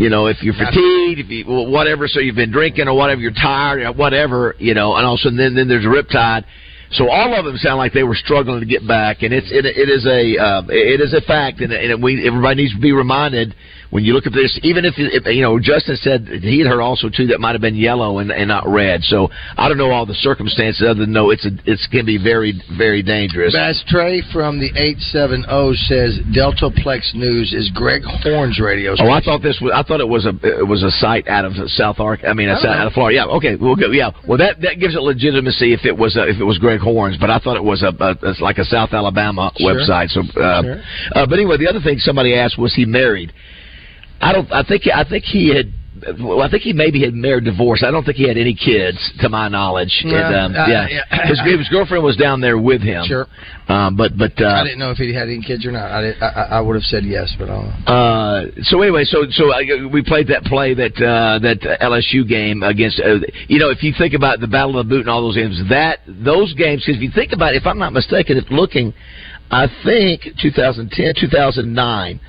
you 0.00 0.08
know, 0.08 0.28
if 0.28 0.42
you're 0.42 0.54
fatigued, 0.54 1.20
if 1.20 1.28
you 1.28 1.44
whatever, 1.46 2.08
so 2.08 2.20
you've 2.20 2.34
been 2.34 2.50
drinking 2.50 2.88
or 2.88 2.94
whatever, 2.94 3.20
you're 3.20 3.32
tired 3.32 3.82
or 3.82 3.92
whatever, 3.92 4.56
you 4.58 4.72
know, 4.72 4.96
and 4.96 5.04
all 5.04 5.14
of 5.14 5.18
a 5.18 5.22
sudden 5.22 5.36
then 5.36 5.54
then 5.54 5.68
there's 5.68 5.84
a 5.84 5.88
riptide. 5.88 6.44
So 6.92 7.08
all 7.10 7.38
of 7.38 7.44
them 7.44 7.56
sound 7.58 7.76
like 7.76 7.92
they 7.92 8.02
were 8.02 8.16
struggling 8.16 8.60
to 8.60 8.66
get 8.66 8.88
back, 8.88 9.22
and 9.22 9.32
it's 9.34 9.48
it, 9.52 9.66
it 9.66 9.88
is 9.90 10.06
a 10.06 10.42
uh, 10.42 10.62
it 10.70 11.00
is 11.02 11.12
a 11.12 11.20
fact, 11.20 11.60
and, 11.60 11.70
and 11.70 12.02
we 12.02 12.26
everybody 12.26 12.62
needs 12.62 12.74
to 12.74 12.80
be 12.80 12.92
reminded 12.92 13.54
when 13.90 14.04
you 14.04 14.12
look 14.14 14.26
at 14.26 14.32
this. 14.32 14.58
Even 14.62 14.84
if, 14.84 14.94
if 14.96 15.26
you 15.26 15.42
know, 15.42 15.58
Justin 15.60 15.96
said 15.96 16.26
he 16.42 16.58
had 16.58 16.66
heard 16.68 16.80
also 16.80 17.08
too 17.08 17.26
that 17.28 17.40
might 17.40 17.52
have 17.52 17.60
been 17.60 17.74
yellow 17.76 18.18
and, 18.18 18.30
and 18.32 18.48
not 18.48 18.66
red. 18.68 19.02
So 19.04 19.28
I 19.56 19.68
don't 19.68 19.78
know 19.78 19.90
all 19.90 20.06
the 20.06 20.14
circumstances 20.14 20.82
other 20.88 21.00
than 21.00 21.12
know 21.12 21.30
it's 21.30 21.44
a, 21.46 21.50
it's 21.66 21.86
can 21.88 22.06
be 22.06 22.18
very 22.22 22.54
very 22.76 23.02
dangerous. 23.02 23.52
Bass 23.54 23.82
Trey 23.88 24.22
from 24.32 24.58
the 24.58 24.70
870 24.74 25.76
says 25.86 26.18
Deltaplex 26.34 27.14
News 27.14 27.52
is 27.52 27.70
Greg 27.74 28.02
Horn's 28.04 28.58
radio 28.60 28.94
Oh. 28.98 29.10
I 29.10 29.20
thought 29.20 29.42
this 29.42 29.58
was. 29.60 29.72
I 29.74 29.82
thought 29.82 30.00
it 30.00 30.08
was 30.08 30.26
a 30.26 30.34
it 30.42 30.66
was 30.66 30.82
a 30.82 30.90
site 30.90 31.28
out 31.28 31.44
of 31.44 31.52
South 31.70 32.00
Ark. 32.00 32.20
I 32.26 32.32
mean, 32.32 32.48
don't 32.48 32.64
out 32.64 32.86
of 32.86 32.92
Florida. 32.92 33.16
Yeah. 33.16 33.36
Okay. 33.36 33.56
We'll 33.56 33.76
go. 33.76 33.90
Yeah. 33.90 34.10
Well, 34.26 34.38
that 34.38 34.60
that 34.62 34.78
gives 34.78 34.94
it 34.94 35.00
legitimacy 35.02 35.72
if 35.72 35.84
it 35.84 35.96
was 35.96 36.16
a, 36.16 36.28
if 36.28 36.38
it 36.40 36.44
was 36.44 36.58
Greg 36.58 36.80
Horns, 36.80 37.16
but 37.18 37.30
I 37.30 37.38
thought 37.38 37.56
it 37.56 37.64
was 37.64 37.82
a, 37.82 37.88
a 38.02 38.16
it's 38.30 38.40
like 38.40 38.58
a 38.58 38.64
South 38.64 38.92
Alabama 38.92 39.52
Sure. 39.56 39.74
website. 39.74 40.10
So, 40.10 40.20
uh, 40.40 40.62
Sure. 40.62 40.82
uh, 41.14 41.26
but 41.26 41.34
anyway, 41.38 41.56
the 41.56 41.68
other 41.68 41.80
thing 41.80 41.98
somebody 41.98 42.34
asked 42.34 42.58
was 42.58 42.74
he 42.74 42.84
married? 42.84 43.32
I 44.20 44.32
don't. 44.32 44.50
I 44.52 44.62
think. 44.62 44.84
I 44.92 45.04
think 45.04 45.24
he 45.24 45.54
had. 45.54 45.72
Well, 46.18 46.40
I 46.40 46.48
think 46.48 46.62
he 46.62 46.72
maybe 46.72 47.02
had 47.02 47.12
married 47.12 47.44
divorced. 47.44 47.84
I 47.84 47.90
don't 47.90 48.04
think 48.04 48.16
he 48.16 48.26
had 48.26 48.38
any 48.38 48.54
kids, 48.54 48.96
to 49.20 49.28
my 49.28 49.48
knowledge. 49.48 49.92
Yeah, 50.02 50.28
and, 50.28 50.56
um, 50.56 50.62
uh, 50.62 50.66
yeah. 50.66 50.86
yeah. 50.88 51.28
His, 51.28 51.38
his 51.58 51.68
girlfriend 51.68 52.02
was 52.02 52.16
down 52.16 52.40
there 52.40 52.56
with 52.56 52.80
him. 52.80 53.04
Sure. 53.06 53.26
Um, 53.68 53.96
but 53.96 54.16
but 54.16 54.32
uh, 54.40 54.48
I 54.48 54.64
didn't 54.64 54.78
know 54.78 54.92
if 54.92 54.96
he 54.96 55.12
had 55.12 55.28
any 55.28 55.42
kids 55.42 55.66
or 55.66 55.72
not. 55.72 55.90
I, 55.90 56.00
did, 56.00 56.22
I, 56.22 56.26
I 56.26 56.42
I 56.56 56.60
would 56.60 56.74
have 56.74 56.84
said 56.84 57.04
yes, 57.04 57.34
but 57.38 57.50
I 57.50 57.62
know. 57.62 57.92
Uh, 57.92 58.46
so 58.62 58.80
anyway, 58.80 59.04
so 59.04 59.26
so 59.30 59.52
uh, 59.52 59.88
we 59.92 60.02
played 60.02 60.28
that 60.28 60.44
play 60.44 60.72
that 60.74 60.96
uh, 60.96 61.38
that 61.40 61.60
LSU 61.82 62.26
game 62.26 62.62
against. 62.62 63.00
Uh, 63.00 63.20
you 63.48 63.58
know, 63.58 63.68
if 63.68 63.82
you 63.82 63.92
think 63.96 64.14
about 64.14 64.40
the 64.40 64.48
Battle 64.48 64.78
of 64.78 64.86
the 64.86 64.90
Boot 64.90 65.00
and 65.00 65.10
all 65.10 65.22
those 65.22 65.36
games, 65.36 65.60
that 65.68 66.00
those 66.06 66.54
games. 66.54 66.82
Because 66.84 66.96
if 66.96 67.02
you 67.02 67.10
think 67.14 67.32
about, 67.32 67.54
it, 67.54 67.58
if 67.58 67.66
I'm 67.66 67.78
not 67.78 67.92
mistaken, 67.92 68.38
if 68.38 68.50
looking, 68.50 68.94
I 69.50 69.66
think 69.84 70.22
2010, 70.40 71.14
2009. 71.20 72.20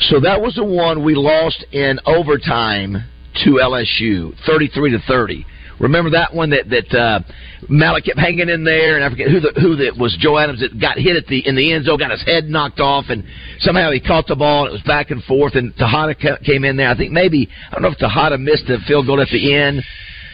So 0.00 0.20
that 0.20 0.40
was 0.40 0.54
the 0.54 0.64
one 0.64 1.04
we 1.04 1.14
lost 1.14 1.64
in 1.72 1.98
overtime 2.06 3.04
to 3.44 3.50
LSU, 3.50 4.32
33 4.46 4.92
to 4.92 4.98
30. 5.06 5.44
Remember 5.80 6.10
that 6.10 6.34
one 6.34 6.50
that 6.50 6.68
that 6.70 6.92
uh, 6.96 7.20
Malik 7.68 8.04
kept 8.04 8.18
hanging 8.18 8.48
in 8.48 8.64
there, 8.64 8.96
and 8.96 9.04
I 9.04 9.10
forget 9.10 9.28
who 9.28 9.38
the 9.38 9.52
who 9.60 9.76
that 9.76 9.96
was 9.96 10.16
Joe 10.20 10.38
Adams 10.38 10.60
that 10.60 10.80
got 10.80 10.98
hit 10.98 11.16
at 11.16 11.26
the 11.26 11.46
in 11.46 11.54
the 11.54 11.72
end 11.72 11.84
zone, 11.84 11.98
got 11.98 12.10
his 12.10 12.24
head 12.24 12.44
knocked 12.44 12.80
off, 12.80 13.06
and 13.10 13.22
somehow 13.60 13.92
he 13.92 14.00
caught 14.00 14.26
the 14.26 14.34
ball, 14.34 14.64
and 14.64 14.70
it 14.70 14.72
was 14.72 14.82
back 14.82 15.10
and 15.10 15.22
forth, 15.24 15.54
and 15.54 15.72
Tejada 15.76 16.14
came 16.44 16.64
in 16.64 16.76
there. 16.76 16.88
I 16.88 16.96
think 16.96 17.12
maybe 17.12 17.48
I 17.70 17.74
don't 17.74 17.82
know 17.82 17.90
if 17.90 17.98
Tejada 17.98 18.38
missed 18.38 18.66
the 18.66 18.78
field 18.86 19.06
goal 19.06 19.20
at 19.20 19.28
the 19.28 19.54
end. 19.54 19.82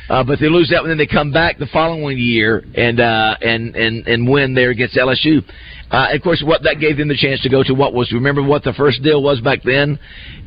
Uh, 0.07 0.23
but 0.23 0.39
they 0.39 0.51
lose 0.51 0.69
that 0.69 0.83
one, 0.83 0.91
then 0.91 0.99
they 0.99 1.07
come 1.07 1.33
back 1.33 1.57
the 1.57 1.67
following 1.73 2.19
year 2.19 2.63
and 2.75 3.01
uh, 3.01 3.37
and 3.41 3.75
and 3.75 4.07
and 4.07 4.29
win 4.29 4.55
there 4.55 4.69
against 4.69 4.97
LSU. 4.97 5.43
Uh, 5.91 6.09
of 6.13 6.23
course, 6.23 6.43
what 6.45 6.63
that 6.65 6.81
gave 6.81 6.97
them 6.97 7.09
the 7.09 7.17
chance 7.17 7.41
to 7.43 7.49
go 7.49 7.63
to 7.63 7.75
what 7.75 7.93
was 7.93 8.11
remember 8.13 8.43
what 8.43 8.65
the 8.65 8.73
first 8.73 9.03
deal 9.03 9.23
was 9.23 9.41
back 9.41 9.61
then. 9.65 9.99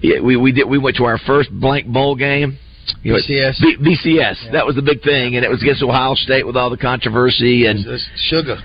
Yeah, 0.02 0.20
we 0.20 0.36
we 0.36 0.52
did 0.52 0.68
we 0.68 0.78
went 0.78 0.98
to 0.98 1.06
our 1.06 1.18
first 1.20 1.52
blank 1.52 1.88
bowl 1.88 2.16
game. 2.16 2.58
You 3.04 3.14
know, 3.14 3.20
BCS. 3.20 3.60
B- 3.62 3.78
BCS. 4.06 4.52
That 4.54 4.66
was 4.66 4.76
the 4.76 4.82
big 4.82 5.02
thing, 5.04 5.36
and 5.36 5.44
it 5.44 5.50
was 5.50 5.62
against 5.62 5.84
Ohio 5.84 6.16
State 6.16 6.46
with 6.46 6.56
all 6.56 6.70
the 6.70 6.78
controversy 6.78 7.66
and 7.66 7.86
It's 7.86 8.10
sugar. 8.30 8.58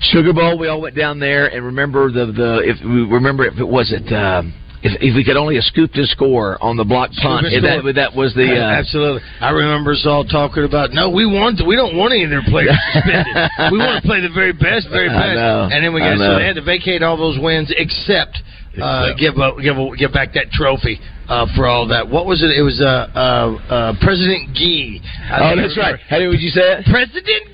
Sugar 0.00 0.32
Bowl. 0.32 0.58
We 0.58 0.68
all 0.68 0.80
went 0.80 0.96
down 0.96 1.20
there 1.20 1.46
and 1.46 1.64
remember 1.64 2.10
the 2.10 2.26
the 2.26 2.60
if 2.64 2.80
we 2.84 3.02
remember 3.14 3.46
if 3.46 3.58
it 3.58 3.66
was 3.66 3.92
it. 3.92 4.12
Um, 4.12 4.52
if, 4.82 4.98
if 5.00 5.14
we 5.14 5.22
could 5.24 5.36
only 5.36 5.54
have 5.54 5.64
scooped 5.64 5.96
a 5.96 6.06
score 6.06 6.58
on 6.62 6.76
the 6.76 6.84
block 6.84 7.10
punt, 7.22 7.46
that, 7.46 7.86
that 7.94 8.14
was 8.14 8.34
the 8.34 8.50
uh, 8.50 8.78
absolutely. 8.78 9.22
I 9.40 9.50
remember 9.50 9.92
us 9.92 10.04
all 10.06 10.24
talking 10.24 10.64
about 10.64 10.90
no, 10.92 11.10
we 11.10 11.24
want 11.26 11.58
to, 11.58 11.64
we 11.64 11.76
don't 11.76 11.96
want 11.96 12.12
any 12.12 12.24
of 12.24 12.30
their 12.30 12.42
players 12.42 12.74
suspended. 12.92 13.30
we 13.70 13.78
want 13.78 14.02
to 14.02 14.06
play 14.06 14.20
the 14.20 14.32
very 14.34 14.52
best, 14.52 14.90
very 14.90 15.08
best. 15.14 15.38
And 15.70 15.84
then 15.84 15.94
we 15.94 16.00
got 16.00 16.18
so 16.18 16.38
they 16.38 16.46
had 16.46 16.58
to 16.58 16.66
vacate 16.66 17.02
all 17.02 17.16
those 17.16 17.38
wins 17.38 17.72
except. 17.74 18.42
Uh, 18.72 19.12
give 19.20 19.36
up, 19.36 19.60
give 19.60 19.76
a, 19.76 19.84
give 20.00 20.16
back 20.16 20.32
that 20.32 20.48
trophy 20.48 20.98
uh, 21.28 21.44
for 21.54 21.68
all 21.68 21.86
that. 21.88 22.08
What 22.08 22.24
was 22.24 22.40
it? 22.40 22.56
It 22.56 22.64
was 22.64 22.80
uh, 22.80 23.04
uh, 23.12 23.20
uh, 23.68 23.92
President 24.00 24.56
Gee. 24.56 24.96
Oh, 25.28 25.52
that's 25.52 25.76
right. 25.76 26.00
How 26.08 26.16
did 26.16 26.40
you 26.40 26.48
say 26.48 26.80
it? 26.80 26.88
President 26.88 27.51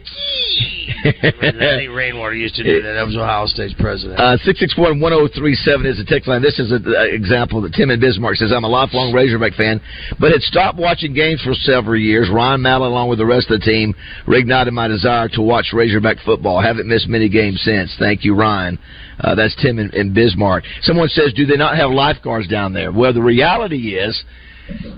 Gee. 0.59 0.95
Eddie 1.05 1.89
Rainwater 1.89 2.35
used 2.35 2.55
to 2.57 2.65
do 2.65 2.83
that. 2.83 2.93
That 2.93 3.07
was 3.07 3.17
Ohio 3.17 3.47
State's 3.47 3.75
president. 3.79 4.19
Uh, 4.19 4.37
661-1037 4.45 5.87
is 5.87 5.97
the 5.99 6.05
text 6.07 6.29
line. 6.29 6.43
This 6.43 6.59
is 6.59 6.73
an 6.73 6.85
example 7.13 7.61
that 7.63 7.73
Tim 7.73 7.91
in 7.91 8.01
Bismarck 8.01 8.37
says, 8.37 8.53
I'm 8.53 8.65
a 8.65 8.69
lifelong 8.69 9.13
Razorback 9.13 9.55
fan, 9.55 9.81
but 10.19 10.33
had 10.33 10.43
stopped 10.43 10.79
watching 10.79 11.15
games 11.15 11.41
for 11.43 11.55
several 11.55 11.99
years. 11.99 12.29
Ron 12.33 12.63
Mallett, 12.63 12.91
along 12.91 13.09
with 13.09 13.19
the 13.19 13.27
rest 13.27 13.51
of 13.51 13.61
the 13.61 13.65
team, 13.65 13.95
reignited 14.27 14.73
my 14.73 14.89
desire 14.89 15.29
to 15.31 15.43
watch 15.43 15.71
Razorback 15.73 16.19
football. 16.25 16.61
Haven't 16.61 16.89
missed 16.89 17.09
many 17.09 17.29
games 17.29 17.61
since. 17.63 17.95
Thank 17.99 18.25
you, 18.25 18.35
Ryan. 18.35 18.79
Uh, 19.21 19.35
that's 19.35 19.55
Tim 19.63 19.79
in, 19.79 19.91
in 19.95 20.15
Bismarck. 20.15 20.65
Someone 20.83 21.09
says, 21.09 21.33
do 21.35 21.47
they 21.47 21.57
not 21.57 21.77
have 21.77 21.91
lifeguards 21.91 22.49
down 22.49 22.73
there? 22.73 22.93
Well, 22.93 23.13
the 23.13 23.23
reality 23.23 23.95
is, 23.97 24.23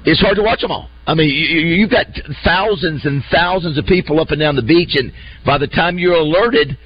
it's 0.04 0.20
hard 0.20 0.36
to 0.36 0.42
watch 0.42 0.60
them 0.60 0.70
all. 0.70 0.88
I 1.06 1.14
mean, 1.14 1.28
you, 1.28 1.60
you've 1.60 1.90
got 1.90 2.06
thousands 2.44 3.04
and 3.04 3.22
thousands 3.32 3.78
of 3.78 3.84
people 3.86 4.20
up 4.20 4.30
and 4.30 4.40
down 4.40 4.56
the 4.56 4.62
beach, 4.62 4.94
and 4.94 5.12
by 5.44 5.58
the 5.58 5.66
time 5.66 5.98
you're 5.98 6.14
alerted, 6.14 6.76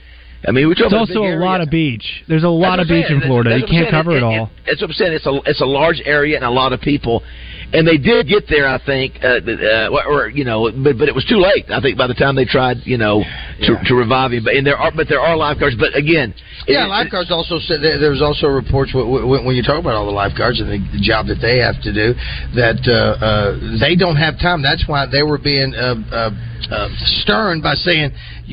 I 0.47 0.51
mean, 0.51 0.67
we're 0.67 0.73
It's 0.73 0.83
talking 0.83 0.99
also 0.99 1.25
a 1.25 1.37
lot 1.39 1.61
of 1.61 1.71
beach. 1.71 2.05
There's 2.29 2.45
a 2.45 2.49
lot 2.49 2.79
of 2.79 2.89
beach 2.89 3.07
in. 3.09 3.21
Florida. 3.23 3.51
That's 3.51 3.63
You 3.63 3.69
can't 3.69 3.91
cover 3.91 4.17
it 4.17 4.23
all. 4.23 4.51
That's 4.67 4.81
what 4.81 4.91
I'm 4.91 4.95
saying. 4.95 5.13
It's 5.15 5.27
a 5.27 5.41
it's 5.47 5.61
a 5.61 5.67
large 5.67 6.03
area 6.05 6.37
and 6.37 6.45
a 6.45 6.51
lot 6.51 6.73
of 6.73 6.81
people, 6.81 7.23
and 7.73 7.87
they 7.87 7.97
did 7.97 8.29
get 8.29 8.45
there. 8.49 8.69
I 8.69 8.79
think, 8.85 9.19
uh, 9.23 9.41
uh, 9.41 10.03
or, 10.07 10.29
you 10.29 10.45
know, 10.45 10.71
but 10.71 10.99
but 10.99 11.09
it 11.09 11.15
was 11.15 11.25
too 11.25 11.39
late. 11.39 11.71
I 11.71 11.81
think 11.81 11.97
by 11.99 12.07
the 12.07 12.15
time 12.15 12.37
they 12.37 12.45
tried, 12.45 12.79
you 12.85 12.99
know, 12.99 13.23
to, 13.63 13.73
to 13.87 13.95
revive 13.95 14.33
him. 14.33 14.45
But 14.45 14.55
and 14.55 14.67
there 14.67 14.77
are 14.77 14.93
but 14.95 15.09
there 15.09 15.21
are 15.21 15.37
lifeguards. 15.37 15.77
But 15.77 15.97
again, 15.97 16.35
Yeah, 16.67 16.85
it- 16.85 16.89
lifeguards 16.89 17.31
also 17.31 17.59
said 17.59 17.83
there, 17.83 18.11
was 18.11 18.23
also 18.23 18.49
reports 18.49 18.93
when 18.95 19.57
you 19.57 19.63
talk 19.63 19.81
about 19.81 19.95
all 19.95 20.07
the 20.07 20.13
lifeguards 20.13 20.61
and 20.61 20.69
the, 20.71 20.79
the 20.93 21.01
job 21.03 21.27
that 21.27 21.41
they 21.41 21.59
have 21.59 21.81
to 21.83 21.93
do 21.93 22.15
that 22.55 22.79
uh, 22.87 23.25
uh, 23.25 23.79
they 23.81 23.97
don't 23.97 24.17
have 24.17 24.39
time. 24.39 24.63
That's 24.63 24.85
why 24.87 25.07
they 25.07 25.23
were 25.23 25.39
being 25.39 25.75
uh, 25.75 25.95
uh, 26.13 26.31
uh, 26.71 26.89
stern 27.23 27.61
by 27.61 27.75
saying, 27.75 28.13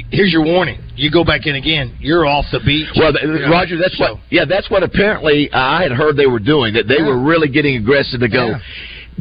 "Here's 0.10 0.32
your 0.32 0.44
warning. 0.44 0.80
You 0.96 1.12
go 1.12 1.24
back 1.24 1.46
in 1.46 1.56
again. 1.56 1.98
You're 2.00 2.26
off 2.26 2.46
the 2.52 2.60
beach." 2.60 2.88
Well, 2.96 3.14
th- 3.14 3.24
know, 3.24 3.50
Roger, 3.50 3.78
that's 3.78 3.98
so- 3.98 4.14
what. 4.16 4.20
Yeah, 4.30 4.46
that's 4.46 4.70
what 4.70 4.84
apparently 4.84 5.50
I 5.54 5.84
had 5.84 5.92
heard 5.92 6.16
they 6.18 6.28
were 6.28 6.40
doing. 6.40 6.74
That 6.74 6.88
they 6.88 7.02
were 7.02 7.20
really 7.20 7.48
getting 7.50 7.76
aggressive 7.76 8.20
to 8.20 8.28
go. 8.30 8.48
Yeah. 8.50 8.60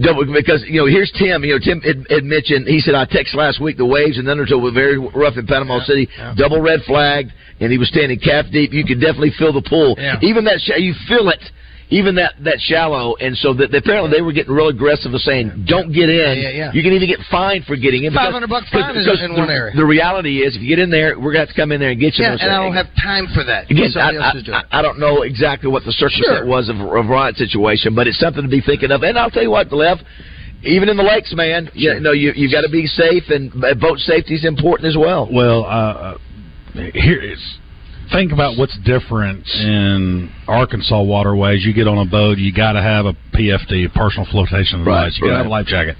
Double, 0.00 0.24
because 0.32 0.64
you 0.68 0.80
know, 0.80 0.86
here's 0.86 1.10
Tim. 1.18 1.44
You 1.44 1.54
know, 1.54 1.58
Tim 1.58 1.80
had, 1.80 2.06
had 2.08 2.24
mentioned. 2.24 2.68
He 2.68 2.80
said 2.80 2.94
I 2.94 3.04
texted 3.04 3.34
last 3.34 3.60
week 3.60 3.76
the 3.76 3.84
waves 3.84 4.18
and 4.18 4.28
undertow 4.28 4.58
were 4.58 4.70
very 4.70 4.98
rough 4.98 5.36
in 5.36 5.46
Panama 5.46 5.80
City. 5.80 6.08
Double 6.36 6.60
red 6.62 6.80
flagged, 6.86 7.32
and 7.58 7.72
he 7.72 7.78
was 7.78 7.88
standing 7.88 8.18
calf 8.18 8.46
deep. 8.52 8.72
You 8.72 8.84
could 8.84 9.00
definitely 9.00 9.32
feel 9.36 9.52
the 9.52 9.62
pull. 9.62 9.96
Yeah. 9.98 10.16
Even 10.22 10.44
that, 10.44 10.62
you 10.78 10.94
feel 11.08 11.28
it. 11.28 11.42
Even 11.90 12.14
that 12.14 12.34
that 12.44 12.60
shallow, 12.60 13.16
and 13.16 13.36
so 13.36 13.52
that 13.54 13.74
apparently 13.74 14.10
they 14.14 14.22
were 14.22 14.32
getting 14.32 14.54
real 14.54 14.68
aggressive 14.68 15.12
of 15.12 15.20
saying, 15.22 15.66
"Don't 15.66 15.90
get 15.92 16.08
in. 16.08 16.38
Yeah, 16.38 16.48
yeah, 16.48 16.70
yeah. 16.70 16.72
You 16.72 16.84
can 16.84 16.92
even 16.92 17.08
get 17.08 17.18
fined 17.30 17.64
for 17.64 17.74
getting 17.74 18.04
in." 18.04 18.14
500 18.14 18.46
bucks 18.48 18.70
fine 18.70 18.94
is 18.94 19.04
because 19.04 19.22
in 19.22 19.34
the, 19.34 19.40
one 19.40 19.50
area. 19.50 19.74
The 19.74 19.84
reality 19.84 20.38
is, 20.38 20.54
if 20.54 20.62
you 20.62 20.68
get 20.68 20.78
in 20.78 20.90
there, 20.90 21.18
we're 21.18 21.32
gonna 21.32 21.46
have 21.46 21.48
to 21.48 21.54
come 21.54 21.72
in 21.72 21.80
there 21.80 21.90
and 21.90 21.98
get 21.98 22.16
you. 22.16 22.22
Yeah, 22.24 22.30
Those 22.38 22.42
and 22.42 22.50
I 22.52 22.62
don't 22.62 22.74
have 22.74 22.94
time 22.94 23.26
for 23.34 23.42
that. 23.42 23.68
Again, 23.68 23.90
I, 23.98 24.14
else 24.14 24.36
is 24.36 24.44
doing 24.44 24.54
I, 24.70 24.78
I 24.78 24.82
don't 24.82 25.00
know 25.00 25.22
exactly 25.22 25.68
what 25.68 25.82
the 25.84 25.90
circumstance 25.90 26.38
Sure. 26.38 26.46
was 26.46 26.68
of 26.68 26.78
a 26.78 26.84
riot 26.84 27.34
situation, 27.36 27.96
but 27.96 28.06
it's 28.06 28.20
something 28.20 28.42
to 28.42 28.48
be 28.48 28.60
thinking 28.60 28.92
of. 28.92 29.02
And 29.02 29.18
I'll 29.18 29.30
tell 29.30 29.42
you 29.42 29.50
what, 29.50 29.72
Lev, 29.72 29.98
even 30.62 30.88
in 30.88 30.96
the 30.96 31.02
lakes, 31.02 31.34
man, 31.34 31.70
you 31.74 31.98
know, 31.98 32.12
you 32.12 32.32
you 32.36 32.50
got 32.52 32.62
to 32.62 32.70
be 32.70 32.86
safe, 32.86 33.24
and 33.30 33.50
uh, 33.64 33.74
boat 33.74 33.98
safety 33.98 34.34
is 34.34 34.44
important 34.44 34.88
as 34.88 34.96
well. 34.96 35.28
Well, 35.32 35.64
uh, 35.64 36.14
uh, 36.14 36.18
here 36.94 37.20
is 37.20 37.40
think 38.12 38.32
about 38.32 38.58
what's 38.58 38.76
different 38.84 39.46
in 39.48 40.30
Arkansas 40.48 41.02
waterways. 41.02 41.64
You 41.64 41.72
get 41.72 41.88
on 41.88 41.98
a 41.98 42.10
boat, 42.10 42.38
you 42.38 42.52
got 42.52 42.72
to 42.72 42.82
have 42.82 43.06
a 43.06 43.14
PFD, 43.34 43.86
a 43.86 43.90
personal 43.90 44.26
flotation 44.30 44.84
Right, 44.84 45.10
device. 45.10 45.18
You 45.18 45.22
got 45.22 45.26
to 45.26 45.32
right. 45.32 45.38
have 45.38 45.46
a 45.46 45.50
life 45.50 45.66
jacket. 45.66 45.96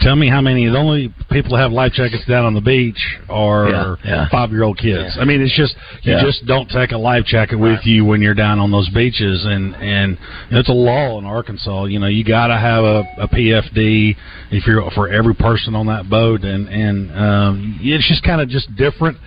Tell 0.00 0.16
me 0.16 0.30
how 0.30 0.40
many? 0.40 0.66
The 0.66 0.78
only 0.78 1.12
people 1.30 1.52
that 1.56 1.62
have 1.62 1.72
life 1.72 1.92
jackets 1.92 2.24
down 2.26 2.46
on 2.46 2.54
the 2.54 2.60
beach 2.62 2.98
are 3.28 3.68
Yeah, 3.68 3.96
yeah. 4.04 4.28
five-year-old 4.30 4.78
kids. 4.78 5.18
I 5.20 5.24
mean, 5.26 5.42
it's 5.42 5.54
just 5.54 5.74
you 6.02 6.14
Yeah. 6.14 6.22
just 6.24 6.46
don't 6.46 6.70
take 6.70 6.92
a 6.92 6.96
life 6.98 7.26
jacket 7.26 7.56
with 7.56 7.84
you 7.84 8.06
when 8.06 8.22
you're 8.22 8.34
down 8.34 8.58
on 8.58 8.70
those 8.70 8.88
beaches, 8.88 9.44
and 9.44 9.76
and 9.76 10.16
it's 10.50 10.70
a 10.70 10.72
law 10.72 11.18
in 11.18 11.26
Arkansas. 11.26 11.84
You 11.84 11.98
know, 11.98 12.06
you 12.06 12.24
got 12.24 12.46
to 12.46 12.56
have 12.56 12.82
a, 12.82 13.04
a 13.18 13.28
PFD 13.28 14.16
if 14.50 14.66
you're 14.66 14.90
for 14.92 15.08
every 15.10 15.34
person 15.34 15.74
on 15.74 15.86
that 15.86 16.08
boat, 16.08 16.44
and 16.44 16.66
and 16.68 17.12
um, 17.18 17.78
it's 17.82 18.08
just 18.08 18.22
kind 18.22 18.40
of 18.40 18.48
just 18.48 18.74
different. 18.76 19.18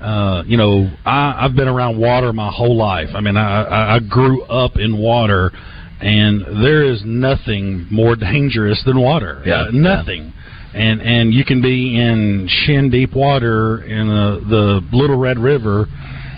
Uh, 0.00 0.42
you 0.46 0.56
know, 0.56 0.90
I, 1.04 1.44
I've 1.44 1.54
been 1.54 1.68
around 1.68 1.98
water 1.98 2.32
my 2.32 2.50
whole 2.50 2.76
life. 2.76 3.08
I 3.14 3.20
mean, 3.20 3.36
I 3.36 3.96
I 3.96 3.98
grew 4.00 4.42
up 4.44 4.76
in 4.78 4.96
water, 4.98 5.50
and 6.00 6.62
there 6.64 6.84
is 6.84 7.02
nothing 7.04 7.86
more 7.90 8.16
dangerous 8.16 8.82
than 8.84 9.00
water. 9.00 9.42
Yeah, 9.46 9.62
Uh, 9.62 9.70
nothing. 9.72 10.32
And 10.74 11.00
and 11.02 11.32
you 11.32 11.44
can 11.44 11.62
be 11.62 11.96
in 12.00 12.48
shin 12.48 12.90
deep 12.90 13.14
water 13.14 13.82
in 13.84 14.08
the 14.08 14.40
the 14.48 14.96
Little 14.96 15.16
Red 15.16 15.38
River, 15.38 15.86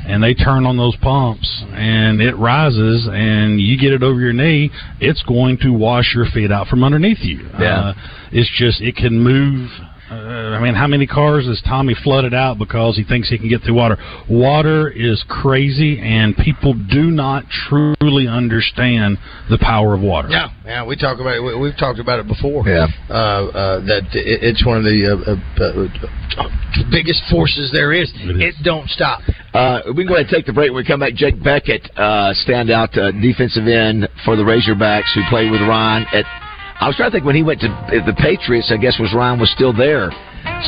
and 0.06 0.22
they 0.22 0.34
turn 0.34 0.66
on 0.66 0.76
those 0.76 0.94
pumps, 0.96 1.48
and 1.72 2.20
it 2.20 2.36
rises, 2.36 3.08
and 3.10 3.58
you 3.58 3.78
get 3.78 3.92
it 3.94 4.02
over 4.02 4.20
your 4.20 4.34
knee. 4.34 4.70
It's 5.00 5.22
going 5.22 5.56
to 5.62 5.70
wash 5.72 6.14
your 6.14 6.26
feet 6.26 6.52
out 6.52 6.66
from 6.68 6.84
underneath 6.84 7.20
you. 7.22 7.48
Yeah. 7.58 7.78
Uh, 7.78 7.94
it's 8.30 8.50
just 8.58 8.82
it 8.82 8.94
can 8.96 9.18
move. 9.18 9.70
Uh, 10.10 10.14
I 10.14 10.60
mean, 10.62 10.74
how 10.74 10.86
many 10.86 11.06
cars 11.06 11.46
has 11.46 11.60
Tommy 11.66 11.94
flooded 12.04 12.32
out 12.32 12.58
because 12.58 12.96
he 12.96 13.04
thinks 13.04 13.28
he 13.28 13.38
can 13.38 13.48
get 13.48 13.62
through 13.62 13.74
water? 13.74 13.96
Water 14.30 14.88
is 14.88 15.24
crazy, 15.28 15.98
and 16.00 16.36
people 16.36 16.74
do 16.74 17.10
not 17.10 17.44
truly 17.68 18.28
understand 18.28 19.18
the 19.50 19.58
power 19.58 19.94
of 19.94 20.00
water. 20.00 20.28
Yeah, 20.30 20.48
yeah, 20.64 20.84
we 20.84 20.96
talk 20.96 21.18
about 21.18 21.34
it. 21.34 21.40
We, 21.40 21.58
we've 21.58 21.76
talked 21.76 21.98
about 21.98 22.20
it 22.20 22.28
before. 22.28 22.66
Yeah. 22.68 22.86
uh, 23.10 23.12
uh, 23.12 23.80
that 23.86 24.04
it, 24.14 24.42
it's 24.42 24.64
one 24.64 24.78
of 24.78 24.84
the 24.84 25.10
uh, 25.10 25.62
uh, 25.62 26.42
uh, 26.42 26.86
biggest 26.90 27.22
forces 27.30 27.70
there 27.72 27.92
is. 27.92 28.12
It, 28.14 28.54
don't 28.62 28.88
stop. 28.88 29.20
Uh, 29.52 29.80
we 29.88 30.04
can 30.04 30.08
go 30.08 30.14
ahead 30.14 30.26
and 30.26 30.34
take 30.34 30.46
the 30.46 30.52
break. 30.52 30.70
When 30.70 30.82
we 30.82 30.86
come 30.86 31.00
back, 31.00 31.14
Jake 31.14 31.36
Bequette, 31.36 31.90
uh, 31.96 32.32
standout 32.46 32.96
uh, 32.96 33.10
defensive 33.20 33.66
end 33.66 34.08
for 34.24 34.36
the 34.36 34.42
Razorbacks, 34.42 35.12
who 35.14 35.22
played 35.28 35.50
with 35.50 35.62
Ron 35.62 36.06
at. 36.12 36.45
I 36.80 36.86
was 36.88 36.96
trying 36.96 37.10
to 37.10 37.14
think 37.16 37.24
when 37.24 37.34
he 37.36 37.42
went 37.42 37.60
to 37.60 37.68
the 38.04 38.14
Patriots. 38.18 38.70
I 38.72 38.76
guess 38.76 38.98
was 38.98 39.12
Ryan 39.14 39.40
was 39.40 39.50
still 39.52 39.72
there. 39.72 40.12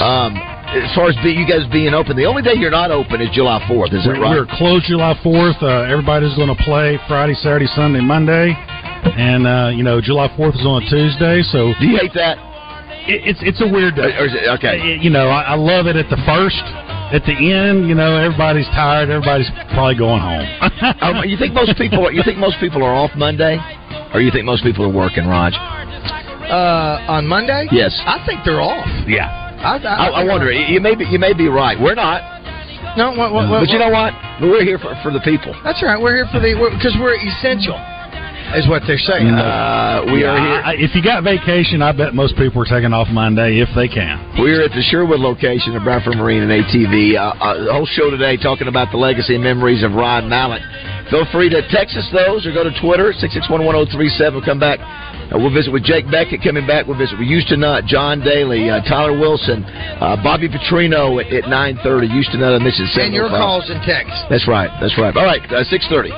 Um, 0.01 0.37
as 0.69 0.93
far 0.95 1.09
as 1.09 1.17
be, 1.25 1.33
you 1.33 1.49
guys 1.49 1.65
being 1.73 1.95
open, 1.95 2.17
the 2.17 2.27
only 2.27 2.43
day 2.43 2.53
you're 2.57 2.71
not 2.75 2.91
open 2.91 3.21
is 3.21 3.29
July 3.33 3.61
4th. 3.69 3.93
Is 3.95 4.05
that 4.05 4.17
We're, 4.17 4.21
right? 4.21 4.37
we're 4.37 4.51
closed 4.59 4.85
July 4.87 5.15
4th. 5.25 5.63
Uh, 5.63 5.89
everybody's 5.89 6.35
going 6.37 6.53
to 6.55 6.61
play 6.65 6.99
Friday, 7.09 7.35
Saturday, 7.35 7.67
Sunday, 7.73 8.01
Monday. 8.01 8.53
And, 8.53 9.47
uh, 9.47 9.71
you 9.73 9.83
know, 9.83 10.01
July 10.01 10.29
4th 10.37 10.57
is 10.61 10.67
on 10.67 10.83
a 10.83 10.85
Tuesday. 10.91 11.41
So 11.53 11.73
Do 11.81 11.87
you 11.87 11.97
hate 11.97 12.13
that? 12.15 12.37
it, 13.09 13.25
it's 13.25 13.41
it's 13.41 13.61
a 13.65 13.69
weird 13.69 13.97
day. 13.97 14.13
It- 14.13 14.49
okay. 14.61 14.77
Uh, 14.81 15.01
You 15.01 15.09
know, 15.09 15.29
I, 15.29 15.53
I 15.53 15.57
love 15.57 15.87
it 15.87 15.97
at 15.97 16.11
the 16.11 16.21
first. 16.29 16.61
At 17.09 17.25
the 17.25 17.33
end, 17.33 17.89
you 17.89 17.95
know, 17.97 18.17
everybody's 18.21 18.69
tired. 18.77 19.09
Everybody's 19.09 19.49
probably 19.73 19.97
going 19.97 20.21
home. 20.21 20.45
Um, 21.01 21.25
you 21.25 21.39
think 21.41 21.55
most 21.55 21.73
people? 21.79 22.13
You 22.13 22.21
think 22.23 22.37
most 22.37 22.61
people 22.61 22.85
are 22.85 22.93
off 22.93 23.13
Monday, 23.17 23.57
or 24.13 24.21
you 24.21 24.31
think 24.31 24.45
most 24.45 24.63
people 24.63 24.85
are 24.85 24.93
working, 24.93 25.25
Raj? 25.27 25.57
Uh, 26.49 27.05
on 27.13 27.27
Monday? 27.27 27.69
Yes. 27.71 27.93
I 28.07 28.25
think 28.27 28.41
they're 28.45 28.61
off. 28.61 28.89
Yeah. 29.07 29.29
I, 29.61 29.77
I, 29.79 30.07
I 30.23 30.25
wonder. 30.25 30.51
You 30.53 30.81
may 30.81 30.95
be. 30.95 31.05
You 31.05 31.19
may 31.19 31.33
be 31.35 31.49
right. 31.49 31.79
We're 31.79 31.95
not. 31.95 32.23
No, 32.97 33.11
what, 33.13 33.33
what, 33.35 33.51
what, 33.51 33.61
but 33.67 33.69
you 33.71 33.79
know 33.79 33.91
what? 33.91 34.15
We're 34.41 34.65
here 34.65 34.79
for, 34.79 34.95
for 35.03 35.11
the 35.13 35.21
people. 35.21 35.55
That's 35.63 35.83
right. 35.83 36.01
We're 36.01 36.15
here 36.15 36.27
for 36.33 36.41
the 36.41 36.55
because 36.73 36.97
we're, 36.99 37.15
essential, 37.19 37.75
is 38.55 38.67
what 38.71 38.83
they're 38.87 38.99
saying. 39.03 39.29
Uh, 39.35 40.03
we 40.09 40.23
Yeah, 40.23 40.31
are 40.35 40.39
here. 40.41 40.61
I, 40.63 40.73
I- 40.73 40.79
if 40.79 40.95
you 40.95 41.03
got 41.03 41.23
vacation, 41.23 41.83
I 41.83 41.91
bet 41.93 42.15
most 42.15 42.35
people 42.39 42.63
are 42.63 42.71
taking 42.71 42.95
off 42.95 43.07
Monday 43.11 43.59
if 43.61 43.69
they 43.75 43.87
can. 43.91 44.19
We're 44.41 44.63
at 44.65 44.71
the 44.73 44.83
Sherwood 44.89 45.21
location 45.21 45.75
of 45.77 45.83
Bradford 45.83 46.17
Marine 46.17 46.43
and 46.47 46.51
ATV. 46.55 47.19
Uh, 47.19 47.35
uh, 47.39 47.65
the 47.67 47.73
whole 47.75 47.87
show 47.87 48.11
today 48.11 48.39
talking 48.39 48.69
about 48.71 48.91
the 48.91 48.97
legacy 48.99 49.35
and 49.35 49.43
memories 49.45 49.83
of 49.83 49.93
Rod 49.93 50.25
Mallett. 50.25 50.63
Feel 51.11 51.27
free 51.35 51.51
to 51.51 51.61
text 51.71 51.97
us 51.99 52.09
those 52.15 52.47
or 52.47 52.55
go 52.55 52.63
to 52.65 52.73
Twitter, 52.81 53.13
6611037. 53.21 54.45
Come 54.47 54.59
back. 54.63 54.79
Uh, 55.29 55.39
we'll 55.39 55.53
visit 55.53 55.73
with 55.73 55.85
Jake 55.85 56.07
Bequette 56.07 56.43
coming 56.43 56.67
back. 56.67 56.87
We'll 56.87 56.97
visit 56.99 57.19
with 57.19 57.29
Houston 57.29 57.61
Nutt, 57.61 57.85
John 57.85 58.21
Daly, 58.21 58.71
uh, 58.71 58.81
Tyler 58.89 59.19
Wilson, 59.19 59.65
uh, 59.65 60.17
Bobby 60.23 60.49
Petrino 60.49 61.21
at, 61.23 61.33
at 61.33 61.45
9.30. 61.45 62.11
Houston 62.13 62.41
Nutt, 62.41 62.61
I 62.61 62.65
mentioned 62.65 62.89
and 62.97 63.15
your 63.15 63.29
7:05. 63.29 63.39
calls 63.39 63.71
and 63.71 63.83
texts. 63.83 64.25
That's 64.31 64.49
right. 64.49 64.71
That's 64.81 64.97
right. 64.97 65.15
All 65.17 65.25
right, 65.25 65.43
uh, 65.53 65.65
6.30. 65.65 66.11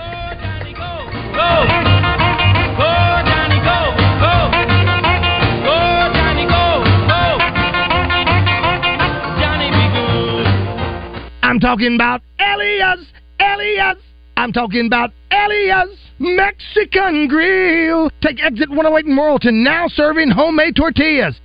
I'm 11.42 11.58
talking 11.58 11.94
about 11.96 12.22
Elias, 12.38 13.06
Elias. 13.40 13.98
I'm 14.36 14.52
talking 14.52 14.86
about 14.86 15.10
Elias. 15.32 15.90
Mexican 16.20 17.26
Grill. 17.28 18.11
Take 18.20 18.44
exit 18.44 18.68
108 18.68 19.06
in 19.06 19.16
Morrilton, 19.16 19.64
now 19.64 19.88
serving 19.88 20.30
homemade 20.30 20.76
tortillas. 20.76 21.40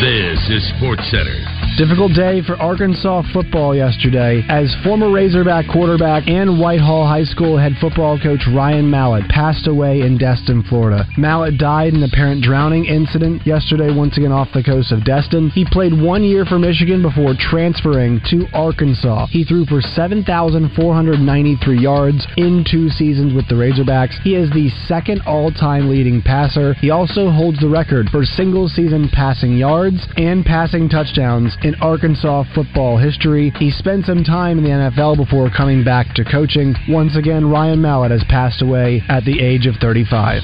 This 0.00 0.48
is 0.48 0.66
Sports 0.78 1.10
Center. 1.10 1.49
Difficult 1.80 2.12
day 2.12 2.42
for 2.42 2.60
Arkansas 2.60 3.22
football 3.32 3.74
yesterday 3.74 4.44
as 4.50 4.68
former 4.84 5.10
Razorback 5.10 5.64
quarterback 5.72 6.28
and 6.28 6.60
Whitehall 6.60 7.08
High 7.08 7.24
School 7.24 7.56
head 7.56 7.72
football 7.80 8.20
coach 8.20 8.44
Ryan 8.54 8.90
Mallett 8.90 9.26
passed 9.30 9.66
away 9.66 10.02
in 10.02 10.18
Destin, 10.18 10.62
Florida. 10.68 11.08
Mallett 11.16 11.56
died 11.56 11.94
in 11.94 12.02
an 12.02 12.10
apparent 12.12 12.44
drowning 12.44 12.84
incident 12.84 13.46
yesterday, 13.46 13.88
once 13.96 14.18
again 14.18 14.30
off 14.30 14.48
the 14.52 14.62
coast 14.62 14.92
of 14.92 15.06
Destin. 15.06 15.48
He 15.48 15.64
played 15.64 15.98
one 15.98 16.22
year 16.22 16.44
for 16.44 16.58
Michigan 16.58 17.00
before 17.00 17.32
transferring 17.40 18.20
to 18.28 18.44
Arkansas. 18.52 19.28
He 19.30 19.44
threw 19.44 19.64
for 19.64 19.80
7,493 19.80 21.78
yards 21.78 22.26
in 22.36 22.62
two 22.70 22.90
seasons 22.90 23.32
with 23.32 23.48
the 23.48 23.54
Razorbacks. 23.54 24.20
He 24.20 24.34
is 24.34 24.50
the 24.50 24.68
second 24.86 25.22
all 25.24 25.50
time 25.50 25.88
leading 25.88 26.20
passer. 26.20 26.74
He 26.74 26.90
also 26.90 27.30
holds 27.30 27.58
the 27.58 27.70
record 27.70 28.10
for 28.10 28.22
single 28.22 28.68
season 28.68 29.08
passing 29.10 29.56
yards 29.56 30.06
and 30.18 30.44
passing 30.44 30.86
touchdowns 30.86 31.56
in 31.62 31.69
Arkansas 31.76 32.44
football 32.54 32.96
history. 32.96 33.52
He 33.58 33.70
spent 33.70 34.06
some 34.06 34.24
time 34.24 34.58
in 34.58 34.64
the 34.64 34.70
NFL 34.70 35.16
before 35.16 35.50
coming 35.50 35.84
back 35.84 36.14
to 36.14 36.24
coaching. 36.24 36.74
Once 36.88 37.16
again, 37.16 37.50
Ryan 37.50 37.80
Mallett 37.80 38.10
has 38.10 38.24
passed 38.28 38.62
away 38.62 39.02
at 39.08 39.24
the 39.24 39.40
age 39.40 39.66
of 39.66 39.76
35. 39.76 40.42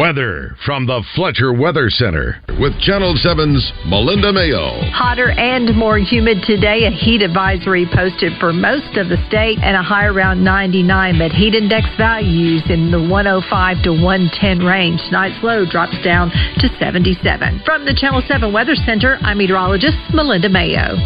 Weather 0.00 0.56
from 0.64 0.86
the 0.86 1.04
Fletcher 1.14 1.52
Weather 1.52 1.90
Center 1.90 2.40
with 2.58 2.72
Channel 2.80 3.20
7's 3.20 3.70
Melinda 3.84 4.32
Mayo. 4.32 4.80
Hotter 4.96 5.28
and 5.28 5.76
more 5.76 5.98
humid 5.98 6.38
today. 6.46 6.88
A 6.88 6.90
heat 6.90 7.20
advisory 7.20 7.84
posted 7.84 8.32
for 8.40 8.50
most 8.50 8.96
of 8.96 9.10
the 9.10 9.20
state 9.28 9.58
and 9.60 9.76
a 9.76 9.82
high 9.82 10.06
around 10.06 10.42
99, 10.42 11.18
but 11.18 11.32
heat 11.32 11.54
index 11.54 11.84
values 11.98 12.62
in 12.70 12.90
the 12.90 12.96
105 13.12 13.82
to 13.84 13.90
110 13.90 14.64
range. 14.64 15.02
Tonight's 15.04 15.36
low 15.44 15.68
drops 15.68 16.00
down 16.02 16.30
to 16.64 16.68
77. 16.80 17.60
From 17.66 17.84
the 17.84 17.92
Channel 17.92 18.22
7 18.26 18.50
Weather 18.54 18.76
Center, 18.86 19.18
I'm 19.20 19.36
meteorologist 19.36 19.98
Melinda 20.14 20.48
Mayo. 20.48 20.96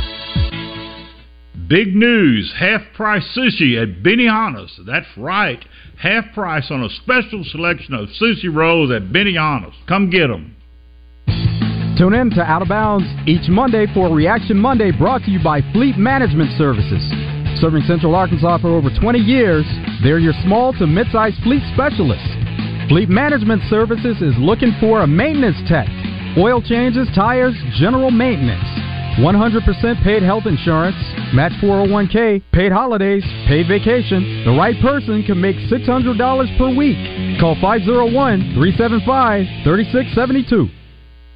Big 1.68 1.96
news 1.96 2.52
half 2.58 2.82
price 2.94 3.24
sushi 3.34 3.80
at 3.80 4.02
Benihana's. 4.02 4.78
That's 4.86 5.06
right. 5.16 5.64
Half 5.98 6.34
price 6.34 6.66
on 6.70 6.82
a 6.82 6.90
special 6.90 7.42
selection 7.44 7.94
of 7.94 8.08
sushi 8.20 8.54
rolls 8.54 8.90
at 8.90 9.04
Benihana's. 9.04 9.74
Come 9.88 10.10
get 10.10 10.28
them. 10.28 10.56
Tune 11.96 12.12
in 12.12 12.28
to 12.30 12.42
Out 12.42 12.60
of 12.60 12.68
Bounds 12.68 13.06
each 13.26 13.48
Monday 13.48 13.86
for 13.94 14.14
Reaction 14.14 14.58
Monday 14.58 14.90
brought 14.90 15.22
to 15.22 15.30
you 15.30 15.42
by 15.42 15.62
Fleet 15.72 15.96
Management 15.96 16.50
Services. 16.58 17.00
Serving 17.60 17.82
Central 17.86 18.14
Arkansas 18.14 18.58
for 18.58 18.68
over 18.68 18.90
20 19.00 19.18
years, 19.20 19.64
they're 20.02 20.18
your 20.18 20.34
small 20.44 20.72
to 20.74 20.86
mid-sized 20.86 21.40
fleet 21.44 21.62
specialists. 21.72 22.28
Fleet 22.88 23.08
Management 23.08 23.62
Services 23.70 24.20
is 24.20 24.34
looking 24.38 24.76
for 24.80 25.00
a 25.00 25.06
maintenance 25.06 25.56
tech, 25.66 25.88
oil 26.36 26.60
changes, 26.60 27.08
tires, 27.14 27.54
general 27.78 28.10
maintenance. 28.10 28.83
100% 29.18 30.02
paid 30.02 30.22
health 30.22 30.46
insurance, 30.46 30.96
match 31.32 31.52
401k, 31.62 32.42
paid 32.52 32.72
holidays, 32.72 33.22
paid 33.46 33.68
vacation. 33.68 34.42
The 34.44 34.50
right 34.50 34.74
person 34.82 35.22
can 35.22 35.40
make 35.40 35.54
$600 35.70 36.58
per 36.58 36.74
week. 36.74 36.98
Call 37.38 37.54
501 37.60 38.54
375 38.54 39.46
3672. 39.62 40.83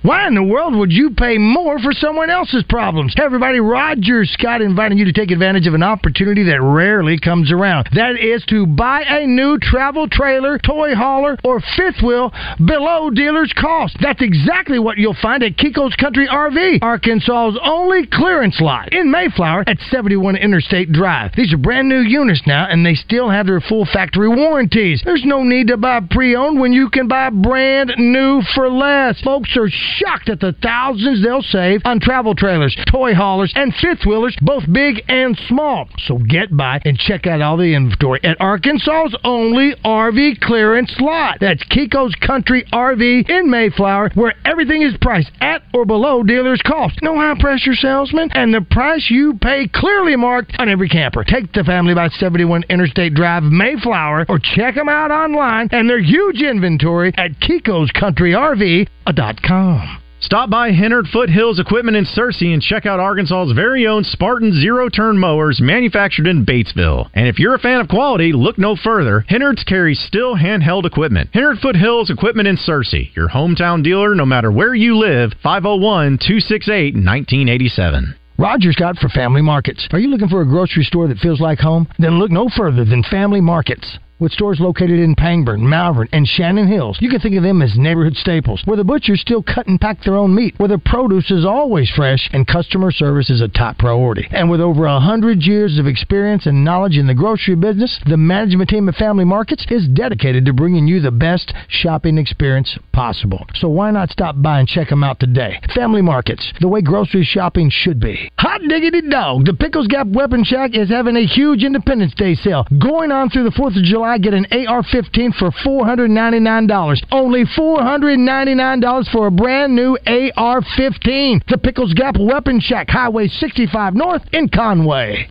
Why 0.02 0.28
in 0.28 0.36
the 0.36 0.44
world 0.44 0.76
would 0.76 0.92
you 0.92 1.10
pay 1.10 1.38
more 1.38 1.80
for 1.80 1.92
someone 1.92 2.30
else's 2.30 2.62
problems? 2.68 3.14
Hey 3.16 3.24
everybody, 3.24 3.58
Roger 3.58 4.24
Scott 4.24 4.62
inviting 4.62 4.96
you 4.96 5.04
to 5.06 5.12
take 5.12 5.32
advantage 5.32 5.66
of 5.66 5.74
an 5.74 5.82
opportunity 5.82 6.44
that 6.44 6.62
rarely 6.62 7.18
comes 7.18 7.50
around. 7.50 7.88
That 7.96 8.16
is 8.16 8.44
to 8.46 8.64
buy 8.64 9.02
a 9.02 9.26
new 9.26 9.58
travel 9.58 10.06
trailer, 10.06 10.56
toy 10.56 10.94
hauler, 10.94 11.36
or 11.42 11.60
fifth 11.76 12.00
wheel 12.00 12.32
below 12.64 13.10
dealer's 13.10 13.52
cost. 13.60 13.96
That's 14.00 14.22
exactly 14.22 14.78
what 14.78 14.98
you'll 14.98 15.16
find 15.20 15.42
at 15.42 15.56
Kiko's 15.56 15.96
Country 15.96 16.28
RV, 16.28 16.80
Arkansas's 16.80 17.58
only 17.60 18.06
clearance 18.06 18.60
lot 18.60 18.92
in 18.92 19.10
Mayflower 19.10 19.64
at 19.66 19.80
71 19.90 20.36
Interstate 20.36 20.92
Drive. 20.92 21.32
These 21.36 21.52
are 21.52 21.58
brand 21.58 21.88
new 21.88 22.02
units 22.02 22.42
now, 22.46 22.68
and 22.70 22.86
they 22.86 22.94
still 22.94 23.30
have 23.30 23.46
their 23.46 23.60
full 23.60 23.84
factory 23.84 24.28
warranties. 24.28 25.02
There's 25.04 25.24
no 25.24 25.42
need 25.42 25.66
to 25.68 25.76
buy 25.76 26.02
pre-owned 26.08 26.60
when 26.60 26.72
you 26.72 26.88
can 26.88 27.08
buy 27.08 27.30
brand 27.30 27.94
new 27.98 28.42
for 28.54 28.70
less. 28.70 29.20
Folks 29.22 29.56
are 29.56 29.68
shocked 29.98 30.28
at 30.28 30.40
the 30.40 30.54
thousands 30.62 31.22
they'll 31.22 31.42
save 31.42 31.82
on 31.84 32.00
travel 32.00 32.34
trailers, 32.34 32.76
toy 32.90 33.14
haulers, 33.14 33.52
and 33.54 33.74
fifth 33.74 34.06
wheelers, 34.06 34.36
both 34.40 34.64
big 34.72 35.02
and 35.08 35.38
small. 35.48 35.88
So 36.06 36.18
get 36.18 36.56
by 36.56 36.80
and 36.84 36.98
check 36.98 37.26
out 37.26 37.42
all 37.42 37.56
the 37.56 37.74
inventory 37.74 38.20
at 38.24 38.40
Arkansas's 38.40 39.16
only 39.24 39.74
RV 39.84 40.40
clearance 40.40 40.94
lot. 41.00 41.38
That's 41.40 41.62
Kiko's 41.64 42.14
Country 42.14 42.64
RV 42.72 43.28
in 43.28 43.50
Mayflower, 43.50 44.10
where 44.14 44.34
everything 44.44 44.82
is 44.82 44.94
priced 45.00 45.30
at 45.40 45.62
or 45.74 45.84
below 45.84 46.22
dealer's 46.22 46.62
cost. 46.62 46.98
No 47.02 47.16
high 47.16 47.34
pressure 47.38 47.74
salesman, 47.74 48.30
and 48.32 48.52
the 48.52 48.60
price 48.60 49.06
you 49.10 49.38
pay 49.40 49.68
clearly 49.68 50.16
marked 50.16 50.54
on 50.58 50.68
every 50.68 50.88
camper. 50.88 51.24
Take 51.24 51.52
the 51.52 51.64
family 51.64 51.94
by 51.94 52.08
71 52.08 52.64
Interstate 52.70 53.14
Drive, 53.14 53.42
Mayflower, 53.42 54.26
or 54.28 54.38
check 54.38 54.74
them 54.74 54.88
out 54.88 55.10
online 55.10 55.68
and 55.72 55.88
their 55.88 56.00
huge 56.00 56.40
inventory 56.40 57.12
at 57.16 57.40
Kiko's 57.40 57.90
Country 57.92 58.32
RV.com. 58.32 59.87
Stop 60.20 60.50
by 60.50 60.72
Hennard 60.72 61.06
Foothills 61.12 61.60
Equipment 61.60 61.96
in 61.96 62.04
Searcy 62.04 62.52
and 62.52 62.60
check 62.60 62.86
out 62.86 62.98
Arkansas's 62.98 63.52
very 63.54 63.86
own 63.86 64.02
Spartan 64.02 64.52
zero 64.52 64.88
turn 64.88 65.16
mowers 65.16 65.60
manufactured 65.60 66.26
in 66.26 66.44
Batesville. 66.44 67.08
And 67.14 67.28
if 67.28 67.38
you're 67.38 67.54
a 67.54 67.58
fan 67.60 67.80
of 67.80 67.88
quality, 67.88 68.32
look 68.32 68.58
no 68.58 68.74
further. 68.74 69.24
Hennard's 69.28 69.62
carries 69.62 70.04
Stihl 70.10 70.36
handheld 70.36 70.84
equipment. 70.84 71.30
Hennard 71.32 71.58
Foothills 71.58 72.10
Equipment 72.10 72.48
in 72.48 72.56
Searcy, 72.56 73.14
your 73.14 73.28
hometown 73.28 73.82
dealer 73.82 74.16
no 74.16 74.26
matter 74.26 74.50
where 74.50 74.74
you 74.74 74.98
live, 74.98 75.32
501 75.40 76.18
268 76.18 76.94
1987. 76.94 78.14
Roger 78.38 78.72
Scott 78.72 78.96
for 79.00 79.08
Family 79.08 79.40
Markets. 79.40 79.86
Are 79.92 80.00
you 80.00 80.08
looking 80.08 80.28
for 80.28 80.42
a 80.42 80.46
grocery 80.46 80.84
store 80.84 81.06
that 81.08 81.18
feels 81.18 81.40
like 81.40 81.60
home? 81.60 81.86
Then 81.98 82.18
look 82.18 82.32
no 82.32 82.48
further 82.56 82.84
than 82.84 83.04
Family 83.04 83.40
Markets. 83.40 83.98
With 84.20 84.32
stores 84.32 84.58
located 84.58 84.98
in 84.98 85.14
Pangburn, 85.14 85.60
Malvern, 85.60 86.08
and 86.10 86.26
Shannon 86.26 86.66
Hills, 86.66 86.98
you 87.00 87.08
can 87.08 87.20
think 87.20 87.36
of 87.36 87.44
them 87.44 87.62
as 87.62 87.78
neighborhood 87.78 88.16
staples, 88.16 88.60
where 88.64 88.76
the 88.76 88.82
butchers 88.82 89.20
still 89.20 89.44
cut 89.44 89.68
and 89.68 89.80
pack 89.80 90.02
their 90.02 90.16
own 90.16 90.34
meat, 90.34 90.54
where 90.56 90.68
the 90.68 90.76
produce 90.76 91.30
is 91.30 91.44
always 91.44 91.88
fresh, 91.94 92.28
and 92.32 92.44
customer 92.44 92.90
service 92.90 93.30
is 93.30 93.40
a 93.40 93.46
top 93.46 93.78
priority. 93.78 94.26
And 94.32 94.50
with 94.50 94.60
over 94.60 94.86
a 94.86 94.98
hundred 94.98 95.42
years 95.42 95.78
of 95.78 95.86
experience 95.86 96.46
and 96.46 96.64
knowledge 96.64 96.96
in 96.96 97.06
the 97.06 97.14
grocery 97.14 97.54
business, 97.54 98.00
the 98.06 98.16
management 98.16 98.70
team 98.70 98.88
at 98.88 98.96
Family 98.96 99.24
Markets 99.24 99.64
is 99.70 99.86
dedicated 99.86 100.44
to 100.46 100.52
bringing 100.52 100.88
you 100.88 101.00
the 101.00 101.12
best 101.12 101.54
shopping 101.68 102.18
experience 102.18 102.76
possible. 102.92 103.46
So 103.54 103.68
why 103.68 103.92
not 103.92 104.10
stop 104.10 104.34
by 104.42 104.58
and 104.58 104.66
check 104.66 104.88
them 104.88 105.04
out 105.04 105.20
today? 105.20 105.60
Family 105.76 106.02
Markets, 106.02 106.52
the 106.60 106.66
way 106.66 106.82
grocery 106.82 107.22
shopping 107.22 107.70
should 107.72 108.00
be. 108.00 108.32
Hot 108.40 108.62
diggity 108.68 109.08
dog! 109.08 109.44
The 109.44 109.54
Pickles 109.54 109.86
Gap 109.86 110.08
Weapon 110.08 110.42
Shack 110.42 110.72
is 110.74 110.88
having 110.88 111.14
a 111.14 111.24
huge 111.24 111.62
Independence 111.62 112.14
Day 112.16 112.34
sale 112.34 112.66
going 112.82 113.12
on 113.12 113.30
through 113.30 113.44
the 113.44 113.50
4th 113.50 113.78
of 113.78 113.84
July. 113.84 114.07
Get 114.16 114.32
an 114.32 114.46
AR-15 114.50 115.34
for 115.34 115.50
$499. 115.50 117.02
Only 117.10 117.44
$499 117.44 119.12
for 119.12 119.26
a 119.26 119.30
brand 119.30 119.74
new 119.74 119.98
AR-15. 120.06 121.42
The 121.48 121.58
Pickles 121.58 121.92
Gap 121.92 122.16
Weapon 122.18 122.60
Shack, 122.60 122.88
Highway 122.88 123.28
65 123.28 123.94
North 123.94 124.22
in 124.32 124.48
Conway. 124.48 125.28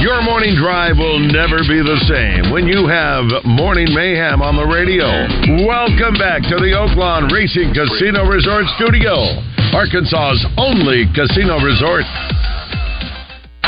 Your 0.00 0.20
morning 0.22 0.56
drive 0.56 0.98
will 0.98 1.18
never 1.18 1.64
be 1.64 1.80
the 1.80 1.96
same 2.04 2.52
when 2.52 2.66
you 2.66 2.86
have 2.86 3.24
Morning 3.44 3.88
Mayhem 3.94 4.42
on 4.42 4.56
the 4.56 4.66
radio. 4.66 5.08
Welcome 5.64 6.20
back 6.20 6.42
to 6.52 6.56
the 6.60 6.76
Oaklawn 6.76 7.32
Racing 7.32 7.72
Casino 7.72 8.28
Resort 8.28 8.66
Studio, 8.76 9.40
Arkansas's 9.72 10.44
only 10.58 11.08
casino 11.14 11.56
resort. 11.64 12.04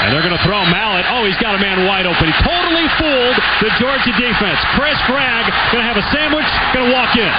And 0.05 0.15
they're 0.15 0.23
going 0.23 0.37
to 0.37 0.45
throw 0.47 0.63
Mallett. 0.71 1.05
Oh, 1.11 1.27
he's 1.27 1.37
got 1.43 1.55
a 1.55 1.59
man 1.61 1.85
wide 1.85 2.07
open. 2.07 2.31
He 2.31 2.37
totally 2.47 2.87
fooled 2.97 3.37
the 3.61 3.71
Georgia 3.83 4.15
defense. 4.15 4.61
Chris 4.79 4.97
Gragg 5.11 5.45
going 5.75 5.83
to 5.83 5.89
have 5.89 5.99
a 5.99 6.07
sandwich, 6.15 6.47
going 6.73 6.87
to 6.87 6.93
walk 6.95 7.13
in. 7.19 7.33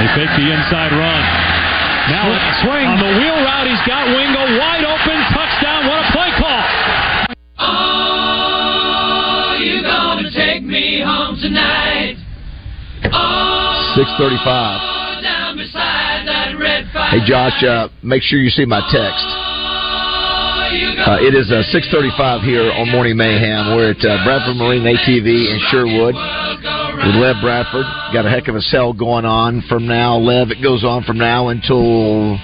They 0.00 0.08
fake 0.16 0.32
the 0.38 0.48
inside 0.48 0.90
run. 0.96 1.22
Now 2.08 2.24
swing 2.64 2.88
on 2.88 2.96
the 3.04 3.12
wheel 3.20 3.36
route, 3.44 3.68
he's 3.68 3.84
got 3.84 4.08
Wingo 4.08 4.40
wide 4.56 4.80
open. 4.80 5.16
Touchdown. 5.28 5.84
What 5.92 6.00
a 6.00 6.06
play 6.08 6.30
call. 6.40 6.64
Oh, 7.58 9.58
you 9.60 9.82
gonna 9.82 10.30
take 10.32 10.62
me 10.62 11.02
home 11.04 11.36
tonight? 11.36 12.16
Oh, 13.12 13.92
635. 13.94 15.22
down 15.22 15.56
beside 15.58 16.26
that 16.26 16.56
red 16.58 16.88
fire. 16.94 17.10
Hey, 17.10 17.20
Josh, 17.28 17.62
uh, 17.62 17.88
make 18.02 18.22
sure 18.22 18.38
you 18.38 18.48
see 18.50 18.64
my 18.64 18.80
text. 18.90 19.26
Uh, 20.68 21.16
it 21.24 21.32
is 21.34 21.48
uh, 21.50 21.64
6:35 21.72 22.44
here 22.44 22.70
on 22.70 22.90
Morning 22.90 23.16
Mayhem. 23.16 23.74
We're 23.74 23.92
at 23.96 24.04
uh, 24.04 24.20
Bradford 24.24 24.56
Marine 24.56 24.84
ATV 24.84 25.24
in 25.24 25.58
Sherwood 25.72 26.12
with 26.12 27.14
Lev 27.16 27.36
Bradford. 27.40 27.86
Got 28.12 28.26
a 28.26 28.30
heck 28.30 28.48
of 28.48 28.54
a 28.54 28.60
sale 28.60 28.92
going 28.92 29.24
on 29.24 29.62
from 29.66 29.86
now. 29.86 30.18
Lev, 30.18 30.50
it 30.50 30.62
goes 30.62 30.84
on 30.84 31.04
from 31.04 31.16
now 31.16 31.48
until 31.48 32.36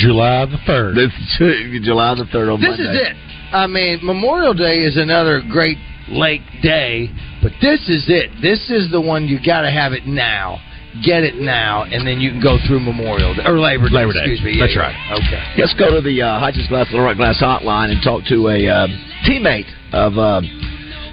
July 0.00 0.46
the 0.46 0.56
third. 0.66 0.96
July 1.84 2.14
the 2.14 2.24
third 2.32 2.48
on 2.48 2.58
This 2.58 2.70
Monday. 2.70 2.84
is 2.84 3.08
it. 3.12 3.16
I 3.52 3.66
mean, 3.66 4.00
Memorial 4.02 4.54
Day 4.54 4.78
is 4.88 4.96
another 4.96 5.42
great 5.50 5.76
lake 6.08 6.40
day, 6.62 7.10
but 7.42 7.52
this 7.60 7.80
is 7.90 8.06
it. 8.08 8.30
This 8.40 8.70
is 8.70 8.90
the 8.90 9.00
one 9.00 9.28
you 9.28 9.38
got 9.44 9.60
to 9.62 9.70
have 9.70 9.92
it 9.92 10.06
now. 10.06 10.56
Get 11.00 11.24
it 11.24 11.36
now, 11.40 11.84
and 11.84 12.06
then 12.06 12.20
you 12.20 12.30
can 12.30 12.42
go 12.42 12.58
through 12.68 12.80
Memorial 12.80 13.32
Day 13.34 13.42
or 13.46 13.58
Labor 13.58 13.88
Day. 13.88 14.04
Labor 14.04 14.12
Day. 14.12 14.28
Excuse 14.28 14.42
me. 14.44 14.52
Yeah, 14.60 14.68
That's 14.68 14.76
yeah. 14.76 14.82
right. 14.82 14.96
Okay. 15.24 15.40
Let's 15.56 15.72
go 15.80 15.88
to 15.88 16.02
the 16.04 16.20
uh, 16.20 16.38
Hodges 16.38 16.68
Glass 16.68 16.86
Little 16.92 17.06
Rock 17.06 17.16
Glass 17.16 17.40
Hotline 17.40 17.90
and 17.90 18.02
talk 18.04 18.24
to 18.28 18.48
a 18.52 18.60
uh, 18.68 18.86
teammate 19.24 19.72
of 19.96 20.18
uh, 20.20 20.44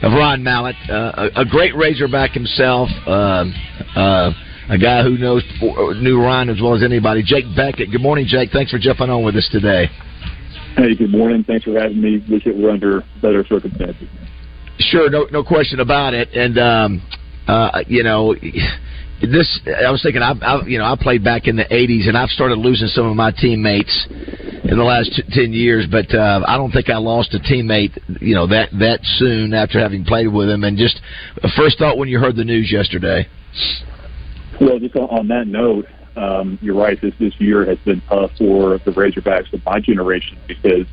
of 0.03 0.11
Ron 0.11 0.43
Mallett, 0.43 0.75
uh, 0.89 1.31
a, 1.35 1.41
a 1.41 1.45
great 1.45 1.75
Razorback 1.75 2.31
himself, 2.31 2.89
um 3.07 3.53
uh, 3.95 4.31
a 4.69 4.77
guy 4.77 5.01
who 5.01 5.17
knows 5.17 5.43
knew 6.03 6.21
Ron 6.21 6.49
as 6.49 6.61
well 6.61 6.75
as 6.75 6.83
anybody. 6.83 7.23
Jake 7.23 7.45
Bequette. 7.55 7.89
Good 7.91 8.01
morning, 8.01 8.25
Jake. 8.27 8.51
Thanks 8.51 8.71
for 8.71 8.79
jumping 8.79 9.09
on 9.09 9.23
with 9.23 9.35
us 9.35 9.47
today. 9.51 9.87
Hey, 10.75 10.93
good 10.95 11.09
morning. 11.09 11.43
Thanks 11.43 11.65
for 11.65 11.79
having 11.79 11.99
me. 11.99 12.23
Wish 12.29 12.45
it 12.45 12.55
were 12.55 12.69
under 12.69 13.03
better 13.21 13.45
circumstances. 13.47 14.07
Sure, 14.79 15.09
no 15.09 15.25
no 15.31 15.43
question 15.43 15.79
about 15.79 16.13
it. 16.13 16.29
And 16.33 16.57
um, 16.59 17.01
uh, 17.47 17.81
you 17.87 18.03
know, 18.03 18.35
this 19.21 19.59
I 19.65 19.91
was 19.91 20.01
thinking. 20.01 20.21
I, 20.21 20.33
I 20.41 20.65
you 20.65 20.77
know 20.77 20.85
I 20.85 20.95
played 20.99 21.23
back 21.23 21.47
in 21.47 21.55
the 21.55 21.65
'80s, 21.65 22.07
and 22.07 22.17
I've 22.17 22.29
started 22.29 22.57
losing 22.57 22.87
some 22.87 23.05
of 23.05 23.15
my 23.15 23.31
teammates 23.31 24.07
in 24.09 24.77
the 24.77 24.83
last 24.83 25.11
t- 25.15 25.23
ten 25.31 25.53
years. 25.53 25.85
But 25.89 26.13
uh, 26.13 26.41
I 26.47 26.57
don't 26.57 26.71
think 26.71 26.89
I 26.89 26.97
lost 26.97 27.33
a 27.33 27.39
teammate, 27.39 27.97
you 28.21 28.35
know, 28.35 28.47
that 28.47 28.69
that 28.79 28.99
soon 29.17 29.53
after 29.53 29.79
having 29.79 30.05
played 30.05 30.27
with 30.27 30.49
him. 30.49 30.63
And 30.63 30.77
just 30.77 31.01
first 31.55 31.79
thought 31.79 31.97
when 31.97 32.07
you 32.07 32.19
heard 32.19 32.35
the 32.35 32.45
news 32.45 32.71
yesterday. 32.71 33.27
Well, 34.61 34.79
just 34.79 34.95
on, 34.95 35.09
on 35.09 35.27
that 35.29 35.47
note, 35.47 35.85
um, 36.15 36.59
you're 36.61 36.75
right. 36.75 36.99
This 37.01 37.13
this 37.19 37.33
year 37.39 37.65
has 37.65 37.77
been 37.79 38.01
tough 38.07 38.31
for 38.37 38.77
the 38.79 38.91
Razorbacks 38.91 39.51
of 39.53 39.63
my 39.65 39.79
generation 39.79 40.37
because 40.47 40.87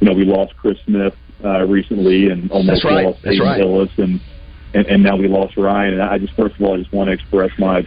you 0.00 0.08
know 0.08 0.14
we 0.14 0.24
lost 0.24 0.56
Chris 0.56 0.78
Smith 0.84 1.14
uh, 1.44 1.64
recently 1.66 2.30
and 2.30 2.50
almost 2.50 2.84
right. 2.84 3.04
lost 3.04 3.18
That's 3.22 3.34
Peyton 3.34 3.46
right. 3.46 3.60
Hillis 3.60 3.90
and, 3.98 4.20
and 4.74 4.86
and 4.86 5.02
now 5.02 5.16
we 5.16 5.28
lost 5.28 5.56
Ryan. 5.56 5.94
And 5.94 6.02
I 6.02 6.18
just 6.18 6.34
first 6.34 6.56
of 6.56 6.62
all 6.62 6.74
I 6.74 6.78
just 6.78 6.92
want 6.92 7.08
to 7.08 7.12
express 7.12 7.50
my 7.58 7.86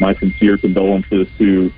my 0.00 0.14
sincere 0.14 0.58
condolences 0.58 1.26
to 1.38 1.72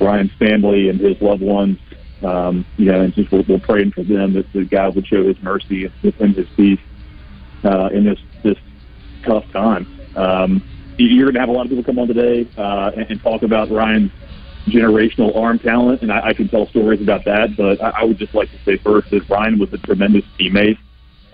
Ryan's 0.00 0.32
family 0.32 0.88
and 0.88 1.00
his 1.00 1.20
loved 1.20 1.42
ones. 1.42 1.78
Um, 2.22 2.64
you 2.78 2.86
know, 2.86 3.02
and 3.02 3.12
just 3.12 3.30
we're, 3.30 3.44
we're 3.46 3.58
praying 3.58 3.92
for 3.92 4.02
them 4.02 4.32
that 4.34 4.50
the 4.52 4.64
God 4.64 4.94
would 4.94 5.06
show 5.06 5.26
His 5.26 5.36
mercy 5.42 5.90
and 6.02 6.34
His 6.34 6.48
peace 6.56 6.80
uh, 7.64 7.90
in 7.92 8.04
this 8.04 8.18
this 8.42 8.56
tough 9.26 9.44
time. 9.52 9.86
Um, 10.16 10.62
you're 10.96 11.24
going 11.24 11.34
to 11.34 11.40
have 11.40 11.48
a 11.48 11.52
lot 11.52 11.66
of 11.66 11.70
people 11.70 11.84
come 11.84 11.98
on 11.98 12.06
today 12.06 12.48
uh, 12.56 12.92
and, 12.96 13.10
and 13.10 13.22
talk 13.22 13.42
about 13.42 13.70
Ryan's 13.70 14.12
generational 14.66 15.36
arm 15.36 15.58
talent, 15.58 16.02
and 16.02 16.10
I, 16.12 16.28
I 16.28 16.32
can 16.34 16.48
tell 16.48 16.66
stories 16.68 17.02
about 17.02 17.24
that. 17.24 17.56
But 17.56 17.82
I, 17.82 18.00
I 18.00 18.04
would 18.04 18.18
just 18.18 18.34
like 18.34 18.50
to 18.52 18.58
say 18.64 18.78
first 18.78 19.10
that 19.10 19.28
Ryan 19.28 19.58
was 19.58 19.72
a 19.72 19.78
tremendous 19.78 20.24
teammate. 20.38 20.78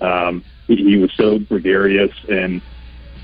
Um, 0.01 0.45
he, 0.71 0.85
he 0.85 0.97
was 0.97 1.11
so 1.17 1.39
gregarious 1.39 2.13
and 2.29 2.63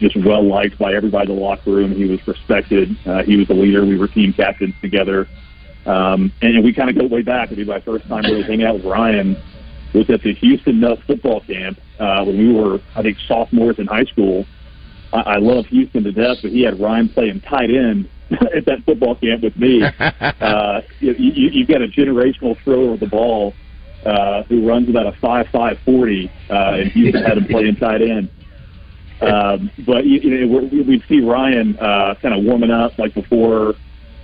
just 0.01 0.17
well 0.17 0.47
liked 0.47 0.79
by 0.79 0.95
everybody 0.95 1.31
in 1.31 1.37
the 1.37 1.43
locker 1.43 1.71
room. 1.71 1.95
He 1.95 2.05
was 2.05 2.27
respected. 2.27 2.97
Uh, 3.07 3.23
he 3.23 3.37
was 3.37 3.49
a 3.49 3.55
leader. 3.55 3.85
We 3.85 3.97
were 3.97 4.09
team 4.09 4.33
captains 4.33 4.75
together. 4.83 5.29
Um, 5.87 6.33
and, 6.43 6.65
we 6.65 6.75
kind 6.75 6.91
of 6.91 6.99
go 6.99 7.07
way 7.07 7.23
back. 7.23 7.53
I 7.53 7.55
mean, 7.55 7.67
my 7.67 7.81
first 7.81 8.07
time 8.09 8.25
really 8.25 8.43
hanging 8.43 8.67
out 8.67 8.75
with 8.75 8.85
Ryan 8.85 9.41
was 9.95 10.11
at 10.11 10.21
the 10.23 10.35
Houston 10.35 10.81
Nutt's 10.81 11.03
football 11.07 11.41
camp 11.43 11.79
uh, 12.01 12.25
when 12.25 12.37
we 12.37 12.53
were, 12.53 12.81
I 12.97 13.03
think, 13.03 13.19
sophomores 13.29 13.79
in 13.79 13.87
high 13.87 14.05
school. 14.05 14.45
I, 15.13 15.21
I 15.21 15.37
love 15.37 15.67
Houston 15.67 16.03
to 16.03 16.13
death, 16.13 16.39
but 16.43 16.51
he 16.51 16.63
had 16.63 16.81
Ryan 16.81 17.09
playing 17.09 17.41
tight 17.43 17.71
end 17.71 18.09
at 18.31 18.67
that 18.67 18.83
football 18.85 19.15
camp 19.15 19.45
with 19.45 19.57
me. 19.57 19.85
uh, 20.01 20.81
you, 20.99 21.13
you, 21.13 21.51
you've 21.51 21.69
got 21.69 21.83
a 21.83 21.87
generational 21.87 22.59
thrower 22.65 22.95
of 22.95 23.01
the 23.01 23.07
ball 23.07 23.55
uh, 24.07 24.43
who 24.45 24.67
runs 24.69 24.89
about 24.89 25.07
a 25.07 25.13
five 25.21 25.47
five 25.53 25.79
forty, 25.85 26.31
uh, 26.51 26.77
and 26.81 26.93
Houston 26.93 27.23
had 27.25 27.39
him 27.39 27.47
playing 27.47 27.77
tight 27.77 28.03
end. 28.03 28.31
Um, 29.21 29.71
but 29.87 30.05
you, 30.05 30.21
you 30.21 30.47
know, 30.47 30.59
we- 30.71 30.83
we'd 30.83 31.03
see 31.09 31.21
Ryan 31.21 31.77
uh, 31.79 32.15
kind 32.21 32.35
of 32.35 32.45
warming 32.45 32.71
up 32.71 32.99
like 32.99 33.15
before 33.15 33.75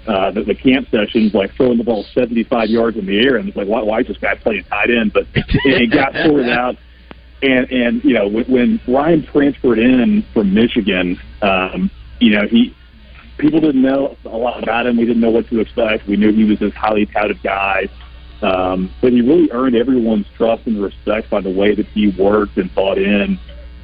uh, 0.06 0.30
the, 0.32 0.42
the 0.42 0.54
camp 0.54 0.88
sessions, 0.90 1.32
like 1.32 1.52
throwing 1.54 1.78
the 1.78 1.84
ball 1.84 2.04
75 2.12 2.68
yards 2.68 2.96
in 2.98 3.06
the 3.06 3.18
air, 3.18 3.36
and 3.36 3.48
it's 3.48 3.56
like, 3.56 3.68
why, 3.68 3.82
why 3.82 4.00
is 4.00 4.08
this 4.08 4.18
guy 4.18 4.34
playing 4.34 4.64
tight 4.64 4.90
end? 4.90 5.12
But 5.12 5.26
it, 5.34 5.44
it 5.64 5.90
got 5.92 6.12
sorted 6.26 6.48
out. 6.62 6.76
And 7.42 7.70
and 7.72 8.04
you 8.04 8.14
know 8.14 8.28
when, 8.28 8.44
when 8.44 8.80
Ryan 8.86 9.26
transferred 9.26 9.78
in 9.80 10.24
from 10.32 10.54
Michigan, 10.54 11.18
um, 11.40 11.90
you 12.20 12.30
know 12.30 12.46
he 12.48 12.72
people 13.38 13.60
didn't 13.60 13.82
know 13.82 14.16
a 14.24 14.28
lot 14.28 14.62
about 14.62 14.86
him. 14.86 14.96
We 14.96 15.06
didn't 15.06 15.22
know 15.22 15.30
what 15.30 15.48
to 15.48 15.58
expect. 15.58 16.06
We 16.06 16.16
knew 16.16 16.32
he 16.32 16.44
was 16.44 16.60
this 16.60 16.72
highly 16.74 17.06
touted 17.06 17.42
guy, 17.42 17.88
um, 18.42 18.90
but 19.00 19.12
he 19.12 19.20
really 19.20 19.50
earned 19.52 19.76
everyone's 19.76 20.26
trust 20.36 20.66
and 20.66 20.82
respect 20.82 21.30
by 21.30 21.40
the 21.40 21.50
way 21.50 21.74
that 21.74 21.86
he 21.86 22.08
worked 22.10 22.56
and 22.58 22.70
thought 22.72 22.98
in. 22.98 23.38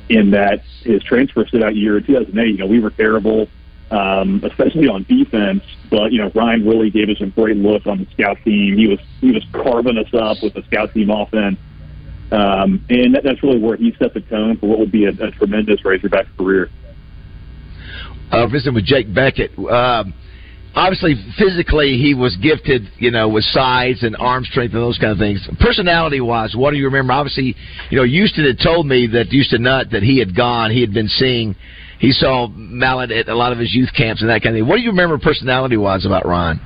In 0.08 0.30
that 0.30 0.62
his 0.80 1.02
transfer 1.02 1.46
stood 1.46 1.62
out 1.62 1.76
year 1.76 1.98
in 1.98 2.04
2008, 2.04 2.46
you 2.46 2.58
know 2.58 2.66
we 2.66 2.80
were 2.80 2.90
terrible, 2.90 3.46
um, 3.90 4.42
especially 4.42 4.88
on 4.88 5.04
defense. 5.04 5.62
But 5.90 6.12
you 6.12 6.18
know 6.18 6.30
Ryan 6.34 6.66
really 6.66 6.90
gave 6.90 7.10
us 7.10 7.20
a 7.20 7.26
great 7.26 7.56
look 7.56 7.86
on 7.86 7.98
the 7.98 8.06
scout 8.12 8.38
team. 8.44 8.76
He 8.76 8.88
was 8.88 8.98
he 9.20 9.32
was 9.32 9.44
carving 9.52 9.98
us 9.98 10.12
up 10.14 10.38
with 10.42 10.54
the 10.54 10.62
scout 10.64 10.94
team 10.94 11.10
offense. 11.10 11.58
Um, 12.30 12.84
and 12.90 13.14
that, 13.14 13.22
that's 13.24 13.42
really 13.42 13.58
where 13.58 13.76
he 13.76 13.94
set 13.98 14.12
the 14.12 14.20
tone 14.20 14.58
for 14.58 14.66
what 14.66 14.78
would 14.78 14.92
be 14.92 15.04
a, 15.06 15.10
a 15.10 15.30
tremendous 15.32 15.84
Razorback 15.84 16.26
career. 16.36 16.68
uh, 18.30 18.46
visiting 18.46 18.74
with 18.74 18.84
Jake 18.84 19.08
Bequette. 19.08 19.56
Um, 19.58 20.12
obviously, 20.78 21.14
physically, 21.38 21.98
he 21.98 22.14
was 22.14 22.36
gifted, 22.36 22.88
you 22.98 23.10
know, 23.10 23.28
with 23.28 23.44
size 23.44 24.02
and 24.02 24.16
arm 24.16 24.44
strength 24.44 24.74
and 24.74 24.82
those 24.82 24.98
kind 24.98 25.12
of 25.12 25.18
things. 25.18 25.46
Personality 25.60 26.20
wise, 26.20 26.54
what 26.54 26.70
do 26.70 26.76
you 26.76 26.84
remember? 26.84 27.12
Obviously, 27.12 27.54
you 27.90 27.98
know, 27.98 28.04
Houston 28.04 28.44
had 28.44 28.58
told 28.62 28.86
me 28.86 29.06
that 29.08 29.26
Houston 29.28 29.62
Nutt 29.62 29.90
that 29.90 30.02
he 30.02 30.18
had 30.18 30.36
gone, 30.36 30.70
he 30.70 30.80
had 30.80 30.92
been 30.92 31.08
seeing. 31.08 31.56
He 31.98 32.12
saw 32.12 32.46
Mallett 32.48 33.10
at 33.10 33.28
a 33.28 33.34
lot 33.34 33.50
of 33.50 33.58
his 33.58 33.74
youth 33.74 33.90
camps 33.96 34.20
and 34.20 34.30
that 34.30 34.42
kind 34.42 34.54
of 34.54 34.60
thing. 34.60 34.68
What 34.68 34.76
do 34.76 34.82
you 34.82 34.90
remember 34.90 35.18
personality 35.18 35.76
wise 35.76 36.06
about 36.06 36.24
Ryan? 36.26 36.60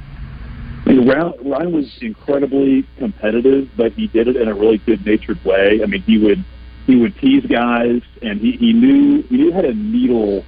I 0.85 0.91
mean, 0.91 1.09
Ryan, 1.09 1.33
Ryan 1.45 1.73
was 1.73 1.99
incredibly 2.03 2.85
competitive, 2.99 3.69
but 3.77 3.93
he 3.93 4.09
did 4.09 4.29
it 4.29 4.37
in 4.37 4.49
a 4.49 4.55
really 4.55 4.79
good-natured 4.79 5.43
way. 5.45 5.81
I 5.83 5.87
mean, 5.87 6.03
he 6.03 6.19
would 6.19 6.45
he 6.87 6.97
would 6.97 7.17
tease 7.19 7.47
guys, 7.47 8.03
and 8.21 8.41
he, 8.41 8.53
he 8.53 8.73
knew 8.73 9.23
he 9.23 9.37
knew 9.37 9.53
how 9.53 9.63
to 9.63 9.73
needle 9.73 10.45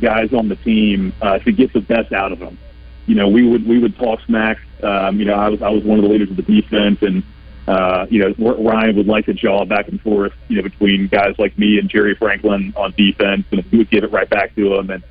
guys 0.00 0.32
on 0.32 0.48
the 0.48 0.56
team 0.56 1.12
uh, 1.22 1.38
to 1.38 1.52
get 1.52 1.72
the 1.72 1.80
best 1.80 2.12
out 2.12 2.32
of 2.32 2.38
them. 2.38 2.58
You 3.06 3.14
know, 3.14 3.28
we 3.28 3.46
would 3.46 3.66
we 3.66 3.78
would 3.78 3.96
talk 3.96 4.20
smack. 4.26 4.58
Um, 4.82 5.18
you 5.18 5.24
know, 5.24 5.34
I 5.34 5.48
was 5.48 5.62
I 5.62 5.70
was 5.70 5.84
one 5.84 5.98
of 5.98 6.04
the 6.04 6.10
leaders 6.10 6.30
of 6.30 6.36
the 6.36 6.42
defense, 6.42 7.02
and 7.02 7.22
uh, 7.68 8.06
you 8.10 8.20
know 8.20 8.54
Ryan 8.56 8.96
would 8.96 9.06
like 9.06 9.26
to 9.26 9.34
jaw 9.34 9.64
back 9.64 9.88
and 9.88 10.00
forth. 10.00 10.32
You 10.48 10.56
know, 10.56 10.62
between 10.62 11.08
guys 11.08 11.34
like 11.38 11.58
me 11.58 11.78
and 11.78 11.88
Jerry 11.88 12.14
Franklin 12.14 12.72
on 12.76 12.92
defense, 12.96 13.44
and 13.50 13.62
he 13.64 13.78
would 13.78 13.90
give 13.90 14.04
it 14.04 14.12
right 14.12 14.28
back 14.28 14.54
to 14.56 14.74
him. 14.74 14.90
And 14.90 15.02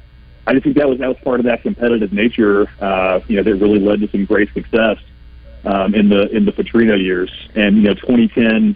I 0.45 0.53
just 0.53 0.63
think 0.63 0.77
that 0.77 0.89
was 0.89 0.99
that 0.99 1.07
was 1.07 1.17
part 1.23 1.39
of 1.39 1.45
that 1.45 1.61
competitive 1.61 2.13
nature. 2.13 2.67
Uh, 2.81 3.19
you 3.27 3.37
know, 3.37 3.43
that 3.43 3.55
really 3.55 3.79
led 3.79 4.01
to 4.01 4.09
some 4.09 4.25
great 4.25 4.51
success 4.53 4.97
um, 5.65 5.95
in 5.95 6.09
the 6.09 6.29
in 6.35 6.45
the 6.45 6.51
Petrino 6.51 7.01
years. 7.01 7.31
And 7.55 7.77
you 7.77 7.83
know, 7.83 7.93
2010 7.93 8.75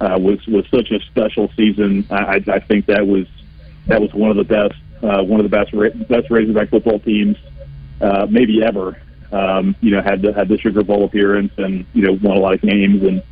uh, 0.00 0.18
was 0.18 0.44
was 0.46 0.66
such 0.70 0.90
a 0.90 1.00
special 1.00 1.50
season. 1.56 2.06
I, 2.10 2.42
I, 2.48 2.60
think 2.60 2.86
that 2.86 3.06
was 3.06 3.26
that 3.86 4.00
was 4.00 4.12
one 4.12 4.30
of 4.30 4.36
the 4.36 4.44
best 4.44 4.74
uh, 5.02 5.22
one 5.22 5.40
of 5.40 5.50
the 5.50 5.56
best 5.56 5.72
best 6.08 6.30
Razorback 6.30 6.70
football 6.70 6.98
teams 6.98 7.36
uh, 8.00 8.26
maybe 8.28 8.62
ever. 8.62 9.00
Um, 9.32 9.74
you 9.80 9.90
know, 9.90 10.02
had 10.02 10.22
the 10.22 10.32
had 10.32 10.48
the 10.48 10.56
Sugar 10.58 10.84
Bowl 10.84 11.04
appearance 11.04 11.52
and 11.56 11.84
you 11.92 12.02
know 12.02 12.12
won 12.22 12.36
a 12.36 12.40
lot 12.40 12.54
of 12.54 12.62
games 12.62 13.02
and 13.02 13.22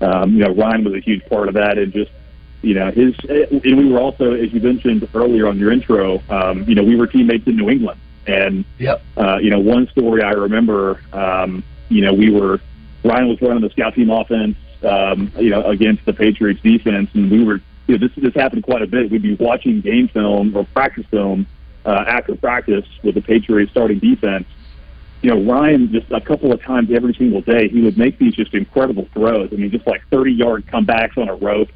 um, 0.00 0.32
you 0.32 0.44
know 0.44 0.52
Ryan 0.52 0.84
was 0.84 0.94
a 0.94 1.00
huge 1.00 1.24
part 1.26 1.48
of 1.48 1.54
that 1.54 1.78
and 1.78 1.92
just 1.92 2.10
you 2.60 2.74
know 2.74 2.90
his 2.90 3.14
and 3.28 3.62
we 3.62 3.88
were 3.88 4.00
also 4.00 4.32
as 4.32 4.52
you 4.52 4.60
mentioned 4.60 5.08
earlier 5.14 5.46
on 5.46 5.58
your 5.58 5.70
intro 5.70 6.20
um, 6.28 6.64
you 6.64 6.74
know 6.74 6.82
we 6.82 6.96
were 6.96 7.06
teammates 7.06 7.46
in 7.46 7.56
New 7.56 7.70
England 7.70 8.00
and 8.26 8.64
Yep. 8.78 9.02
uh, 9.16 9.38
you 9.40 9.50
know, 9.50 9.60
one 9.60 9.88
story 9.88 10.22
I 10.22 10.30
remember, 10.30 11.00
um, 11.12 11.62
you 11.88 12.02
know, 12.02 12.12
we 12.12 12.30
were 12.30 12.60
Ryan 13.04 13.28
was 13.28 13.40
running 13.42 13.62
the 13.62 13.70
scout 13.70 13.94
team 13.94 14.10
offense, 14.10 14.56
um, 14.82 15.30
you 15.38 15.50
know, 15.50 15.62
against 15.64 16.04
the 16.06 16.12
Patriots 16.12 16.60
defense, 16.62 17.10
and 17.14 17.30
we 17.30 17.44
were, 17.44 17.60
you 17.86 17.98
know, 17.98 18.06
this 18.06 18.16
this 18.16 18.34
happened 18.34 18.64
quite 18.64 18.82
a 18.82 18.86
bit. 18.86 19.10
We'd 19.10 19.22
be 19.22 19.34
watching 19.34 19.80
game 19.80 20.08
film 20.08 20.56
or 20.56 20.64
practice 20.64 21.06
film 21.10 21.46
uh, 21.84 22.04
after 22.06 22.34
practice 22.34 22.86
with 23.02 23.14
the 23.14 23.22
Patriots 23.22 23.70
starting 23.70 23.98
defense. 23.98 24.46
You 25.22 25.34
know, 25.34 25.52
Ryan 25.52 25.90
just 25.90 26.10
a 26.10 26.20
couple 26.20 26.52
of 26.52 26.62
times 26.62 26.90
every 26.92 27.14
single 27.14 27.40
day, 27.40 27.68
he 27.68 27.80
would 27.80 27.96
make 27.96 28.18
these 28.18 28.34
just 28.34 28.52
incredible 28.52 29.08
throws. 29.14 29.48
I 29.52 29.56
mean, 29.56 29.70
just 29.70 29.86
like 29.86 30.02
30 30.10 30.32
yard 30.32 30.66
comebacks 30.66 31.16
on 31.16 31.28
a 31.28 31.34
rope, 31.34 31.68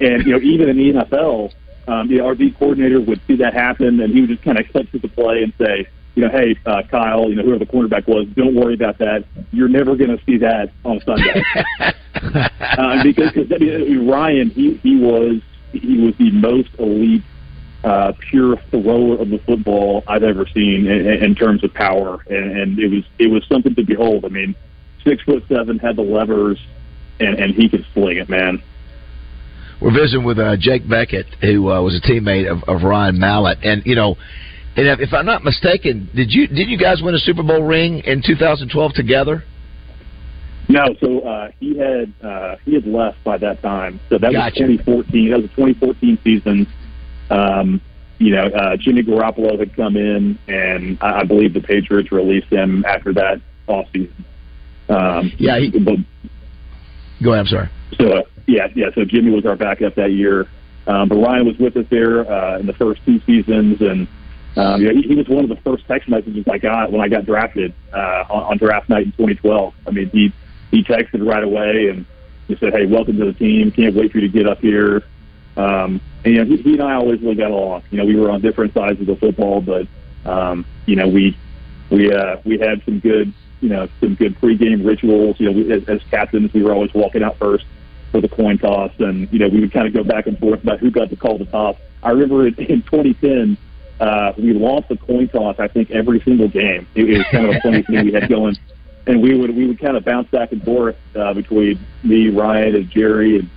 and 0.00 0.24
you 0.24 0.32
know, 0.32 0.38
even 0.42 0.68
in 0.68 0.76
the 0.76 0.92
NFL, 0.92 1.52
um, 1.88 2.08
the 2.08 2.20
RD 2.20 2.58
coordinator 2.58 3.00
would 3.00 3.20
see 3.26 3.36
that 3.36 3.54
happen, 3.54 4.00
and 4.00 4.12
he 4.12 4.20
would 4.20 4.30
just 4.30 4.42
kind 4.42 4.58
of 4.58 4.72
cut 4.72 4.90
to 4.92 4.98
the 4.98 5.08
play 5.08 5.42
and 5.42 5.52
say, 5.58 5.88
you 6.14 6.22
know, 6.22 6.28
hey, 6.28 6.56
uh, 6.66 6.82
Kyle, 6.90 7.28
you 7.28 7.36
know, 7.36 7.42
whoever 7.42 7.58
the 7.58 7.66
cornerback 7.66 8.06
was, 8.06 8.26
don't 8.36 8.54
worry 8.54 8.74
about 8.74 8.98
that. 8.98 9.24
You're 9.50 9.68
never 9.68 9.96
going 9.96 10.16
to 10.16 10.22
see 10.24 10.36
that 10.38 10.70
on 10.84 11.00
Sunday. 11.00 11.42
uh, 12.14 13.02
because 13.02 13.32
cause, 13.32 13.46
I 13.52 13.58
mean, 13.58 14.06
Ryan, 14.06 14.50
he, 14.50 14.74
he 14.82 14.96
was 14.96 15.40
he 15.72 15.98
was 15.98 16.14
the 16.18 16.30
most 16.32 16.68
elite, 16.78 17.22
uh, 17.84 18.12
pure 18.30 18.56
thrower 18.70 19.18
of 19.20 19.30
the 19.30 19.38
football 19.46 20.04
I've 20.06 20.22
ever 20.22 20.46
seen 20.54 20.86
in, 20.86 21.06
in 21.06 21.34
terms 21.34 21.64
of 21.64 21.74
power, 21.74 22.24
and, 22.28 22.58
and 22.58 22.78
it 22.78 22.88
was 22.88 23.04
it 23.18 23.28
was 23.28 23.44
something 23.48 23.74
to 23.74 23.84
behold. 23.84 24.24
I 24.24 24.28
mean, 24.28 24.54
six 25.04 25.22
foot 25.24 25.44
seven, 25.48 25.78
had 25.78 25.96
the 25.96 26.02
levers, 26.02 26.58
and, 27.18 27.38
and 27.38 27.54
he 27.54 27.68
could 27.68 27.84
sling 27.92 28.18
it, 28.18 28.28
man. 28.28 28.62
We're 29.80 29.92
visiting 29.92 30.24
with 30.24 30.38
uh, 30.38 30.56
Jake 30.58 30.84
Bequette, 30.84 31.26
who 31.40 31.70
uh, 31.70 31.82
was 31.82 31.96
a 31.96 32.00
teammate 32.00 32.48
of, 32.50 32.62
of 32.68 32.82
Ryan 32.82 33.18
Mallett, 33.18 33.58
and 33.64 33.82
you 33.84 33.96
know, 33.96 34.16
and 34.76 34.86
if, 34.86 35.00
if 35.00 35.12
I'm 35.12 35.26
not 35.26 35.42
mistaken, 35.42 36.08
did 36.14 36.32
you 36.32 36.46
did 36.46 36.68
you 36.68 36.78
guys 36.78 37.02
win 37.02 37.14
a 37.14 37.18
Super 37.18 37.42
Bowl 37.42 37.62
ring 37.62 37.98
in 38.04 38.22
2012 38.24 38.92
together? 38.94 39.42
No, 40.68 40.94
so 41.00 41.20
uh, 41.20 41.50
he 41.58 41.76
had 41.76 42.12
uh, 42.22 42.56
he 42.64 42.74
had 42.74 42.86
left 42.86 43.22
by 43.24 43.36
that 43.38 43.60
time. 43.60 44.00
So 44.08 44.18
that 44.18 44.32
Gotcha. 44.32 44.62
was 44.62 44.78
2014. 44.78 45.30
That 45.30 45.36
was 45.36 45.50
the 45.50 45.56
2014 45.56 46.18
season. 46.22 46.66
Um, 47.32 47.80
you 48.18 48.30
know, 48.30 48.44
uh, 48.44 48.76
Jimmy 48.76 49.02
Garoppolo 49.02 49.58
had 49.58 49.74
come 49.74 49.96
in, 49.96 50.38
and 50.46 50.98
I, 51.00 51.20
I 51.20 51.24
believe 51.24 51.54
the 51.54 51.60
Patriots 51.60 52.12
released 52.12 52.48
him 52.48 52.84
after 52.86 53.12
that 53.14 53.40
offseason. 53.68 54.24
Um, 54.88 55.32
yeah, 55.38 55.58
he, 55.58 55.70
but, 55.70 55.96
go 57.22 57.32
ahead. 57.32 57.40
I'm 57.40 57.46
sorry. 57.46 57.68
So 57.98 58.18
uh, 58.18 58.22
yeah, 58.46 58.68
yeah. 58.74 58.86
So 58.94 59.04
Jimmy 59.04 59.30
was 59.32 59.46
our 59.46 59.56
backup 59.56 59.94
that 59.96 60.12
year, 60.12 60.48
um, 60.86 61.08
but 61.08 61.16
Ryan 61.16 61.46
was 61.46 61.58
with 61.58 61.76
us 61.76 61.86
there 61.90 62.30
uh, 62.30 62.58
in 62.58 62.66
the 62.66 62.74
first 62.74 63.04
two 63.04 63.20
seasons, 63.20 63.80
and 63.80 64.06
um, 64.56 64.82
yeah, 64.82 64.92
he, 64.92 65.02
he 65.02 65.14
was 65.14 65.28
one 65.28 65.44
of 65.44 65.50
the 65.50 65.60
first 65.62 65.86
text 65.88 66.08
messages 66.08 66.44
I 66.50 66.58
got 66.58 66.92
when 66.92 67.00
I 67.00 67.08
got 67.08 67.24
drafted 67.24 67.74
uh, 67.92 68.24
on, 68.30 68.42
on 68.44 68.58
draft 68.58 68.88
night 68.88 69.06
in 69.06 69.12
2012. 69.12 69.74
I 69.86 69.90
mean, 69.90 70.10
he 70.10 70.32
he 70.70 70.84
texted 70.84 71.26
right 71.26 71.42
away 71.42 71.88
and 71.88 72.06
he 72.46 72.56
said, 72.56 72.72
"Hey, 72.72 72.86
welcome 72.86 73.18
to 73.18 73.24
the 73.24 73.32
team. 73.32 73.70
Can't 73.72 73.94
wait 73.94 74.12
for 74.12 74.18
you 74.18 74.28
to 74.28 74.32
get 74.32 74.46
up 74.46 74.60
here." 74.60 75.02
Um, 75.56 76.00
and 76.24 76.34
you 76.34 76.44
know, 76.44 76.56
he, 76.56 76.62
he 76.62 76.72
and 76.74 76.82
I 76.82 76.94
always 76.94 77.20
really 77.20 77.34
got 77.34 77.50
along. 77.50 77.82
You 77.90 77.98
know, 77.98 78.04
we 78.04 78.16
were 78.16 78.30
on 78.30 78.40
different 78.40 78.74
sides 78.74 79.00
of 79.00 79.06
the 79.06 79.16
football, 79.16 79.60
but 79.60 79.86
um, 80.24 80.64
you 80.86 80.96
know, 80.96 81.08
we 81.08 81.36
we 81.90 82.12
uh, 82.12 82.36
we 82.44 82.58
had 82.58 82.82
some 82.84 83.00
good 83.00 83.32
you 83.60 83.68
know 83.68 83.88
some 84.00 84.14
good 84.14 84.38
pregame 84.40 84.86
rituals. 84.86 85.38
You 85.38 85.46
know, 85.46 85.52
we, 85.52 85.72
as, 85.72 85.88
as 85.88 86.02
captains, 86.10 86.52
we 86.52 86.62
were 86.62 86.72
always 86.72 86.92
walking 86.94 87.22
out 87.22 87.38
first 87.38 87.64
for 88.10 88.20
the 88.20 88.28
coin 88.28 88.58
toss, 88.58 88.92
and 88.98 89.30
you 89.32 89.38
know, 89.38 89.48
we 89.48 89.60
would 89.60 89.72
kind 89.72 89.86
of 89.86 89.92
go 89.92 90.04
back 90.04 90.26
and 90.26 90.38
forth 90.38 90.62
about 90.62 90.80
who 90.80 90.90
got 90.90 91.10
to 91.10 91.16
call 91.16 91.38
the 91.38 91.46
toss. 91.46 91.76
I 92.02 92.10
remember 92.10 92.46
in, 92.46 92.54
in 92.54 92.82
2010. 92.82 93.56
Uh, 94.00 94.32
we 94.36 94.52
lost 94.52 94.88
the 94.88 94.96
coin 94.96 95.28
toss, 95.28 95.60
I 95.60 95.68
think, 95.68 95.92
every 95.92 96.20
single 96.22 96.48
game. 96.48 96.88
It, 96.96 97.08
it 97.08 97.18
was 97.18 97.26
kind 97.30 97.46
of 97.46 97.54
a 97.54 97.60
funny 97.60 97.82
thing 97.82 98.06
we 98.06 98.12
had 98.12 98.28
going 98.28 98.56
and 99.06 99.22
we 99.22 99.36
would 99.36 99.54
we 99.54 99.66
would 99.66 99.80
kind 99.80 99.96
of 99.96 100.04
bounce 100.04 100.28
back 100.30 100.52
and 100.52 100.62
forth 100.64 100.96
uh, 101.16 101.34
between 101.34 101.78
me, 102.02 102.28
Ryan, 102.28 102.76
and 102.76 102.90
Jerry, 102.90 103.38
and 103.38 103.50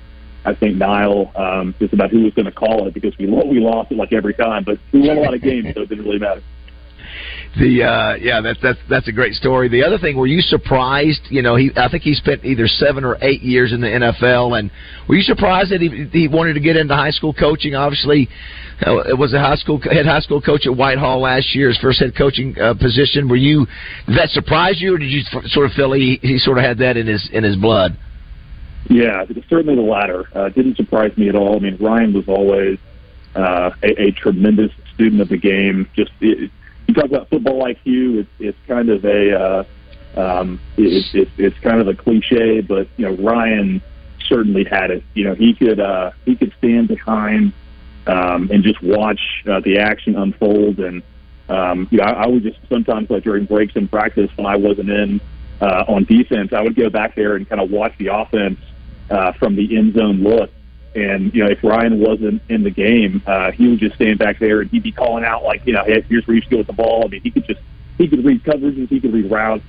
I 0.45 0.53
think 0.53 0.77
Niall, 0.77 1.31
um, 1.35 1.73
just 1.79 1.93
about 1.93 2.11
who 2.11 2.23
was 2.23 2.33
going 2.33 2.45
to 2.45 2.51
call 2.51 2.87
it 2.87 2.93
because 2.93 3.17
we 3.17 3.25
we 3.25 3.59
lost 3.59 3.91
it 3.91 3.97
like 3.97 4.13
every 4.13 4.33
time, 4.33 4.63
but 4.63 4.77
we 4.93 5.01
won 5.01 5.17
a 5.17 5.21
lot 5.21 5.33
of 5.33 5.41
games, 5.41 5.67
so 5.73 5.81
it 5.81 5.89
didn't 5.89 6.05
really 6.05 6.19
matter. 6.19 6.41
The 7.57 7.83
uh, 7.83 8.15
yeah, 8.15 8.41
that's 8.41 8.59
that's 8.61 8.79
that's 8.89 9.07
a 9.07 9.13
great 9.13 9.33
story. 9.33 9.69
The 9.69 9.83
other 9.83 9.97
thing, 9.97 10.17
were 10.17 10.27
you 10.27 10.41
surprised? 10.41 11.21
You 11.29 11.41
know, 11.41 11.55
he 11.55 11.71
I 11.77 11.87
think 11.89 12.03
he 12.03 12.13
spent 12.13 12.43
either 12.43 12.67
seven 12.67 13.05
or 13.05 13.17
eight 13.21 13.41
years 13.41 13.71
in 13.71 13.79
the 13.79 13.87
NFL, 13.87 14.59
and 14.59 14.69
were 15.07 15.15
you 15.15 15.23
surprised 15.23 15.71
that 15.71 15.79
he 15.79 16.07
he 16.11 16.27
wanted 16.27 16.53
to 16.55 16.59
get 16.59 16.75
into 16.75 16.93
high 16.93 17.11
school 17.11 17.33
coaching? 17.33 17.73
Obviously, 17.73 18.27
uh, 18.85 18.97
it 19.07 19.17
was 19.17 19.33
a 19.33 19.39
high 19.39 19.55
school 19.55 19.79
head 19.79 20.05
high 20.05 20.19
school 20.19 20.41
coach 20.41 20.67
at 20.67 20.75
Whitehall 20.75 21.21
last 21.21 21.55
year, 21.55 21.69
his 21.69 21.77
first 21.77 22.01
head 22.01 22.13
coaching 22.17 22.59
uh, 22.59 22.73
position. 22.73 23.29
Were 23.29 23.37
you 23.37 23.65
did 24.05 24.17
that 24.17 24.29
surprise 24.31 24.81
you, 24.81 24.95
or 24.95 24.97
did 24.97 25.09
you 25.09 25.21
sort 25.45 25.65
of 25.65 25.71
feel 25.71 25.93
he 25.93 26.19
he 26.21 26.37
sort 26.37 26.57
of 26.57 26.65
had 26.65 26.79
that 26.79 26.97
in 26.97 27.07
his 27.07 27.29
in 27.31 27.45
his 27.45 27.55
blood? 27.55 27.97
Yeah, 28.87 29.25
it 29.27 29.43
certainly 29.49 29.75
the 29.75 29.81
latter. 29.81 30.29
Uh, 30.33 30.49
didn't 30.49 30.77
surprise 30.77 31.15
me 31.17 31.29
at 31.29 31.35
all. 31.35 31.55
I 31.55 31.59
mean, 31.59 31.77
Ryan 31.77 32.13
was 32.13 32.27
always 32.27 32.77
uh, 33.35 33.71
a, 33.81 34.01
a 34.01 34.11
tremendous 34.11 34.71
student 34.93 35.21
of 35.21 35.29
the 35.29 35.37
game. 35.37 35.89
Just 35.95 36.11
it, 36.21 36.51
you 36.87 36.93
talk 36.93 37.05
about 37.05 37.29
football 37.29 37.63
IQ. 37.63 38.19
It's 38.19 38.29
it's 38.39 38.57
kind 38.67 38.89
of 38.89 39.03
a 39.05 39.39
uh, 39.39 39.63
um, 40.19 40.59
it's 40.77 41.13
it, 41.13 41.29
it's 41.37 41.57
kind 41.59 41.81
of 41.81 41.87
a 41.87 41.95
cliche, 41.95 42.61
but 42.61 42.87
you 42.97 43.09
know 43.09 43.15
Ryan 43.23 43.81
certainly 44.27 44.63
had 44.63 44.91
it. 44.91 45.03
You 45.13 45.25
know 45.25 45.35
he 45.35 45.53
could 45.53 45.79
uh, 45.79 46.11
he 46.25 46.35
could 46.35 46.53
stand 46.59 46.87
behind 46.87 47.53
um, 48.05 48.49
and 48.51 48.63
just 48.63 48.81
watch 48.83 49.19
uh, 49.49 49.61
the 49.61 49.79
action 49.79 50.15
unfold. 50.15 50.79
And 50.79 51.01
um, 51.49 51.87
you 51.89 51.97
know 51.97 52.03
I, 52.03 52.23
I 52.23 52.27
would 52.27 52.43
just 52.43 52.59
sometimes 52.69 53.09
like 53.09 53.23
during 53.23 53.45
breaks 53.45 53.75
in 53.75 53.87
practice 53.87 54.29
when 54.35 54.45
I 54.45 54.57
wasn't 54.57 54.89
in 54.91 55.21
uh, 55.59 55.85
on 55.87 56.03
defense, 56.03 56.53
I 56.53 56.61
would 56.61 56.75
go 56.75 56.89
back 56.89 57.15
there 57.15 57.35
and 57.35 57.47
kind 57.49 57.61
of 57.61 57.71
watch 57.71 57.93
the 57.97 58.07
offense 58.07 58.59
uh, 59.09 59.31
from 59.33 59.55
the 59.55 59.77
end 59.77 59.95
zone 59.95 60.23
look. 60.23 60.51
And 60.95 61.33
you 61.33 61.43
know, 61.43 61.49
if 61.49 61.63
Ryan 61.63 61.99
wasn't 61.99 62.41
in 62.47 62.63
the 62.63 62.69
game, 62.69 63.21
uh, 63.27 63.51
he 63.51 63.67
would 63.67 63.79
just 63.79 63.95
stand 63.95 64.17
back 64.17 64.39
there 64.39 64.61
and 64.61 64.69
he'd 64.69 64.83
be 64.83 64.93
calling 64.93 65.25
out 65.25 65.43
like, 65.43 65.65
you 65.65 65.73
know, 65.73 65.83
hey, 65.83 66.01
here's 66.07 66.25
where 66.25 66.35
you 66.35 66.41
should 66.41 66.51
go 66.51 66.57
with 66.57 66.67
the 66.67 66.73
ball. 66.73 67.03
I 67.05 67.09
mean, 67.09 67.21
he 67.21 67.31
could 67.31 67.45
just 67.45 67.59
he 67.97 68.07
could 68.07 68.23
read 68.23 68.43
coverages, 68.43 68.89
he 68.89 68.99
could 68.99 69.13
read 69.13 69.29
routes. 69.29 69.63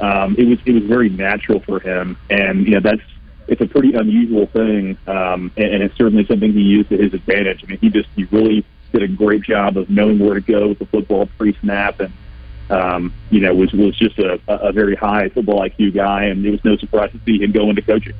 Um, 0.00 0.36
it 0.38 0.44
was 0.44 0.58
it 0.66 0.72
was 0.72 0.82
very 0.84 1.08
natural 1.08 1.60
for 1.60 1.80
him, 1.80 2.18
and 2.28 2.66
you 2.66 2.74
know 2.74 2.80
that's 2.80 3.02
it's 3.48 3.60
a 3.60 3.66
pretty 3.66 3.94
unusual 3.94 4.46
thing, 4.46 4.98
um, 5.06 5.52
and, 5.56 5.74
and 5.74 5.82
it's 5.82 5.96
certainly 5.96 6.26
something 6.26 6.52
he 6.52 6.60
used 6.60 6.90
to 6.90 6.98
his 6.98 7.14
advantage. 7.14 7.64
I 7.64 7.68
mean, 7.68 7.78
he 7.78 7.88
just 7.88 8.08
he 8.14 8.24
really 8.24 8.64
did 8.92 9.02
a 9.02 9.08
great 9.08 9.42
job 9.42 9.76
of 9.76 9.88
knowing 9.88 10.18
where 10.18 10.34
to 10.34 10.40
go 10.40 10.68
with 10.68 10.78
the 10.78 10.86
football 10.86 11.28
pre-snap, 11.38 12.00
and 12.00 12.12
um, 12.68 13.14
you 13.30 13.40
know 13.40 13.54
was 13.54 13.72
was 13.72 13.96
just 13.96 14.18
a, 14.18 14.38
a 14.48 14.72
very 14.72 14.96
high 14.96 15.30
football 15.30 15.60
IQ 15.60 15.94
guy, 15.94 16.24
and 16.24 16.44
it 16.44 16.50
was 16.50 16.64
no 16.64 16.76
surprise 16.76 17.10
to 17.12 17.20
see 17.24 17.42
him 17.42 17.52
go 17.52 17.70
into 17.70 17.82
coaching. 17.82 18.14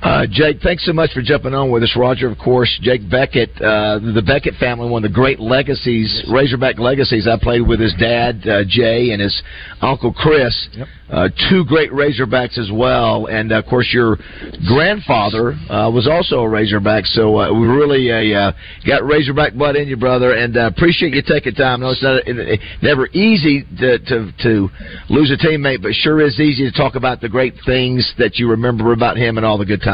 Uh, 0.00 0.26
Jake, 0.30 0.60
thanks 0.62 0.86
so 0.86 0.92
much 0.92 1.12
for 1.12 1.22
jumping 1.22 1.54
on 1.54 1.72
with 1.72 1.82
us. 1.82 1.92
Roger, 1.96 2.30
of 2.30 2.38
course, 2.38 2.70
Jake 2.82 3.02
Bequette, 3.10 3.50
uh, 3.56 3.98
the 3.98 4.22
Bequette 4.24 4.56
family, 4.58 4.88
one 4.88 5.04
of 5.04 5.10
the 5.10 5.14
great 5.14 5.40
legacies, 5.40 6.24
Razorback 6.32 6.78
legacies. 6.78 7.26
I 7.26 7.36
played 7.36 7.66
with 7.66 7.80
his 7.80 7.94
dad, 7.98 8.46
uh, 8.46 8.62
Jay, 8.68 9.10
and 9.10 9.20
his 9.20 9.42
uncle 9.80 10.12
Chris. 10.12 10.68
Yep. 10.72 10.88
Uh, 11.10 11.28
two 11.48 11.64
great 11.64 11.90
Razorbacks 11.90 12.58
as 12.58 12.70
well, 12.70 13.26
and 13.26 13.50
of 13.50 13.64
course 13.64 13.88
your 13.94 14.18
grandfather 14.68 15.52
uh, 15.70 15.90
was 15.90 16.06
also 16.06 16.40
a 16.40 16.48
Razorback. 16.48 17.06
So 17.06 17.40
uh, 17.40 17.52
we 17.58 17.66
really 17.66 18.12
uh, 18.12 18.38
uh, 18.38 18.52
got 18.86 19.02
Razorback 19.04 19.54
blood 19.54 19.74
in 19.74 19.88
you, 19.88 19.96
brother, 19.96 20.34
and 20.34 20.54
uh, 20.56 20.66
appreciate 20.66 21.14
you 21.14 21.22
taking 21.26 21.54
time. 21.54 21.80
Know 21.80 21.90
it's 21.90 22.02
not 22.02 22.22
never 22.82 23.06
easy 23.08 23.64
to, 23.78 23.98
to 23.98 24.32
to 24.42 24.68
lose 25.08 25.32
a 25.32 25.38
teammate, 25.42 25.80
but 25.80 25.92
sure 25.94 26.20
is 26.20 26.38
easy 26.38 26.70
to 26.70 26.76
talk 26.76 26.94
about 26.94 27.22
the 27.22 27.28
great 27.28 27.54
things 27.64 28.12
that 28.18 28.36
you 28.36 28.50
remember 28.50 28.92
about 28.92 29.16
him 29.16 29.38
and 29.38 29.46
all 29.46 29.56
the 29.56 29.64
good 29.64 29.80
times. 29.80 29.87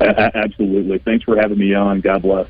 A- 0.00 0.04
a- 0.04 0.36
absolutely. 0.36 0.98
Thanks 0.98 1.24
for 1.24 1.36
having 1.40 1.58
me 1.58 1.74
on. 1.74 2.00
God 2.00 2.22
bless. 2.22 2.46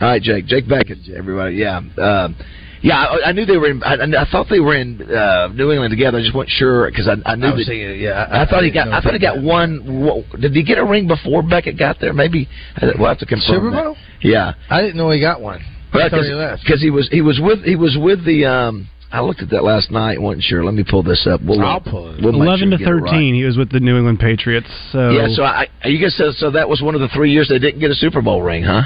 All 0.00 0.08
right, 0.08 0.22
Jake. 0.22 0.46
Jake 0.46 0.66
Bequette, 0.66 1.10
everybody. 1.16 1.56
Yeah. 1.56 1.78
Um, 1.78 2.36
yeah, 2.82 2.96
I, 2.96 3.28
I 3.28 3.32
knew 3.32 3.44
they 3.44 3.58
were 3.58 3.68
in. 3.68 3.82
I, 3.82 3.94
I 3.94 4.24
thought 4.30 4.46
they 4.48 4.60
were 4.60 4.74
in 4.74 5.02
uh, 5.02 5.48
New 5.48 5.70
England 5.70 5.90
together. 5.90 6.16
I 6.18 6.22
just 6.22 6.34
wasn't 6.34 6.50
sure 6.52 6.90
because 6.90 7.08
I, 7.08 7.16
I 7.30 7.34
knew 7.36 7.48
I 7.48 7.50
that. 7.50 7.64
thinking, 7.66 8.00
yeah, 8.00 8.26
I, 8.30 8.46
thought 8.48 8.62
he 8.64 8.70
got. 8.70 8.88
I 8.88 9.02
thought 9.02 9.12
he 9.12 9.18
got 9.18 9.42
one. 9.42 10.02
wha- 10.02 10.22
Did 10.40 10.52
he 10.54 10.62
get 10.62 10.78
a 10.78 10.84
ring 10.84 11.06
before 11.06 11.42
Bequette 11.42 11.78
got 11.78 12.00
there? 12.00 12.14
Maybe 12.14 12.48
we'll 12.98 13.08
have 13.08 13.18
to 13.18 13.26
confirm. 13.26 13.56
Super 13.56 13.70
that. 13.72 13.84
Bowl? 13.84 13.96
Yeah, 14.22 14.54
I 14.70 14.80
didn't 14.80 14.96
know 14.96 15.10
he 15.10 15.20
got 15.20 15.42
one. 15.42 15.60
I 15.92 16.08
thought 16.08 16.22
he 16.24 16.32
left. 16.32 16.62
because 16.64 16.80
he 16.80 16.88
was 16.90 17.08
he 17.10 17.20
was 17.20 17.38
with 17.42 17.62
he 17.64 17.76
was 17.76 17.98
with 18.00 18.24
the. 18.24 18.46
um 18.46 18.88
I 19.12 19.20
looked 19.22 19.42
at 19.42 19.50
that 19.50 19.64
last 19.64 19.90
night. 19.90 20.20
wasn't 20.20 20.44
sure. 20.44 20.64
Let 20.64 20.74
me 20.74 20.84
pull 20.88 21.02
this 21.02 21.26
up. 21.26 21.40
We'll, 21.42 21.60
I'll 21.60 21.80
pull 21.80 22.14
it. 22.14 22.22
We'll 22.22 22.34
Eleven 22.34 22.70
sure 22.70 22.70
to 22.70 22.76
we 22.76 22.84
get 22.84 22.88
it 22.88 22.94
right. 22.94 23.10
thirteen, 23.10 23.34
he 23.34 23.44
was 23.44 23.56
with 23.56 23.70
the 23.72 23.80
New 23.80 23.96
England 23.96 24.20
Patriots. 24.20 24.68
So 24.92 25.10
Yeah, 25.10 25.26
so 25.30 25.42
I, 25.42 25.66
I- 25.82 25.88
you 25.88 26.00
guys 26.00 26.14
said 26.16 26.32
so 26.34 26.50
that 26.52 26.68
was 26.68 26.80
one 26.80 26.94
of 26.94 27.00
the 27.00 27.08
three 27.08 27.32
years 27.32 27.48
they 27.48 27.58
didn't 27.58 27.80
get 27.80 27.90
a 27.90 27.94
Super 27.94 28.22
Bowl 28.22 28.42
ring, 28.42 28.62
huh? 28.62 28.82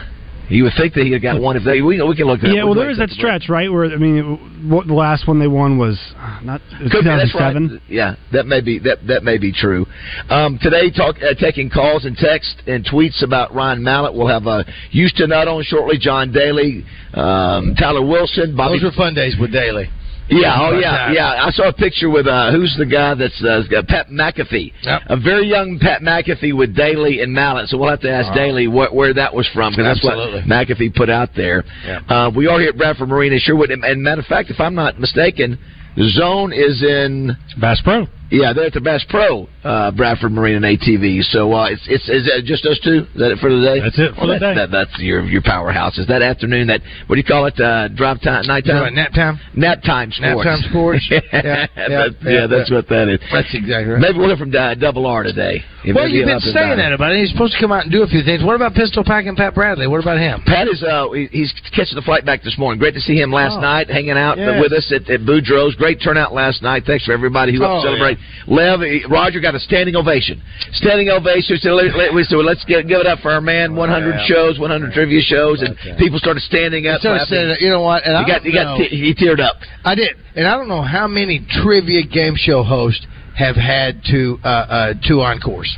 You 0.48 0.64
would 0.64 0.74
think 0.76 0.92
that 0.94 1.04
he 1.06 1.18
got 1.18 1.40
one 1.40 1.56
if 1.56 1.64
they. 1.64 1.80
We, 1.80 2.02
we 2.02 2.14
can 2.14 2.26
look. 2.26 2.40
It 2.42 2.50
up. 2.50 2.54
yeah, 2.54 2.64
well, 2.64 2.74
there 2.74 2.88
was 2.88 2.98
that 2.98 3.08
stretch, 3.08 3.48
right? 3.48 3.72
Where 3.72 3.86
I 3.86 3.96
mean, 3.96 4.16
it- 4.18 4.68
what 4.68 4.86
the 4.86 4.92
last 4.92 5.26
one 5.26 5.38
they 5.38 5.46
won 5.48 5.78
was 5.78 5.98
uh, 6.16 6.40
not 6.42 6.60
Could 6.90 7.04
be, 7.04 7.08
2007. 7.08 7.80
Yeah, 7.88 8.16
that 8.32 8.46
may 8.46 8.60
be 8.60 8.78
that 8.80 9.06
that 9.06 9.24
may 9.24 9.38
be 9.38 9.52
true. 9.52 9.86
Um, 10.28 10.58
today, 10.60 10.90
talk 10.90 11.16
uh, 11.16 11.32
taking 11.40 11.70
calls 11.70 12.04
and 12.04 12.14
texts 12.16 12.56
and 12.66 12.84
tweets 12.84 13.22
about 13.24 13.54
Ryan 13.54 13.82
Mallett. 13.82 14.12
We'll 14.14 14.28
have 14.28 14.46
uh, 14.46 14.64
Houston 14.90 15.30
Nutt 15.30 15.48
on 15.48 15.62
shortly. 15.64 15.96
John 15.98 16.30
Daly, 16.30 16.84
um, 17.14 17.74
Tyler 17.78 18.04
Wilson, 18.06 18.54
Bobby. 18.54 18.78
Those 18.80 18.92
were 18.92 18.96
fun 18.96 19.14
days 19.14 19.36
with 19.40 19.50
Daly. 19.52 19.88
Yeah, 20.30 20.56
oh 20.58 20.78
yeah, 20.78 21.08
that. 21.08 21.12
yeah. 21.14 21.44
I 21.46 21.50
saw 21.50 21.68
a 21.68 21.72
picture 21.72 22.08
with 22.08 22.26
uh 22.26 22.50
who's 22.50 22.74
the 22.78 22.86
guy 22.86 23.14
that's 23.14 23.42
uh, 23.44 23.62
Pat 23.86 24.08
McAfee, 24.08 24.72
Yep. 24.82 25.02
a 25.08 25.16
very 25.20 25.46
young 25.46 25.78
Pat 25.78 26.00
McAfee 26.00 26.56
with 26.56 26.74
Daly 26.74 27.20
and 27.20 27.32
Mallett. 27.32 27.68
So 27.68 27.76
we'll 27.76 27.90
have 27.90 28.00
to 28.00 28.10
ask 28.10 28.28
Oh. 28.32 28.34
Daly 28.34 28.66
what, 28.66 28.94
where 28.94 29.12
that 29.14 29.34
was 29.34 29.46
from 29.52 29.72
because 29.72 29.84
that's 30.00 30.04
what 30.04 30.44
McAfee 30.44 30.94
put 30.94 31.10
out 31.10 31.30
there. 31.36 31.62
Yeah. 31.84 32.00
Uh, 32.08 32.30
we 32.34 32.46
are 32.46 32.58
here 32.58 32.70
at 32.70 32.76
Bradford 32.78 33.08
Marina, 33.08 33.34
in 33.34 33.40
Sherwood, 33.40 33.70
and, 33.70 33.84
and 33.84 34.02
matter 34.02 34.20
of 34.22 34.26
fact, 34.26 34.50
if 34.50 34.60
I'm 34.60 34.74
not 34.74 34.98
mistaken, 34.98 35.58
zone 35.98 36.52
is 36.52 36.82
in 36.82 37.36
Bass 37.60 37.80
Pro. 37.84 38.06
Yeah, 38.30 38.52
they're 38.52 38.66
at 38.66 38.72
the 38.72 38.80
Bass 38.80 39.04
Pro, 39.08 39.46
uh, 39.62 39.90
Bradford 39.92 40.32
Marine 40.32 40.56
and 40.56 40.64
ATV. 40.64 41.22
So 41.30 41.52
uh, 41.52 41.68
it's 41.70 41.84
it's 41.86 42.08
is 42.08 42.24
that 42.26 42.42
just 42.44 42.64
those 42.64 42.80
two? 42.80 43.06
Is 43.14 43.20
that 43.20 43.30
it 43.32 43.38
for 43.38 43.52
the 43.52 43.60
day? 43.62 43.78
That's 43.80 43.98
it 43.98 44.14
for 44.16 44.26
the 44.26 44.38
that, 44.40 44.40
day. 44.40 44.54
That, 44.54 44.70
that's 44.72 44.98
your 44.98 45.22
your 45.28 45.42
powerhouse. 45.42 45.98
Is 45.98 46.06
that 46.08 46.22
afternoon? 46.22 46.66
That 46.68 46.80
what 47.06 47.14
do 47.14 47.20
you 47.20 47.28
call 47.28 47.46
it? 47.46 47.54
Uh, 47.60 47.88
drive 47.88 48.20
time, 48.22 48.46
night 48.46 48.64
Yeah, 48.66 48.80
time, 48.80 48.94
nap 48.94 49.12
time. 49.12 49.38
nap 49.54 49.82
time 49.84 50.10
sports. 50.10 50.40
Nap 50.40 50.58
time 50.58 50.62
sports. 50.70 51.04
yeah, 51.10 51.20
Yeah, 51.32 51.40
yeah, 51.44 51.66
that's, 51.76 52.14
yeah, 52.24 52.30
yeah, 52.32 52.46
that's 52.48 52.70
yeah. 52.70 52.76
what 52.76 52.88
that 52.88 53.06
is. 53.12 53.20
That's 53.30 53.52
exactly 53.54 53.92
right. 53.92 54.00
Maybe 54.00 54.18
we'll 54.18 54.28
hear 54.34 54.40
from 54.40 54.50
uh, 54.56 54.74
Double 54.74 55.06
R 55.06 55.22
today. 55.22 55.62
It 55.84 55.92
well, 55.94 56.08
you've 56.08 56.24
been 56.26 56.40
saying 56.40 56.78
that 56.80 56.92
about 56.96 57.12
it. 57.12 57.20
He's 57.20 57.30
supposed 57.30 57.52
to 57.54 57.60
come 57.60 57.70
out 57.70 57.84
and 57.84 57.92
do 57.92 58.02
a 58.02 58.08
few 58.08 58.24
things. 58.24 58.42
What 58.42 58.56
about 58.56 58.72
Pistol 58.72 59.04
Pack 59.04 59.26
and 59.28 59.36
Pat 59.36 59.54
Bradley? 59.54 59.86
What 59.86 60.00
about 60.00 60.16
him? 60.18 60.40
Pat 60.48 60.66
is 60.66 60.82
uh, 60.82 61.12
he's 61.30 61.52
catching 61.76 61.94
the 61.94 62.02
flight 62.02 62.24
back 62.24 62.42
this 62.42 62.56
morning. 62.56 62.80
Great 62.80 62.94
to 62.96 63.04
see 63.04 63.20
him 63.20 63.30
last 63.30 63.60
Oh. 63.60 63.60
night, 63.60 63.90
hanging 63.92 64.16
out 64.16 64.38
Yes. 64.40 64.56
with 64.60 64.72
us 64.72 64.90
at, 64.90 65.04
at 65.12 65.20
Boudreaux's. 65.28 65.76
Great 65.76 66.00
turnout 66.02 66.32
last 66.32 66.62
night. 66.62 66.84
Thanks 66.86 67.04
for 67.04 67.12
everybody 67.12 67.52
who 67.54 67.60
helped 67.60 67.84
Oh, 67.84 67.88
celebrate. 67.92 68.16
Lev, 68.46 68.80
Roger 69.10 69.40
got 69.40 69.54
a 69.54 69.60
standing 69.60 69.96
ovation. 69.96 70.42
Standing 70.72 71.08
ovation. 71.08 71.56
So 71.56 71.76
we 71.76 72.24
said, 72.24 72.36
let's 72.44 72.64
give, 72.64 72.86
give 72.88 73.00
it 73.00 73.06
up 73.06 73.20
for 73.20 73.32
our 73.32 73.40
man. 73.40 73.74
100 73.74 74.10
yeah. 74.10 74.26
shows, 74.26 74.58
100 74.58 74.92
trivia 74.92 75.22
shows, 75.22 75.62
and 75.62 75.76
people 75.98 76.18
started 76.18 76.42
standing 76.42 76.86
up. 76.86 77.00
Clapping. 77.00 77.26
saying, 77.28 77.56
you 77.60 77.70
know 77.70 77.82
what? 77.82 78.04
And 78.04 78.16
I 78.16 78.26
got, 78.26 78.42
he 78.42 78.52
got, 78.52 78.80
he 78.80 79.14
teared 79.14 79.40
up. 79.40 79.56
I 79.84 79.94
did, 79.94 80.16
and 80.36 80.46
I 80.46 80.56
don't 80.56 80.68
know 80.68 80.82
how 80.82 81.08
many 81.08 81.44
trivia 81.62 82.02
game 82.06 82.34
show 82.36 82.62
hosts 82.62 83.06
have 83.36 83.56
had 83.56 84.02
two 84.08 84.38
uh, 84.44 84.48
uh, 84.48 84.94
two 85.06 85.20
encores. 85.20 85.76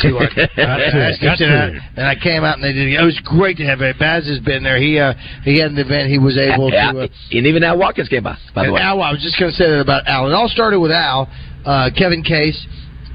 Two 0.00 0.18
encores. 0.20 0.48
I 0.56 0.60
asked 0.62 1.22
him 1.22 1.36
to 1.36 1.36
to. 1.36 1.46
down, 1.46 1.80
and 1.96 2.06
I 2.06 2.14
came 2.16 2.44
out 2.44 2.56
and 2.56 2.64
they 2.64 2.72
did. 2.72 2.88
It 2.88 3.04
was 3.04 3.20
great 3.24 3.56
to 3.58 3.64
have 3.64 3.80
it. 3.80 3.98
Baz 3.98 4.26
has 4.26 4.40
been 4.40 4.62
there. 4.62 4.78
He 4.78 4.98
uh, 4.98 5.14
he 5.44 5.60
had 5.60 5.70
an 5.70 5.78
event. 5.78 6.10
He 6.10 6.18
was 6.18 6.38
able 6.38 6.70
to. 6.72 6.76
Uh, 6.76 7.08
and 7.32 7.46
even 7.46 7.62
Al 7.62 7.78
Watkins 7.78 8.08
came 8.08 8.24
by. 8.24 8.36
By 8.54 8.66
the 8.66 8.72
way, 8.72 8.80
Al, 8.80 9.02
I 9.02 9.12
was 9.12 9.22
just 9.22 9.38
going 9.38 9.50
to 9.52 9.56
say 9.56 9.68
that 9.68 9.80
about 9.80 10.08
Al. 10.08 10.28
It 10.28 10.34
all 10.34 10.48
started 10.48 10.80
with 10.80 10.90
Al, 10.90 11.28
uh, 11.66 11.90
Kevin 11.96 12.22
Case, 12.22 12.56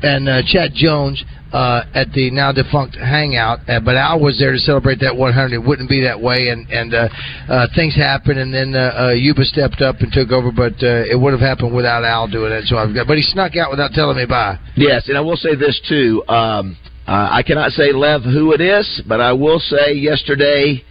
and 0.03 0.27
uh, 0.27 0.41
Chad 0.45 0.71
Jones 0.73 1.23
uh, 1.53 1.83
at 1.93 2.11
the 2.13 2.31
now 2.31 2.51
defunct 2.51 2.95
Hangout. 2.95 3.59
Uh, 3.67 3.79
but 3.79 3.95
Al 3.95 4.19
was 4.19 4.39
there 4.39 4.51
to 4.51 4.59
celebrate 4.59 4.99
that 5.01 5.15
100. 5.15 5.55
It 5.55 5.59
wouldn't 5.59 5.89
be 5.89 6.01
that 6.03 6.19
way, 6.19 6.49
and 6.49 6.69
and 6.69 6.93
uh, 6.93 7.09
uh, 7.49 7.67
things 7.75 7.95
happened, 7.95 8.39
and 8.39 8.53
then 8.53 8.75
uh, 8.75 9.09
uh, 9.09 9.09
Yuba 9.11 9.43
stepped 9.45 9.81
up 9.81 9.99
and 9.99 10.11
took 10.11 10.31
over. 10.31 10.51
But 10.51 10.73
uh, 10.83 11.09
it 11.09 11.19
would 11.19 11.33
have 11.33 11.41
happened 11.41 11.75
without 11.75 12.03
Al 12.03 12.27
doing 12.27 12.51
it. 12.51 12.65
So 12.65 12.77
I've 12.77 12.93
got. 12.93 13.07
But 13.07 13.17
he 13.17 13.23
snuck 13.23 13.55
out 13.55 13.69
without 13.71 13.91
telling 13.91 14.17
me 14.17 14.25
bye. 14.25 14.57
Yes, 14.75 15.07
and 15.07 15.17
I 15.17 15.21
will 15.21 15.37
say 15.37 15.55
this 15.55 15.79
too. 15.87 16.23
Um, 16.27 16.77
uh, 17.07 17.29
I 17.31 17.43
cannot 17.43 17.71
say 17.71 17.91
Lev 17.91 18.23
who 18.23 18.53
it 18.53 18.61
is, 18.61 19.01
but 19.07 19.19
I 19.19 19.33
will 19.33 19.59
say 19.59 19.93
yesterday 19.93 20.83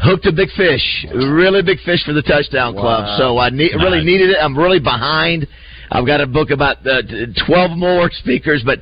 hooked 0.00 0.24
a 0.26 0.32
big 0.32 0.48
fish, 0.56 1.06
really 1.12 1.60
big 1.60 1.78
fish 1.80 2.04
for 2.04 2.12
the 2.12 2.22
touchdown 2.22 2.74
club. 2.74 3.18
So 3.18 3.38
I 3.38 3.50
need, 3.50 3.72
really 3.74 4.04
needed 4.04 4.30
it. 4.30 4.36
I'm 4.40 4.56
really 4.56 4.78
behind. 4.78 5.46
I've 5.90 6.06
got 6.06 6.18
to 6.18 6.26
book 6.26 6.50
about 6.50 6.86
uh, 6.86 7.02
twelve 7.46 7.76
more 7.76 8.10
speakers, 8.10 8.62
but 8.64 8.78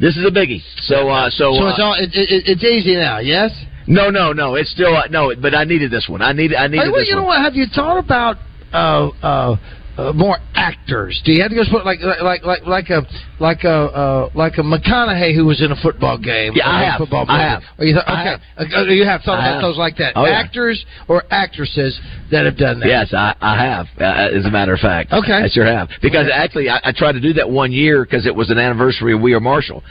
this 0.00 0.16
is 0.16 0.24
a 0.24 0.30
biggie. 0.30 0.62
So 0.82 1.08
uh, 1.08 1.30
so, 1.30 1.54
So 1.54 1.66
uh, 1.66 1.70
it's 1.70 1.80
all. 1.80 1.94
It, 1.94 2.10
it, 2.12 2.44
it's 2.46 2.64
easy 2.64 2.96
now. 2.96 3.18
Yes. 3.18 3.50
no 3.86 4.10
no 4.10 4.32
no. 4.32 4.54
It's 4.54 4.70
still 4.70 4.96
uh, 4.96 5.06
no, 5.10 5.32
but 5.40 5.54
I 5.54 5.64
needed 5.64 5.90
this 5.90 6.06
one. 6.08 6.22
I 6.22 6.32
needed 6.32 6.56
I 6.56 6.66
needed 6.66 6.84
Hey, 6.84 6.90
well, 6.90 7.00
this 7.00 7.08
you 7.08 7.16
know 7.16 7.24
what? 7.24 7.40
Have 7.40 7.54
you 7.54 7.66
thought 7.74 7.98
about 7.98 8.36
uh, 8.72 9.08
uh, 9.22 9.56
uh, 9.98 10.12
more 10.12 10.38
actors? 10.54 11.20
Do 11.24 11.32
you 11.32 11.42
have 11.42 11.50
to 11.50 11.56
go 11.56 11.62
put 11.70 11.84
like 11.86 12.00
like 12.00 12.42
like 12.44 12.66
like 12.66 12.90
a 12.90 13.02
like 13.40 13.64
a 13.64 13.68
uh, 13.70 14.30
like 14.34 14.54
a 14.58 14.62
McConaughey 14.62 15.34
who 15.34 15.44
was 15.46 15.62
in 15.62 15.72
a 15.72 15.76
football 15.76 16.18
game? 16.18 16.52
Yeah, 16.54 16.68
I 16.68 16.84
have. 16.84 16.98
Football 16.98 17.26
I 17.28 17.40
have. 17.42 17.62
Or 17.78 17.84
you 17.84 17.98
I 17.98 18.34
okay, 18.58 18.74
Uh, 18.74 18.82
you 18.84 19.04
have 19.04 19.22
thought 19.22 19.38
I 19.38 19.46
about 19.48 19.52
have. 19.54 19.62
those 19.62 19.78
like 19.78 19.96
that. 19.98 20.12
Oh, 20.16 20.26
yeah. 20.26 20.32
Actors 20.40 20.84
or 21.08 21.24
actresses 21.30 21.98
that 22.30 22.44
have 22.44 22.56
done 22.56 22.80
that. 22.80 22.88
Yes, 22.88 23.12
I, 23.14 23.34
I 23.40 23.56
have. 23.64 23.86
Uh, 23.98 24.36
as 24.36 24.44
a 24.44 24.50
matter 24.50 24.74
of 24.74 24.80
fact, 24.80 25.12
Okay. 25.12 25.32
I 25.32 25.48
sure 25.48 25.64
have. 25.66 25.88
Because 26.02 26.26
actually, 26.32 26.68
I, 26.68 26.80
I 26.84 26.92
tried 26.92 27.12
to 27.12 27.20
do 27.20 27.32
that 27.34 27.48
one 27.48 27.72
year 27.72 28.04
because 28.04 28.26
it 28.26 28.34
was 28.34 28.50
an 28.50 28.58
anniversary 28.58 29.14
of 29.14 29.20
We 29.20 29.32
Are 29.34 29.40
Marshall, 29.40 29.82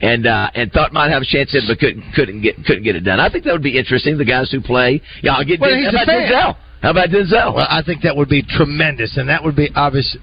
and 0.00 0.26
uh, 0.26 0.50
and 0.54 0.72
thought 0.72 0.92
might 0.92 1.10
have 1.10 1.22
a 1.22 1.26
chance 1.26 1.54
at, 1.54 1.62
it, 1.62 1.68
but 1.68 1.78
couldn't 1.78 2.04
couldn't 2.14 2.40
get 2.42 2.56
couldn't 2.64 2.84
get 2.84 2.96
it 2.96 3.00
done. 3.00 3.20
I 3.20 3.28
think 3.30 3.44
that 3.44 3.52
would 3.52 3.62
be 3.62 3.76
interesting. 3.78 4.16
The 4.18 4.24
guys 4.24 4.50
who 4.50 4.60
play, 4.60 5.00
yeah, 5.22 5.32
I'll 5.34 5.44
get. 5.44 5.60
Well, 5.60 5.74
he's 5.74 5.88
a 5.88 5.92
fan. 6.06 6.30
Denzel? 6.32 6.56
How 6.82 6.90
about 6.90 7.08
Denzel? 7.10 7.54
Well, 7.54 7.66
I 7.68 7.82
think 7.84 8.02
that 8.02 8.16
would 8.16 8.28
be 8.28 8.42
tremendous, 8.42 9.16
and 9.16 9.28
that 9.28 9.44
would 9.44 9.56
be 9.56 9.68
obvious. 9.74 10.16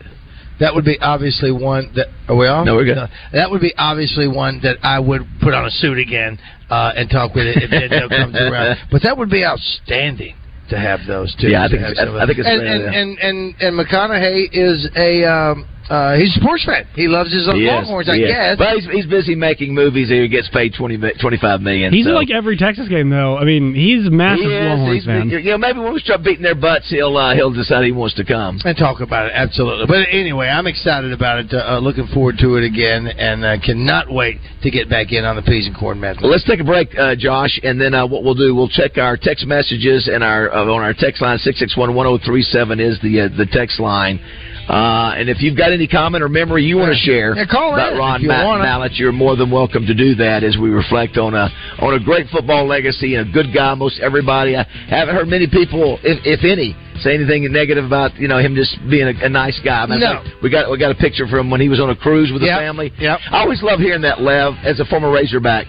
That 0.59 0.73
would 0.73 0.85
be 0.85 0.97
obviously 0.99 1.51
one 1.51 1.91
that. 1.95 2.07
Are 2.27 2.35
we 2.35 2.47
off? 2.47 2.65
No, 2.65 2.75
we're 2.75 2.85
good. 2.85 2.97
that 3.31 3.51
would 3.51 3.61
be 3.61 3.73
obviously 3.77 4.27
one 4.27 4.59
that 4.63 4.77
I 4.81 4.99
would 4.99 5.21
put 5.41 5.53
on 5.53 5.65
a 5.65 5.69
suit 5.69 5.99
again 5.99 6.39
uh, 6.69 6.93
and 6.95 7.09
talk 7.09 7.35
with 7.35 7.45
it 7.45 7.57
if 7.61 7.69
Denzel 7.69 8.09
comes 8.21 8.35
around. 8.35 8.77
But 8.91 9.03
that 9.03 9.17
would 9.17 9.29
be 9.29 9.45
outstanding 9.45 10.35
to 10.69 10.79
have 10.79 11.01
those 11.07 11.35
two. 11.39 11.47
Yeah, 11.49 11.65
I 11.65 11.69
think 11.69 11.81
some 11.95 12.15
I 12.17 12.25
think 12.25 12.39
it's 12.39 12.47
and 12.47 12.61
and, 12.61 12.83
and 12.83 13.19
and 13.19 13.55
and 13.61 13.79
McConaughey 13.79 14.49
is 14.51 14.89
a 14.95 15.23
um, 15.25 15.67
uh, 15.89 16.15
he's 16.17 16.35
a 16.35 16.39
sports 16.39 16.65
fan. 16.65 16.85
He 16.95 17.07
loves 17.07 17.31
his 17.31 17.47
He 17.47 17.63
is. 17.63 17.71
Longhorns, 17.71 18.09
I 18.09 18.15
He 18.15 18.27
guess. 18.27 18.57
But 18.57 18.75
he's, 18.75 18.85
he's 18.91 19.05
busy 19.05 19.35
making 19.35 19.73
movies. 19.73 20.09
He 20.09 20.27
gets 20.27 20.49
paid 20.49 20.73
20, 20.77 20.97
25 21.19 21.61
million. 21.61 21.93
He's 21.93 22.05
so. 22.05 22.11
in 22.11 22.15
like 22.15 22.29
every 22.29 22.57
Texas 22.57 22.87
game, 22.89 23.09
though. 23.09 23.37
I 23.37 23.45
mean, 23.45 23.73
he's 23.73 24.05
a 24.05 24.11
massive 24.11 24.45
He 24.45 24.51
is. 24.51 24.65
Longhorns 24.67 25.05
fan. 25.05 25.29
You 25.29 25.51
know, 25.51 25.57
maybe 25.57 25.79
when 25.79 25.93
we 25.93 25.99
start 25.99 26.23
beating 26.23 26.43
their 26.43 26.55
butts, 26.55 26.89
he'll 26.89 27.15
uh, 27.15 27.35
he'll 27.35 27.53
decide 27.53 27.85
he 27.85 27.91
wants 27.91 28.15
to 28.15 28.25
come. 28.25 28.59
and 28.65 28.77
talk 28.77 28.99
about 28.99 29.27
it 29.27 29.31
absolutely. 29.33 29.85
But 29.87 30.11
anyway, 30.11 30.47
I'm 30.47 30.67
excited 30.67 31.13
about 31.13 31.39
it. 31.45 31.53
Uh, 31.53 31.79
looking 31.79 32.07
forward 32.13 32.35
to 32.41 32.57
it 32.57 32.65
again, 32.65 33.07
and 33.07 33.45
uh, 33.45 33.57
cannot 33.63 34.11
wait 34.11 34.39
to 34.63 34.71
get 34.71 34.89
back 34.89 35.11
in 35.11 35.23
on 35.23 35.35
the 35.35 35.41
peas 35.41 35.67
and 35.67 35.75
corn 35.77 35.99
method. 35.99 36.23
Well, 36.23 36.31
let's 36.31 36.43
take 36.43 36.59
a 36.59 36.65
break, 36.65 36.89
uh, 36.97 37.15
Josh, 37.15 37.59
and 37.63 37.79
then 37.79 37.93
uh, 37.93 38.05
what 38.05 38.23
we'll 38.23 38.35
do, 38.35 38.53
we'll 38.53 38.69
check 38.69 38.97
our 38.97 39.15
text 39.15 39.45
messages 39.47 40.09
and 40.11 40.23
our 40.23 40.51
uh, 40.51 40.65
on 40.65 40.81
our 40.81 40.93
text 40.93 41.21
line 41.21 41.37
six 41.37 41.59
six 41.59 41.77
one 41.77 41.95
one 41.95 42.05
zero 42.05 42.19
three 42.25 42.41
seven 42.43 42.79
is 42.79 42.99
the 43.01 43.21
uh, 43.21 43.37
the 43.37 43.45
text 43.45 43.79
line. 43.79 44.19
Uh, 44.67 45.15
and 45.15 45.29
if 45.29 45.41
you've 45.41 45.55
got 45.55 45.71
any 45.71 45.87
comment 45.87 46.21
or 46.21 46.27
memory 46.27 46.61
you 46.61 46.75
want 46.75 46.91
to 46.91 46.99
share 46.99 47.33
Yeah, 47.35 47.43
about 47.43 47.95
Ron 47.97 48.21
you 48.21 48.27
Ma- 48.27 48.57
Mallett, 48.59 48.93
you're 48.95 49.13
more 49.13 49.37
than 49.37 49.49
welcome 49.49 49.85
to 49.85 49.93
do 49.93 50.13
that 50.15 50.43
as 50.43 50.57
we 50.57 50.69
reflect 50.69 51.17
on 51.17 51.33
a 51.33 51.47
on 51.79 51.93
a 51.93 51.99
great 52.03 52.27
football 52.29 52.67
legacy 52.67 53.15
and 53.15 53.29
a 53.29 53.31
good 53.31 53.53
guy. 53.53 53.73
Most 53.75 54.01
everybody, 54.01 54.57
I 54.57 54.65
haven't 54.89 55.15
heard 55.15 55.29
many 55.29 55.47
people, 55.47 55.99
if, 56.03 56.19
if 56.25 56.43
any, 56.43 56.75
say 56.99 57.13
anything 57.15 57.49
negative 57.51 57.85
about 57.85 58.15
you 58.19 58.27
know 58.27 58.39
him 58.39 58.55
just 58.55 58.75
being 58.89 59.07
a, 59.07 59.25
a 59.25 59.29
nice 59.29 59.57
guy. 59.63 59.85
Matter 59.85 60.17
of 60.19 60.25
No. 60.25 60.31
we 60.43 60.49
got 60.49 60.69
we 60.69 60.77
got 60.77 60.91
a 60.91 60.95
picture 60.99 61.27
from 61.27 61.49
when 61.49 61.61
he 61.61 61.69
was 61.69 61.79
on 61.79 61.89
a 61.89 61.95
cruise 61.95 62.31
with 62.33 62.41
Yep. 62.41 62.51
the 62.57 62.61
family. 62.61 62.91
Yep. 62.99 63.19
I 63.31 63.39
always 63.39 63.63
love 63.63 63.79
hearing 63.79 64.01
that, 64.01 64.19
Lev, 64.21 64.53
as 64.65 64.81
a 64.81 64.85
former 64.85 65.09
Razorback 65.09 65.67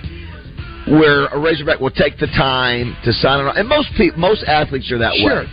where 0.89 1.27
a 1.27 1.39
Razorback 1.39 1.81
will 1.81 1.91
take 1.91 2.19
the 2.19 2.27
time 2.29 2.97
to 3.05 3.13
sign 3.13 3.45
on. 3.45 3.57
And 3.59 3.69
most 3.69 3.89
people, 3.97 4.19
most 4.19 4.43
athletes 4.45 4.91
are 4.91 4.99
that 4.99 5.15
Sure. 5.17 5.43
way. 5.45 5.49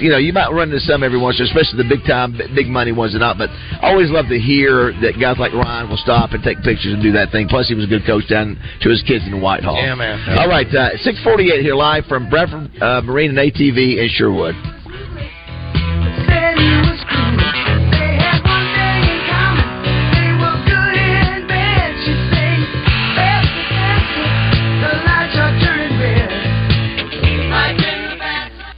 You 0.00 0.10
know, 0.10 0.18
you 0.18 0.32
might 0.32 0.50
run 0.50 0.68
into 0.68 0.80
some 0.80 1.02
every 1.02 1.18
once, 1.18 1.38
in 1.38 1.46
a 1.46 1.48
while, 1.48 1.62
especially 1.62 1.82
the 1.82 1.88
big 1.88 2.04
time, 2.06 2.36
big 2.54 2.66
money 2.66 2.92
ones, 2.92 3.14
and 3.14 3.20
not. 3.20 3.38
But 3.38 3.50
I 3.50 3.90
always 3.90 4.10
love 4.10 4.26
to 4.28 4.38
hear 4.38 4.92
that 5.00 5.18
guys 5.20 5.38
like 5.38 5.52
Ryan 5.52 5.88
will 5.88 6.00
stop 6.02 6.32
and 6.32 6.42
take 6.42 6.58
pictures 6.62 6.92
and 6.92 7.02
do 7.02 7.12
that 7.12 7.30
thing. 7.30 7.48
Plus, 7.48 7.68
he 7.68 7.74
was 7.74 7.84
a 7.84 7.88
good 7.88 8.04
coach 8.04 8.28
down 8.28 8.58
to 8.82 8.88
his 8.90 9.02
kids 9.02 9.24
in 9.26 9.40
Whitehall. 9.40 9.76
Yeah, 9.76 9.94
man. 9.94 10.18
All 10.38 10.48
right, 10.48 10.66
uh, 10.74 10.96
six 10.98 11.22
forty-eight 11.22 11.62
here 11.62 11.74
live 11.74 12.06
from 12.06 12.28
Bradford 12.28 12.70
uh, 12.82 13.02
Marine 13.02 13.30
and 13.36 13.38
ATV 13.38 14.02
in 14.02 14.08
Sherwood. 14.10 14.54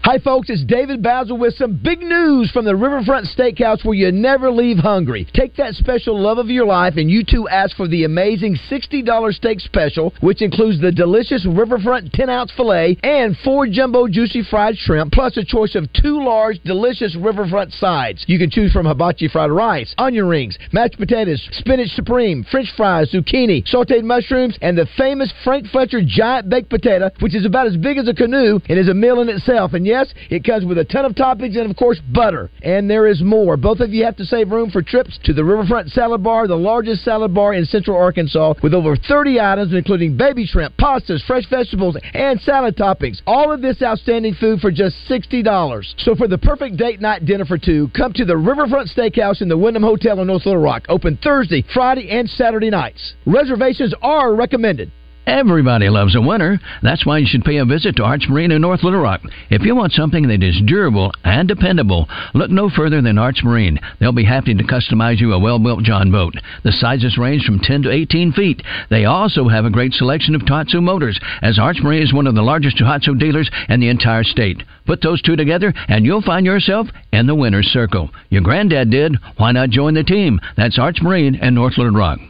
Hi, 0.05 0.19
folks, 0.19 0.51
it's 0.51 0.63
David 0.63 1.03
Bazzel 1.03 1.39
with 1.39 1.55
some 1.55 1.81
big 1.83 2.01
news 2.01 2.51
from 2.51 2.67
the 2.67 2.77
Riverfront 2.77 3.27
Steakhouse 3.27 3.87
where 3.87 3.95
you 3.95 4.13
never 4.13 4.51
leave 4.51 4.77
hungry. 4.77 5.27
Take 5.33 5.57
that 5.57 5.73
special 5.77 6.21
love 6.21 6.37
of 6.37 6.51
your 6.51 6.67
life 6.67 6.99
and 6.99 7.11
you 7.11 7.25
too 7.25 7.49
ask 7.49 7.75
for 7.75 7.89
the 7.89 8.05
amazing 8.05 8.59
$60 8.71 9.33
steak 9.33 9.61
special, 9.61 10.13
which 10.21 10.43
includes 10.43 10.79
the 10.79 10.93
delicious 10.93 11.47
Riverfront 11.47 12.13
10 12.13 12.29
ounce 12.29 12.53
filet 12.55 12.99
and 13.03 13.35
four 13.43 13.67
jumbo 13.67 14.07
juicy 14.07 14.43
fried 14.43 14.77
shrimp, 14.77 15.11
plus 15.11 15.39
a 15.39 15.43
choice 15.43 15.75
of 15.75 15.91
two 15.95 16.23
large 16.23 16.61
delicious 16.65 17.17
Riverfront 17.17 17.73
sides. 17.73 18.27
You 18.29 18.39
can 18.39 18.51
choose 18.51 18.75
from 18.75 18.85
hibachi 18.85 19.29
fried 19.29 19.51
rice, 19.51 19.95
onion 19.97 20.29
rings, 20.29 20.59
mashed 20.71 20.99
potatoes, 20.99 21.49
spinach 21.53 21.89
supreme, 21.93 22.45
french 22.51 22.69
fries, 22.77 23.11
zucchini, 23.11 23.67
sauteed 23.73 24.05
mushrooms, 24.05 24.59
and 24.61 24.77
the 24.77 24.87
famous 24.99 25.33
Frank 25.45 25.67
Fletcher 25.69 26.03
giant 26.07 26.51
baked 26.51 26.69
potato, 26.69 27.09
which 27.21 27.35
is 27.35 27.47
about 27.47 27.67
as 27.67 27.79
big 27.79 27.97
as 27.97 28.07
a 28.07 28.13
canoe 28.13 28.61
and 28.69 28.79
is 28.79 28.91
a 28.91 28.95
meal 28.95 29.23
in 29.23 29.31
itself. 29.31 29.73
And 29.73 29.87
yes, 29.87 29.94
it 30.31 30.45
comes 30.45 30.65
with 30.65 30.79
a 30.79 30.85
ton 30.85 31.05
of 31.05 31.13
toppings 31.13 31.57
and, 31.59 31.71
of 31.71 31.77
course, 31.77 32.01
butter. 32.13 32.51
And 32.63 32.89
there 32.91 33.07
is 33.07 33.23
more. 33.23 33.57
Both 33.57 33.81
of 33.81 33.93
you 33.93 34.05
have 34.05 34.17
to 34.17 34.25
save 34.25 34.51
room 34.51 34.71
for 34.71 34.83
trips 34.83 35.19
to 35.25 35.33
the 35.33 35.45
Riverfront 35.45 35.91
Salad 35.91 36.23
Bar, 36.23 36.49
the 36.49 36.57
largest 36.57 37.05
salad 37.05 37.35
bar 37.35 37.55
in 37.55 37.65
Central 37.65 37.97
Arkansas, 37.97 38.55
with 38.63 38.75
over 38.75 38.97
30 38.97 39.41
items, 39.41 39.73
including 39.73 40.17
baby 40.17 40.47
shrimp, 40.47 40.77
pastas, 40.77 41.25
fresh 41.27 41.49
vegetables, 41.49 41.97
and 42.13 42.41
salad 42.41 42.77
toppings. 42.77 43.21
All 43.27 43.53
of 43.53 43.63
this 43.63 43.83
outstanding 43.83 44.35
food 44.35 44.61
for 44.61 44.71
just 44.71 44.97
$60. 45.09 45.95
So 45.99 46.15
for 46.15 46.29
the 46.29 46.39
perfect 46.39 46.77
date 46.77 47.01
night 47.01 47.25
dinner 47.25 47.45
for 47.45 47.59
two, 47.59 47.91
come 47.97 48.13
to 48.15 48.25
the 48.25 48.37
Riverfront 48.37 48.91
Steakhouse 48.91 49.43
in 49.43 49.49
the 49.49 49.59
Wyndham 49.59 49.83
Hotel 49.83 50.21
in 50.21 50.27
North 50.27 50.47
Little 50.47 50.63
Rock. 50.63 50.87
Open 50.89 51.19
Thursday, 51.23 51.65
Friday, 51.73 52.11
and 52.11 52.29
Saturday 52.29 52.71
nights. 52.71 53.15
Reservations 53.27 53.95
are 54.03 54.35
recommended. 54.35 54.91
Everybody 55.27 55.89
loves 55.89 56.15
a 56.15 56.21
winner. 56.21 56.61
That's 56.83 57.07
why 57.07 57.19
you 57.19 57.27
should 57.27 57.45
pay 57.45 57.57
a 57.57 57.65
visit 57.65 57.97
to 57.97 58.05
Arch 58.05 58.25
Marine 58.29 58.53
in 58.53 58.61
North 58.61 58.83
Little 58.83 59.01
Rock. 59.01 59.23
If 59.49 59.63
you 59.63 59.75
want 59.75 59.93
something 59.93 60.29
that 60.29 60.43
is 60.43 60.61
durable 60.67 61.13
and 61.25 61.49
dependable, 61.49 62.09
look 62.35 62.51
no 62.51 62.69
further 62.69 63.01
than 63.01 63.17
Arch 63.17 63.43
Marine. 63.43 63.81
They'll 63.99 64.13
be 64.13 64.25
happy 64.25 64.55
to 64.55 64.65
customize 64.65 65.21
you 65.21 65.33
a 65.33 65.39
well-built 65.39 65.83
John 65.83 66.11
boat. 66.11 66.35
The 66.63 66.73
sizes 66.73 67.17
range 67.17 67.45
from 67.47 67.59
10 67.59 67.85
to 67.85 67.91
18 67.91 68.33
feet. 68.33 68.63
They 68.91 69.07
also 69.07 69.49
have 69.49 69.65
a 69.65 69.71
great 69.71 69.95
selection 69.95 70.35
of 70.35 70.43
Tohatsu 70.43 70.83
motors, 70.83 71.19
as 71.41 71.59
Arch 71.59 71.79
Marine 71.83 72.03
is 72.03 72.13
one 72.13 72.27
of 72.27 72.35
the 72.35 72.43
largest 72.43 72.77
Tohatsu 72.77 73.19
dealers 73.19 73.51
in 73.71 73.81
the 73.81 73.89
entire 73.89 74.25
state. 74.25 74.63
Put 74.87 75.01
those 75.01 75.23
two 75.23 75.37
together, 75.37 75.73
and 75.89 76.05
you'll 76.05 76.21
find 76.21 76.45
yourself 76.45 76.89
in 77.13 77.27
the 77.27 77.35
winner's 77.35 77.69
circle. 77.69 78.11
Your 78.29 78.43
granddad 78.43 78.91
did. 78.91 79.17
Why 79.39 79.53
not 79.53 79.71
join 79.71 79.95
the 79.95 80.05
team? 80.05 80.39
That's 80.59 80.79
Arch 80.79 80.99
Marine 81.01 81.37
and 81.37 81.55
North 81.55 81.79
Little 81.79 81.95
Rock. 81.95 82.21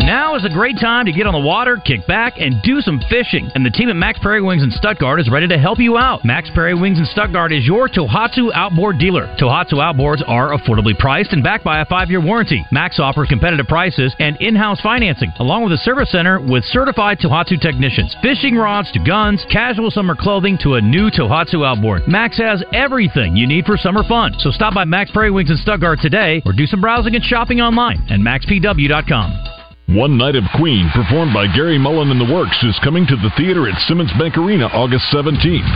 Now 0.00 0.34
is 0.34 0.44
a 0.44 0.48
great 0.48 0.80
time 0.80 1.06
to 1.06 1.12
get 1.12 1.26
on 1.26 1.32
the 1.32 1.46
water, 1.46 1.76
kick 1.76 2.06
back, 2.08 2.34
and 2.36 2.60
do 2.62 2.80
some 2.80 3.00
fishing. 3.08 3.48
And 3.54 3.64
the 3.64 3.70
team 3.70 3.88
at 3.88 3.94
Mack's 3.94 4.18
Prairie 4.18 4.42
Wings 4.42 4.62
in 4.62 4.70
Stuttgart 4.72 5.20
is 5.20 5.30
ready 5.30 5.46
to 5.46 5.58
help 5.58 5.78
you 5.78 5.96
out. 5.96 6.24
Mack's 6.24 6.50
Prairie 6.50 6.74
Wings 6.74 6.98
in 6.98 7.06
Stuttgart 7.06 7.52
is 7.52 7.64
your 7.64 7.88
Tohatsu 7.88 8.50
outboard 8.52 8.98
dealer. 8.98 9.28
Tohatsu 9.38 9.74
outboards 9.74 10.20
are 10.26 10.56
affordably 10.56 10.98
priced 10.98 11.32
and 11.32 11.42
backed 11.42 11.62
by 11.62 11.80
a 11.80 11.86
five 11.86 12.10
year 12.10 12.20
warranty. 12.20 12.64
Mack's 12.72 12.98
offers 12.98 13.28
competitive 13.28 13.68
prices 13.68 14.14
and 14.18 14.36
in 14.40 14.56
house 14.56 14.80
financing, 14.80 15.30
along 15.38 15.62
with 15.62 15.72
a 15.72 15.78
service 15.78 16.10
center 16.10 16.40
with 16.40 16.64
certified 16.64 17.18
Tohatsu 17.18 17.60
technicians. 17.60 18.16
Fishing 18.22 18.56
rods 18.56 18.90
to 18.92 18.98
guns, 18.98 19.44
casual 19.52 19.90
summer 19.90 20.16
clothing 20.18 20.58
to 20.62 20.74
a 20.74 20.80
new 20.80 21.10
Tohatsu 21.10 21.64
outboard. 21.64 22.08
Mack's 22.08 22.38
has 22.38 22.64
everything 22.74 23.36
you 23.36 23.46
need 23.46 23.66
for 23.66 23.76
summer 23.76 24.02
fun. 24.02 24.34
So 24.40 24.50
stop 24.50 24.74
by 24.74 24.84
Mack's 24.84 25.12
Prairie 25.12 25.30
Wings 25.30 25.50
in 25.50 25.56
Stuttgart 25.58 26.00
today 26.00 26.42
or 26.44 26.52
do 26.52 26.66
some 26.66 26.80
browsing 26.80 27.14
and 27.14 27.22
shopping 27.22 27.60
online 27.60 27.98
at 28.10 28.18
mackspw.com. 28.18 29.61
One 29.92 30.16
Night 30.16 30.36
of 30.36 30.44
Queen, 30.56 30.88
performed 30.94 31.34
by 31.36 31.52
Gary 31.52 31.76
Mullen 31.76 32.08
and 32.08 32.16
the 32.16 32.32
Works, 32.32 32.56
is 32.64 32.80
coming 32.82 33.04
to 33.12 33.16
the 33.16 33.28
theater 33.36 33.68
at 33.68 33.76
Simmons 33.84 34.08
Bank 34.16 34.38
Arena 34.38 34.64
August 34.72 35.04
17th. 35.12 35.68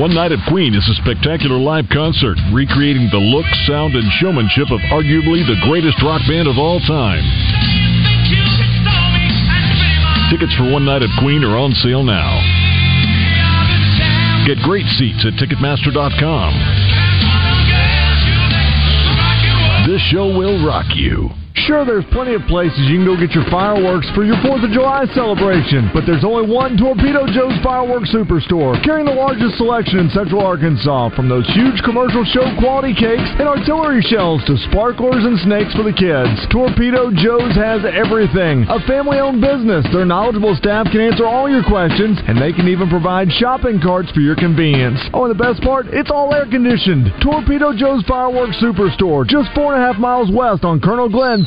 One 0.00 0.16
Night 0.16 0.32
of 0.32 0.40
Queen 0.48 0.72
is 0.72 0.88
a 0.88 0.96
spectacular 1.04 1.60
live 1.60 1.84
concert 1.92 2.40
recreating 2.48 3.12
the 3.12 3.20
look, 3.20 3.44
sound, 3.68 3.92
and 3.92 4.08
showmanship 4.16 4.72
of 4.72 4.80
arguably 4.88 5.44
the 5.44 5.60
greatest 5.68 6.00
rock 6.00 6.24
band 6.24 6.48
of 6.48 6.56
all 6.56 6.80
time. 6.88 7.20
Tickets 10.32 10.56
for 10.56 10.72
One 10.72 10.88
Night 10.88 11.04
of 11.04 11.12
Queen 11.20 11.44
are 11.44 11.60
on 11.60 11.76
sale 11.84 12.02
now. 12.02 12.40
Get 14.48 14.56
great 14.64 14.88
seats 14.96 15.20
at 15.28 15.36
Ticketmaster.com. 15.36 16.50
This 19.84 20.00
show 20.08 20.32
will 20.32 20.64
rock 20.64 20.88
you. 20.96 21.36
Sure, 21.66 21.86
there's 21.86 22.04
plenty 22.10 22.34
of 22.34 22.42
places 22.50 22.90
you 22.90 22.98
can 22.98 23.06
go 23.06 23.14
get 23.14 23.30
your 23.38 23.46
fireworks 23.46 24.10
for 24.18 24.26
your 24.26 24.34
4th 24.42 24.66
of 24.66 24.74
July 24.74 25.06
celebration, 25.14 25.94
but 25.94 26.02
there's 26.02 26.26
only 26.26 26.42
one 26.42 26.74
Torpedo 26.74 27.22
Joe's 27.30 27.54
Fireworks 27.62 28.10
Superstore, 28.10 28.82
carrying 28.82 29.06
the 29.06 29.14
largest 29.14 29.62
selection 29.62 30.02
in 30.02 30.10
Central 30.10 30.42
Arkansas, 30.42 31.14
from 31.14 31.30
those 31.30 31.46
huge 31.54 31.78
commercial 31.86 32.26
show 32.34 32.50
quality 32.58 32.90
cakes 32.90 33.30
and 33.38 33.46
artillery 33.46 34.02
shells 34.02 34.42
to 34.50 34.58
sparklers 34.74 35.22
and 35.22 35.38
snakes 35.46 35.70
for 35.78 35.86
the 35.86 35.94
kids. 35.94 36.34
Torpedo 36.50 37.14
Joe's 37.14 37.54
has 37.54 37.86
everything. 37.86 38.66
A 38.66 38.82
family 38.82 39.22
owned 39.22 39.38
business, 39.38 39.86
their 39.94 40.02
knowledgeable 40.02 40.58
staff 40.58 40.90
can 40.90 40.98
answer 40.98 41.30
all 41.30 41.46
your 41.46 41.62
questions, 41.62 42.18
and 42.26 42.42
they 42.42 42.50
can 42.50 42.66
even 42.66 42.90
provide 42.90 43.30
shopping 43.38 43.78
carts 43.78 44.10
for 44.10 44.18
your 44.18 44.34
convenience. 44.34 44.98
Oh, 45.14 45.30
and 45.30 45.30
the 45.30 45.38
best 45.38 45.62
part, 45.62 45.86
it's 45.94 46.10
all 46.10 46.34
air 46.34 46.50
conditioned. 46.50 47.06
Torpedo 47.22 47.70
Joe's 47.70 48.02
Fireworks 48.10 48.58
Superstore, 48.58 49.22
just 49.30 49.46
four 49.54 49.78
and 49.78 49.78
a 49.78 49.86
half 49.86 50.02
miles 50.02 50.26
west 50.26 50.66
on 50.66 50.82
Colonel 50.82 51.06
Glenn 51.06 51.46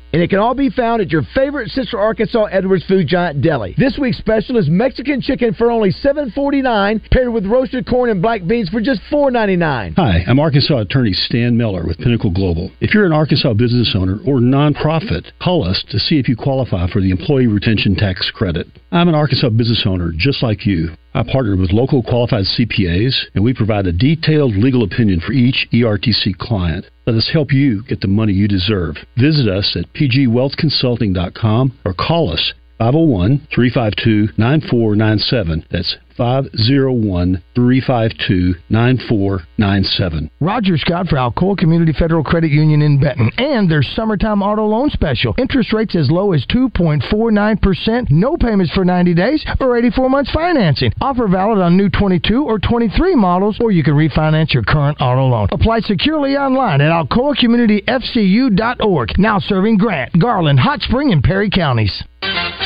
And 0.13 0.21
it 0.21 0.29
can 0.29 0.39
all 0.39 0.53
be 0.53 0.69
found 0.69 1.01
at 1.01 1.09
your 1.09 1.21
favorite 1.33 1.69
Central 1.69 2.01
Arkansas 2.01 2.45
Edwards 2.45 2.85
Food 2.85 3.07
Giant 3.07 3.41
deli. 3.41 3.75
This 3.77 3.97
week's 3.99 4.17
special 4.17 4.57
is 4.57 4.69
Mexican 4.69 5.21
chicken 5.21 5.53
for 5.53 5.71
only 5.71 5.91
$7.49, 5.91 7.09
paired 7.11 7.31
with 7.31 7.45
roasted 7.45 7.87
corn 7.87 8.09
and 8.09 8.21
black 8.21 8.45
beans 8.45 8.69
for 8.69 8.81
just 8.81 9.01
$4.99. 9.09 9.95
Hi, 9.95 10.23
I'm 10.27 10.39
Arkansas 10.39 10.79
attorney 10.79 11.13
Stan 11.13 11.55
Miller 11.55 11.85
with 11.87 11.97
Pinnacle 11.97 12.31
Global. 12.31 12.71
If 12.81 12.93
you're 12.93 13.05
an 13.05 13.13
Arkansas 13.13 13.53
business 13.53 13.95
owner 13.97 14.19
or 14.27 14.39
nonprofit, 14.39 15.31
call 15.41 15.63
us 15.63 15.83
to 15.89 15.99
see 15.99 16.19
if 16.19 16.27
you 16.27 16.35
qualify 16.35 16.87
for 16.91 17.01
the 17.01 17.11
Employee 17.11 17.47
Retention 17.47 17.95
Tax 17.95 18.29
Credit. 18.33 18.67
I'm 18.91 19.07
an 19.07 19.15
Arkansas 19.15 19.49
business 19.49 19.83
owner 19.85 20.11
just 20.15 20.43
like 20.43 20.65
you. 20.65 20.89
I 21.13 21.23
partner 21.23 21.57
with 21.57 21.71
local 21.71 22.03
qualified 22.03 22.45
CPAs, 22.45 23.25
and 23.35 23.43
we 23.43 23.53
provide 23.53 23.85
a 23.85 23.91
detailed 23.91 24.55
legal 24.55 24.83
opinion 24.83 25.19
for 25.19 25.33
each 25.33 25.67
ERTC 25.73 26.37
client. 26.37 26.85
Let 27.05 27.17
us 27.17 27.29
help 27.33 27.51
you 27.51 27.83
get 27.83 27.99
the 27.99 28.07
money 28.07 28.31
you 28.31 28.47
deserve. 28.47 28.95
Visit 29.17 29.49
us 29.49 29.75
at 29.77 29.91
pgwealthconsulting.com 29.93 31.79
or 31.83 31.93
call 31.93 32.31
us 32.31 32.53
501 32.77 33.47
352 33.53 34.33
9497. 34.37 35.65
That's 35.69 35.97
501 36.17 37.43
352 37.55 38.55
9497. 38.69 40.29
Roger 40.39 40.77
Scott 40.77 41.07
for 41.07 41.17
Alcoa 41.17 41.57
Community 41.57 41.91
Federal 41.93 42.23
Credit 42.23 42.51
Union 42.51 42.81
in 42.81 42.99
Benton. 42.99 43.29
And 43.37 43.69
their 43.69 43.83
summertime 43.83 44.41
auto 44.41 44.65
loan 44.65 44.89
special. 44.89 45.35
Interest 45.37 45.71
rates 45.73 45.95
as 45.95 46.09
low 46.09 46.31
as 46.33 46.43
2.49%, 46.47 48.09
no 48.11 48.35
payments 48.37 48.71
for 48.73 48.83
90 48.85 49.13
days, 49.13 49.45
or 49.59 49.77
84 49.77 50.09
months 50.09 50.31
financing. 50.31 50.91
Offer 51.01 51.27
valid 51.27 51.59
on 51.59 51.75
new 51.77 51.89
22 51.89 52.43
or 52.43 52.57
23 52.59 53.15
models, 53.15 53.57
or 53.61 53.71
you 53.71 53.83
can 53.83 53.93
refinance 53.93 54.53
your 54.53 54.63
current 54.63 54.97
auto 55.01 55.27
loan. 55.27 55.47
Apply 55.51 55.81
securely 55.81 56.37
online 56.37 56.79
at 56.81 56.91
alcoacommunityfcu.org. 56.91 59.09
Now 59.17 59.39
serving 59.39 59.77
Grant, 59.77 60.17
Garland, 60.19 60.59
Hot 60.59 60.81
Spring, 60.81 61.11
and 61.11 61.23
Perry 61.23 61.49
counties. 61.49 62.03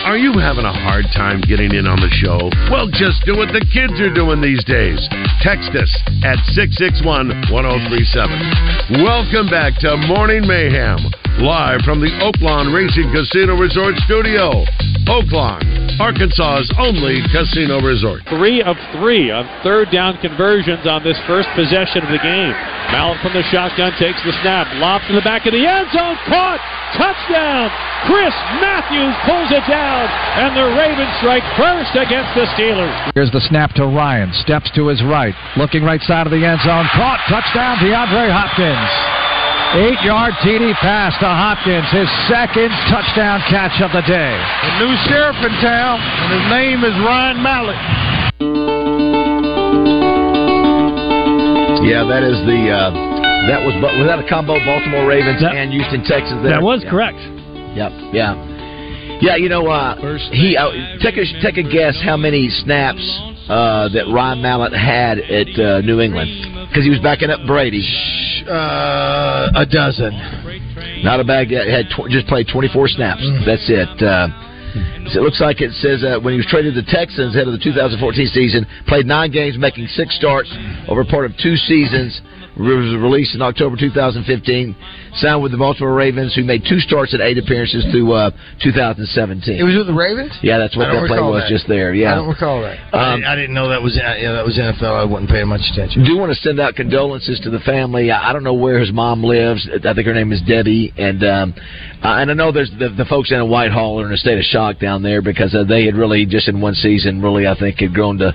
Are 0.05 0.17
you 0.17 0.33
having 0.37 0.65
a 0.65 0.73
hard 0.73 1.05
time 1.15 1.41
getting 1.41 1.73
in 1.73 1.87
on 1.87 1.97
the 1.97 2.09
show? 2.11 2.51
Well, 2.69 2.87
just 2.91 3.25
do 3.25 3.34
what 3.35 3.51
the 3.51 3.65
kids 3.67 3.99
are 3.99 4.13
doing 4.13 4.39
these 4.39 4.63
days. 4.63 4.99
Text 5.43 5.75
us 5.75 5.91
at 6.23 6.39
661 6.55 7.51
1037. 7.51 9.03
Welcome 9.03 9.51
back 9.51 9.75
to 9.83 9.99
Morning 10.07 10.47
Mayhem, 10.47 11.11
live 11.43 11.83
from 11.83 11.99
the 11.99 12.11
Oaklawn 12.23 12.71
Racing 12.71 13.11
Casino 13.11 13.59
Resort 13.59 13.95
Studio. 14.07 14.63
Oaklawn, 15.03 15.61
Arkansas's 15.99 16.71
only 16.79 17.19
casino 17.29 17.83
resort. 17.83 18.23
Three 18.31 18.63
of 18.63 18.79
three 18.95 19.29
on 19.29 19.43
third 19.61 19.91
down 19.91 20.17
conversions 20.23 20.87
on 20.87 21.03
this 21.03 21.19
first 21.27 21.51
possession 21.53 22.07
of 22.07 22.09
the 22.09 22.23
game. 22.23 22.55
Mallett 22.89 23.19
from 23.19 23.35
the 23.35 23.43
shotgun 23.51 23.91
takes 23.99 24.23
the 24.23 24.31
snap, 24.41 24.71
lobs 24.79 25.03
to 25.11 25.13
the 25.13 25.25
back 25.27 25.45
of 25.45 25.51
the 25.51 25.61
end 25.61 25.91
zone, 25.91 26.15
caught, 26.25 26.57
touchdown. 26.95 27.67
Chris 28.07 28.33
Matthews 28.63 29.13
pulls 29.27 29.51
it 29.51 29.65
down, 29.67 30.07
and 30.39 30.55
the 30.55 30.71
Ravens 30.73 31.11
strike 31.19 31.45
first 31.59 31.93
against 31.99 32.31
the 32.33 32.47
Steelers. 32.55 32.95
Here's 33.13 33.31
the 33.31 33.43
snap 33.51 33.75
to 33.75 33.85
Ryan. 33.85 34.31
Steps 34.39 34.71
to 34.79 34.87
his 34.87 35.03
right. 35.03 35.35
Looking 35.57 35.83
right 35.83 36.01
side 36.01 36.25
of 36.25 36.31
the 36.31 36.41
end 36.47 36.61
zone. 36.63 36.87
Caught. 36.95 37.19
Touchdown, 37.27 37.77
DeAndre 37.83 38.31
Hopkins. 38.31 39.24
Eight 39.75 39.99
yard 40.07 40.31
TD 40.39 40.71
pass 40.79 41.11
to 41.19 41.27
Hopkins. 41.27 41.83
His 41.91 42.07
second 42.31 42.71
touchdown 42.87 43.43
catch 43.51 43.75
of 43.83 43.91
the 43.91 44.01
day. 44.07 44.33
A 44.39 44.71
new 44.79 44.95
sheriff 45.11 45.35
in 45.43 45.51
town, 45.59 45.99
and 45.99 46.31
his 46.31 46.45
name 46.47 46.79
is 46.87 46.95
Ryan 47.03 47.43
Mallett. 47.43 47.75
Yeah, 51.83 52.07
that 52.07 52.23
is 52.23 52.39
the 52.47 52.71
uh, 52.71 52.89
that 53.51 53.59
was 53.67 53.75
was 53.83 54.07
that 54.07 54.17
a 54.23 54.27
combo 54.29 54.55
Baltimore 54.63 55.05
Ravens 55.07 55.43
and 55.43 55.71
Houston 55.73 56.03
Texans. 56.07 56.41
There? 56.41 56.55
That 56.55 56.63
was 56.63 56.81
Yeah. 56.81 56.89
correct. 56.89 57.19
Yep. 57.75 57.91
Yeah. 58.15 59.19
Yeah. 59.21 59.35
You 59.35 59.49
know, 59.49 59.67
uh, 59.67 59.99
he 60.31 60.55
uh, 60.55 60.71
take 61.03 61.17
a 61.17 61.25
take 61.43 61.57
a 61.57 61.67
guess 61.67 61.99
how 62.01 62.15
many 62.15 62.47
snaps 62.63 63.03
uh, 63.49 63.89
that 63.91 64.07
Ryan 64.07 64.41
Mallett 64.41 64.71
had 64.73 65.19
at 65.19 65.51
uh, 65.59 65.81
New 65.81 65.99
England 65.99 66.31
because 66.69 66.83
he 66.85 66.89
was 66.89 66.99
backing 66.99 67.29
up 67.29 67.45
Brady. 67.45 67.83
Uh, 68.47 69.51
a 69.55 69.65
dozen. 69.65 70.13
Not 71.03 71.19
a 71.19 71.23
bad 71.23 71.49
guess. 71.49 71.65
Had 71.67 71.87
tw- 71.89 72.09
just 72.09 72.27
played 72.27 72.47
24 72.51 72.87
snaps. 72.89 73.23
That's 73.45 73.65
it. 73.69 73.89
Uh, 74.01 74.27
so 75.11 75.19
it 75.21 75.23
looks 75.23 75.39
like 75.39 75.61
it 75.61 75.71
says 75.79 76.03
uh, 76.03 76.19
when 76.19 76.33
he 76.33 76.37
was 76.37 76.47
traded 76.49 76.75
to 76.75 76.81
the 76.81 76.91
Texans 76.91 77.35
ahead 77.35 77.47
of 77.47 77.53
the 77.53 77.63
2014 77.63 78.27
season, 78.27 78.65
played 78.87 79.05
nine 79.05 79.31
games, 79.31 79.57
making 79.57 79.87
six 79.87 80.15
starts 80.17 80.51
over 80.89 81.05
part 81.05 81.25
of 81.25 81.31
two 81.41 81.55
seasons. 81.55 82.19
Was 82.57 82.95
released 83.01 83.35
in 83.35 83.41
October 83.41 83.75
2015. 83.77 84.75
Signed 85.15 85.41
with 85.41 85.51
the 85.53 85.57
Baltimore 85.57 85.93
Ravens, 85.93 86.35
who 86.35 86.43
made 86.43 86.63
two 86.67 86.79
starts 86.79 87.13
and 87.13 87.21
eight 87.21 87.37
appearances 87.37 87.85
through 87.91 88.11
uh, 88.11 88.31
2017. 88.63 89.55
It 89.55 89.63
was 89.63 89.75
with 89.75 89.87
the 89.87 89.93
Ravens. 89.93 90.33
Yeah, 90.43 90.57
that's 90.57 90.75
what 90.75 90.89
I 90.89 90.99
that 90.99 91.07
play 91.07 91.19
was 91.21 91.43
that. 91.43 91.49
just 91.49 91.67
there. 91.67 91.93
Yeah, 91.93 92.11
I 92.11 92.15
don't 92.15 92.27
recall 92.27 92.61
that. 92.61 92.75
I, 92.93 93.13
Um, 93.13 93.19
didn't, 93.19 93.31
I 93.31 93.35
didn't 93.35 93.55
know 93.55 93.69
that 93.69 93.81
was 93.81 93.95
yeah, 93.95 94.33
that 94.33 94.43
was 94.45 94.57
NFL. 94.57 94.83
I 94.91 95.05
wasn't 95.05 95.29
paying 95.29 95.47
much 95.47 95.61
attention. 95.71 96.03
do 96.03 96.17
want 96.17 96.35
to 96.35 96.39
send 96.41 96.59
out 96.59 96.75
condolences 96.75 97.39
to 97.43 97.49
the 97.49 97.59
family. 97.59 98.11
I 98.11 98.29
I 98.29 98.33
don't 98.33 98.43
know 98.43 98.53
where 98.53 98.79
his 98.79 98.91
mom 98.91 99.23
lives. 99.23 99.67
I 99.71 99.93
think 99.93 100.05
her 100.07 100.13
name 100.13 100.31
is 100.33 100.41
Debbie, 100.41 100.91
and 100.97 101.23
um, 101.23 101.53
uh, 102.03 102.19
and 102.19 102.29
I 102.31 102.33
know 102.33 102.51
there's 102.51 102.71
the, 102.77 102.89
the 102.89 103.05
folks 103.05 103.29
down 103.29 103.41
in 103.43 103.49
Whitehall 103.49 104.01
are 104.01 104.07
in 104.07 104.13
a 104.13 104.17
state 104.17 104.37
of 104.37 104.43
shock 104.43 104.79
down 104.79 105.01
there 105.03 105.21
because 105.21 105.55
uh, 105.55 105.63
they 105.63 105.85
had 105.85 105.95
really 105.95 106.25
just 106.25 106.47
in 106.49 106.59
one 106.59 106.73
season 106.73 107.21
really 107.21 107.47
I 107.47 107.55
think 107.57 107.79
had 107.79 107.93
grown 107.93 108.17
to 108.19 108.33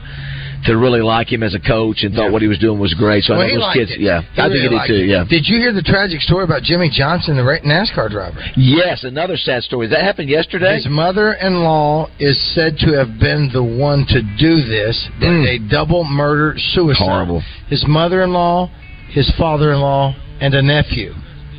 to 0.67 0.77
really 0.77 1.01
like 1.01 1.33
him 1.33 1.43
as 1.43 1.55
a 1.55 1.61
coach 1.61 2.03
and 2.03 2.15
thought 2.15 2.33
what 2.33 2.43
he 2.43 2.49
was 2.49 2.59
doing 2.59 2.79
was 2.79 2.93
great. 2.95 3.25
So 3.25 3.35
Well, 3.35 3.43
I 3.43 3.49
know 3.49 3.61
those 3.61 3.75
kids, 3.75 3.91
it. 3.93 4.01
yeah, 4.01 4.23
He 4.23 4.43
I 4.43 4.49
think 4.49 4.63
really 4.63 4.79
he 4.79 4.87
did 4.87 4.87
too. 4.87 5.05
it. 5.05 5.09
Yeah. 5.09 5.25
Did 5.29 5.49
you 5.49 5.57
hear 5.59 5.73
the 5.73 5.83
tragic 5.83 6.21
story 6.21 6.45
about 6.45 6.63
Jimmie 6.63 6.91
Johnson, 6.91 7.37
the 7.37 7.43
NASCAR 7.43 8.11
driver? 8.11 8.41
Yes, 8.57 9.05
another 9.05 9.37
sad 9.37 9.63
story. 9.63 9.87
That 9.89 10.03
happened 10.03 10.29
yesterday. 10.29 10.77
His 10.77 10.89
mother-in-law 10.89 12.11
is 12.19 12.39
said 12.55 12.77
to 12.79 12.93
have 12.93 13.19
been 13.19 13.51
the 13.53 13.65
one 13.65 14.05
to 14.09 14.21
do 14.39 14.61
this. 14.63 15.09
A 15.23 15.59
hmm. 15.59 15.69
double 15.69 16.05
murder 16.05 16.55
suicide. 16.73 17.05
Horrible. 17.05 17.43
His 17.69 17.85
mother-in-law, 17.87 18.71
his 19.11 19.33
father-in-law, 19.39 20.15
and 20.41 20.55
a 20.55 20.63
nephew 20.63 21.15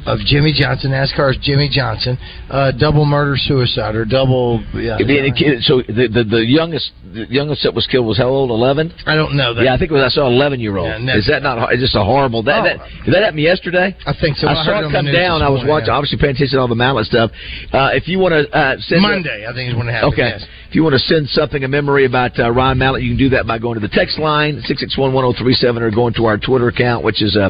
of 0.06 0.20
Jimmie 0.26 0.54
Johnson, 0.54 0.92
NASCAR's 0.92 1.38
Jimmie 1.42 1.70
Johnson, 1.72 2.18
uh, 2.50 2.72
double 2.72 3.06
murder 3.06 3.36
suicide 3.38 3.96
or 3.96 4.06
double. 4.06 4.64
Yeah, 4.74 4.96
It'd 4.96 5.08
be 5.08 5.20
any 5.20 5.32
kid- 5.32 5.64
So 5.64 5.82
the, 5.82 6.08
the 6.12 6.24
the 6.30 6.44
youngest 6.46 6.92
the 7.14 7.26
youngest 7.30 7.64
that 7.64 7.74
was 7.74 7.86
killed 7.88 8.08
was 8.08 8.18
how 8.18 8.28
old? 8.30 8.50
Eleven. 8.50 8.94
I 9.06 9.16
don't 9.16 9.36
know 9.36 9.54
that. 9.54 9.64
Yeah, 9.64 9.74
I 9.74 9.78
think 9.78 9.92
it 9.92 9.94
was, 9.94 10.04
I 10.04 10.10
saw 10.10 10.28
eleven 10.28 10.60
year 10.60 10.78
old. 10.78 10.88
Yeah, 10.88 11.18
Is 11.18 11.28
that 11.28 11.44
not? 11.44 11.74
Is 11.74 11.80
just 11.82 11.96
a 11.96 12.04
horrible? 12.04 12.44
That, 12.44 12.62
Oh. 12.62 12.64
that 12.64 13.06
did 13.06 13.14
that 13.14 13.24
happen 13.24 13.40
yesterday? 13.40 13.96
I 14.06 14.14
think 14.20 14.38
so. 14.38 14.48
I, 14.48 14.52
I 14.54 14.66
saw 14.66 14.72
it 14.78 14.82
it 14.82 14.86
on 14.86 14.92
the 14.92 14.98
come 14.98 15.06
down. 15.12 15.42
I 15.42 15.50
was 15.50 15.60
morning, 15.60 15.70
watching, 15.70 15.88
yeah. 15.88 15.94
obviously 15.96 16.18
paying 16.20 16.36
attention 16.36 16.58
to 16.58 16.62
all 16.62 16.68
the 16.68 16.76
Mallett 16.76 17.06
stuff. 17.08 17.32
Uh, 17.72 17.90
if 17.94 18.08
you 18.08 18.20
want 18.20 18.34
to 18.34 18.50
uh, 18.56 18.76
send 18.80 19.00
a- 19.00 19.08
Monday, 19.08 19.46
I 19.48 19.54
think 19.54 19.70
is 19.72 19.76
when 19.76 19.88
it 19.88 19.94
happened. 19.94 20.14
Okay. 20.14 20.30
yes. 20.40 20.46
If 20.72 20.76
you 20.76 20.84
want 20.84 20.94
to 20.94 21.00
send 21.00 21.28
something, 21.28 21.66
a 21.66 21.68
memory 21.68 22.06
about 22.06 22.40
uh, 22.40 22.50
Ryan 22.50 22.78
Mallett, 22.78 23.04
you 23.04 23.10
can 23.10 23.18
do 23.18 23.28
that 23.36 23.46
by 23.46 23.60
going 23.60 23.76
to 23.78 23.86
the 23.86 23.92
text 23.92 24.18
line, 24.18 24.64
661-1037, 24.64 25.82
or 25.82 25.92
going 25.92 26.14
to 26.14 26.28
our 26.28 26.38
Twitter 26.38 26.70
account, 26.70 27.04
which 27.04 27.22
is 27.22 27.36
uh, 27.36 27.50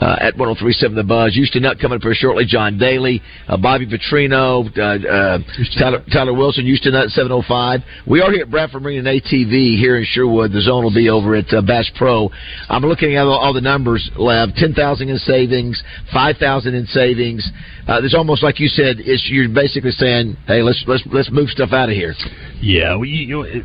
uh, 0.00 0.16
at 0.18 0.32
1037 0.38 0.96
The 0.96 1.04
Buzz. 1.04 1.34
Houston 1.34 1.60
Nutt 1.60 1.78
coming 1.78 1.96
up 1.96 2.02
here 2.02 2.14
shortly. 2.14 2.46
John 2.48 2.78
Daly, 2.78 3.20
uh, 3.48 3.58
Bobby 3.58 3.84
Petrino, 3.84 4.64
uh, 4.78 4.80
uh, 4.80 5.38
Tyler, 5.78 6.02
Tyler 6.10 6.32
Wilson, 6.32 6.64
Houston 6.64 6.94
Nutt, 6.94 7.10
705. 7.10 7.80
We 8.08 8.22
are 8.22 8.32
here 8.32 8.44
at 8.44 8.50
Bradford 8.50 8.80
Marine 8.80 9.06
and 9.06 9.08
ATV 9.08 9.76
here 9.76 9.98
in 9.98 10.06
Sherwood. 10.08 10.50
The 10.50 10.62
zone 10.62 10.84
will 10.84 10.94
be 10.94 11.10
over 11.10 11.36
at 11.36 11.52
uh, 11.52 11.60
Bass 11.60 11.90
Pro. 11.98 12.30
I'm 12.70 12.82
looking 12.82 13.16
at 13.16 13.26
all, 13.26 13.36
all 13.36 13.52
the 13.52 13.60
numbers, 13.60 14.10
Lev. 14.16 14.56
10000 14.58 15.10
in 15.10 15.18
savings, 15.18 15.82
5000 16.14 16.72
in 16.72 16.86
savings. 16.86 17.46
Uh, 17.86 18.00
there's 18.00 18.14
almost 18.14 18.42
like 18.42 18.58
you 18.58 18.68
said, 18.68 18.96
it's, 19.00 19.28
you're 19.28 19.50
basically 19.50 19.90
saying, 19.90 20.34
hey, 20.46 20.62
let's, 20.62 20.82
let's, 20.86 21.04
let's 21.12 21.30
move 21.30 21.50
stuff 21.50 21.72
out 21.72 21.90
of 21.90 21.94
here. 21.94 22.14
Yeah, 22.60 22.96
we 22.96 23.08
you, 23.08 23.64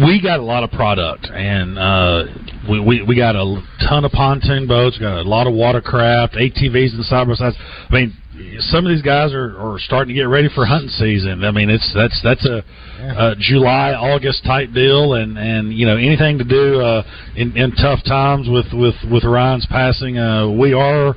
we 0.00 0.20
got 0.22 0.38
a 0.38 0.42
lot 0.42 0.62
of 0.62 0.70
product, 0.70 1.26
and 1.26 1.78
uh, 1.78 2.24
we, 2.70 2.80
we 2.80 3.02
we 3.02 3.16
got 3.16 3.34
a 3.34 3.62
ton 3.88 4.04
of 4.04 4.12
pontoon 4.12 4.68
boats, 4.68 4.98
got 4.98 5.18
a 5.18 5.28
lot 5.28 5.46
of 5.46 5.54
watercraft, 5.54 6.34
ATVs, 6.34 6.94
and 6.94 7.04
side 7.04 7.26
by 7.26 7.34
sides. 7.34 7.56
I 7.58 7.92
mean, 7.92 8.16
some 8.60 8.86
of 8.86 8.90
these 8.90 9.02
guys 9.02 9.32
are, 9.32 9.58
are 9.58 9.78
starting 9.80 10.14
to 10.14 10.20
get 10.20 10.28
ready 10.28 10.48
for 10.54 10.64
hunting 10.64 10.90
season. 10.90 11.44
I 11.44 11.50
mean, 11.50 11.70
it's 11.70 11.90
that's 11.94 12.20
that's 12.22 12.46
a, 12.46 12.62
a 13.00 13.34
July 13.38 13.94
August 13.94 14.44
type 14.44 14.72
deal, 14.72 15.14
and 15.14 15.36
and 15.36 15.72
you 15.72 15.86
know 15.86 15.96
anything 15.96 16.38
to 16.38 16.44
do 16.44 16.80
uh, 16.80 17.02
in, 17.36 17.56
in 17.56 17.72
tough 17.72 18.04
times 18.04 18.48
with 18.48 18.66
with 18.72 18.94
with 19.10 19.24
Ryan's 19.24 19.66
passing. 19.66 20.18
Uh, 20.18 20.48
we 20.50 20.72
are 20.72 21.16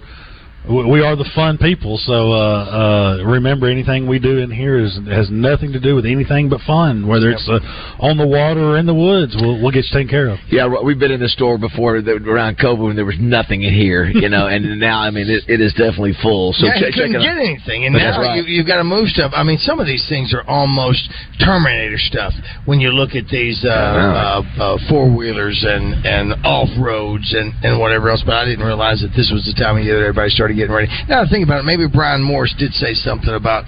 we 0.70 1.02
are 1.02 1.16
the 1.16 1.30
fun 1.34 1.58
people. 1.58 1.98
So 1.98 2.32
uh, 2.32 3.18
uh, 3.18 3.24
remember, 3.26 3.68
anything 3.68 4.08
we 4.08 4.20
do 4.20 4.38
in 4.38 4.52
here 4.52 4.78
is 4.78 4.94
has 5.10 5.30
nothing 5.32 5.74
to 5.74 5.80
do 5.80 5.96
with 5.96 6.06
anything 6.06 6.50
but 6.50 6.62
fun. 6.68 7.08
Whether 7.08 7.32
it's 7.32 7.50
uh, 7.50 7.58
on 7.98 8.18
the 8.18 8.28
water 8.28 8.62
or 8.62 8.78
in 8.78 8.86
the 8.86 8.94
woods, 8.94 9.34
we'll, 9.42 9.58
we'll 9.58 9.72
get 9.72 9.90
you 9.90 9.94
taken 9.94 10.10
care 10.10 10.30
of. 10.30 10.38
Yeah, 10.54 10.70
we've 10.70 11.00
been 11.00 11.12
in 11.12 11.20
the 11.20 11.34
store 11.34 11.58
before 11.58 12.02
that, 12.02 12.22
around 12.30 12.60
COVID 12.60 12.94
when 12.94 12.96
there 12.96 13.10
was 13.10 13.18
nothing 13.20 13.64
in 13.64 13.74
here, 13.74 14.06
you 14.06 14.30
know, 14.30 14.46
and 14.48 14.80
now 14.80 15.02
I 15.02 15.10
mean 15.10 15.26
it, 15.30 15.50
it 15.50 15.62
is 15.62 15.74
definitely 15.74 16.14
full. 16.22 16.54
So 16.54 16.68
yeah, 16.68 16.78
check, 16.78 16.94
you 16.94 17.10
couldn't 17.10 17.14
check 17.18 17.26
it 17.26 17.26
get 17.26 17.38
out. 17.42 17.50
anything, 17.50 17.86
and 17.90 17.96
That's 17.96 18.18
now 18.18 18.22
right. 18.22 18.38
you, 18.38 18.46
you've 18.46 18.70
got 18.70 18.78
to 18.78 18.86
move 18.86 19.10
stuff. 19.10 19.34
I 19.34 19.42
mean, 19.42 19.58
some 19.58 19.80
of 19.80 19.88
these 19.90 20.06
things 20.08 20.30
are 20.34 20.46
almost 20.46 21.02
Terminator 21.42 21.98
stuff 21.98 22.34
when 22.70 22.80
you 22.80 22.94
look 22.94 23.18
at 23.18 23.26
these 23.34 23.66
uh, 23.66 23.74
uh, 23.74 24.42
uh, 24.62 24.78
four 24.90 25.10
wheelers 25.10 25.66
and 25.66 26.06
and 26.06 26.46
off 26.46 26.70
roads 26.78 27.34
and 27.34 27.50
and 27.66 27.82
whatever 27.82 28.14
else. 28.14 28.22
But 28.22 28.36
I 28.36 28.46
didn't 28.46 28.66
realize 28.66 29.02
that 29.02 29.18
this 29.18 29.34
was 29.34 29.42
the 29.50 29.58
time 29.58 29.78
of 29.78 29.84
year 29.84 29.98
that 29.98 30.06
everybody 30.06 30.30
started 30.30 30.51
getting 30.54 30.74
ready. 30.74 30.88
Now 31.08 31.24
I 31.24 31.28
think 31.30 31.46
about 31.46 31.60
it, 31.62 31.66
maybe 31.66 31.88
Brian 31.88 32.22
Morris 32.22 32.54
did 32.58 32.74
say 32.74 32.94
something 32.94 33.34
about 33.34 33.66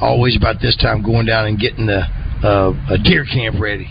always 0.00 0.36
about 0.36 0.60
this 0.60 0.76
time 0.76 1.02
going 1.02 1.26
down 1.26 1.46
and 1.46 1.58
getting 1.58 1.86
the 1.86 2.02
uh, 2.44 2.74
a 2.90 2.98
deer 2.98 3.24
camp 3.24 3.56
ready. 3.58 3.88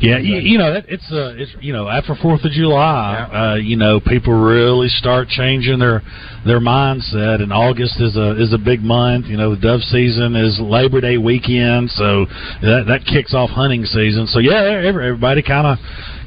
Yeah, 0.00 0.18
you, 0.18 0.36
you 0.36 0.58
know, 0.58 0.72
that, 0.72 0.84
it's 0.88 1.10
uh, 1.10 1.34
it's 1.34 1.50
you 1.60 1.72
know, 1.72 1.88
after 1.88 2.14
Fourth 2.22 2.44
of 2.44 2.52
July, 2.52 3.18
uh, 3.18 3.54
you 3.56 3.76
know, 3.76 3.98
people 3.98 4.32
really 4.32 4.88
start 4.88 5.28
changing 5.28 5.80
their 5.80 6.02
their 6.46 6.60
mindset. 6.60 7.42
And 7.42 7.52
August 7.52 8.00
is 8.00 8.16
a 8.16 8.40
is 8.40 8.52
a 8.52 8.58
big 8.58 8.80
month. 8.80 9.26
You 9.26 9.36
know, 9.36 9.54
the 9.54 9.60
dove 9.60 9.80
season 9.80 10.36
is 10.36 10.58
Labor 10.60 11.00
Day 11.00 11.18
weekend, 11.18 11.90
so 11.90 12.26
that 12.62 12.84
that 12.86 13.04
kicks 13.10 13.34
off 13.34 13.50
hunting 13.50 13.84
season. 13.84 14.26
So 14.28 14.38
yeah, 14.38 14.62
everybody 14.86 15.42
kind 15.42 15.66
of 15.66 15.78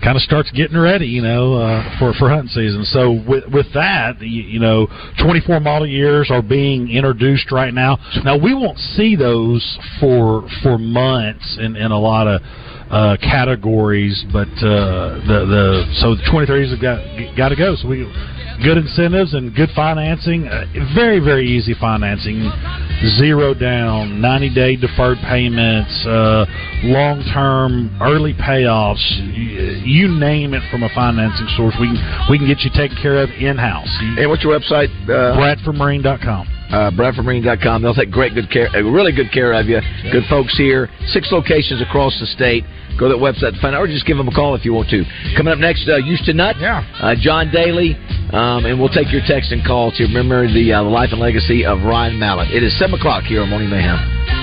kind 0.03 0.15
of 0.15 0.21
starts 0.23 0.51
getting 0.51 0.77
ready, 0.77 1.05
you 1.05 1.21
know, 1.21 1.55
uh, 1.55 1.99
for 1.99 2.13
for 2.13 2.29
hunting 2.29 2.49
season. 2.49 2.83
So 2.85 3.11
with 3.27 3.43
with 3.51 3.67
that, 3.73 4.21
you, 4.21 4.43
you 4.43 4.59
know, 4.59 4.87
24 5.23 5.59
model 5.59 5.87
years 5.87 6.29
are 6.31 6.41
being 6.41 6.89
introduced 6.89 7.51
right 7.51 7.73
now. 7.73 7.97
Now 8.23 8.37
we 8.37 8.53
won't 8.53 8.77
see 8.77 9.15
those 9.15 9.63
for 9.99 10.47
for 10.63 10.77
months 10.77 11.57
in 11.59 11.75
in 11.75 11.91
a 11.91 11.99
lot 11.99 12.27
of 12.27 12.41
uh, 12.89 13.17
categories, 13.21 14.23
but 14.33 14.49
uh, 14.65 15.21
the 15.27 15.45
the 15.45 15.95
so 16.01 16.15
the 16.15 16.23
23s 16.31 16.71
have 16.71 16.81
got 16.81 17.37
got 17.37 17.49
to 17.49 17.55
go. 17.55 17.75
So 17.75 17.87
we 17.87 18.07
good 18.63 18.77
incentives 18.77 19.33
and 19.33 19.55
good 19.55 19.69
financing, 19.75 20.47
uh, 20.47 20.65
very 20.95 21.19
very 21.19 21.47
easy 21.47 21.73
financing, 21.79 22.51
zero 23.17 23.53
down, 23.53 24.21
90 24.21 24.53
day 24.53 24.75
deferred 24.75 25.17
payments, 25.23 26.05
uh, 26.05 26.45
long 26.83 27.23
term 27.33 27.95
early 28.01 28.33
payoffs. 28.33 29.03
You, 29.33 30.05
you 30.05 30.07
name 30.19 30.53
it 30.53 30.63
from 30.71 30.83
a 30.83 30.89
financing 30.93 31.47
source, 31.55 31.75
we 31.79 31.87
can 31.87 32.27
we 32.29 32.37
can 32.37 32.47
get 32.47 32.59
you 32.61 32.71
taken 32.75 32.97
care 33.01 33.21
of 33.23 33.29
in 33.31 33.57
house. 33.57 33.89
And 34.17 34.29
what's 34.29 34.43
your 34.43 34.57
website? 34.57 34.89
Uh, 35.07 35.37
BradfordMarine.com. 35.37 36.58
uh, 36.71 36.91
BradfordMarine.com. 36.91 37.81
They'll 37.81 37.93
take 37.93 38.11
great, 38.11 38.33
good 38.33 38.49
care, 38.51 38.69
uh, 38.75 38.81
really 38.81 39.11
good 39.11 39.31
care 39.31 39.53
of 39.53 39.67
you. 39.67 39.79
Good 40.11 40.23
folks 40.29 40.57
here. 40.57 40.89
Six 41.07 41.29
locations 41.31 41.81
across 41.81 42.17
the 42.19 42.25
state. 42.27 42.63
Go 42.97 43.07
to 43.07 43.15
that 43.15 43.21
website 43.21 43.55
to 43.55 43.61
find 43.61 43.75
out, 43.75 43.81
or 43.81 43.87
just 43.87 44.05
give 44.05 44.17
them 44.17 44.27
a 44.27 44.35
call 44.35 44.55
if 44.55 44.65
you 44.65 44.73
want 44.73 44.89
to. 44.89 45.03
Coming 45.37 45.53
up 45.53 45.59
next, 45.59 45.87
uh, 45.87 46.03
Houston 46.03 46.37
Nutt, 46.37 46.59
yeah. 46.59 46.83
uh, 46.99 47.15
John 47.17 47.49
Daly, 47.51 47.95
um, 48.33 48.65
and 48.65 48.79
we'll 48.79 48.89
take 48.89 49.11
your 49.11 49.21
text 49.25 49.51
and 49.51 49.65
call 49.65 49.91
to 49.91 50.03
remember 50.03 50.51
the, 50.51 50.73
uh, 50.73 50.83
life 50.83 51.09
and 51.11 51.21
legacy 51.21 51.65
of 51.65 51.83
Ryan 51.83 52.19
Mallett. 52.19 52.51
It 52.51 52.63
is 52.63 52.77
7 52.77 52.99
o'clock 52.99 53.23
here 53.23 53.41
on 53.41 53.49
Morning 53.49 53.69
Mayhem. 53.69 54.38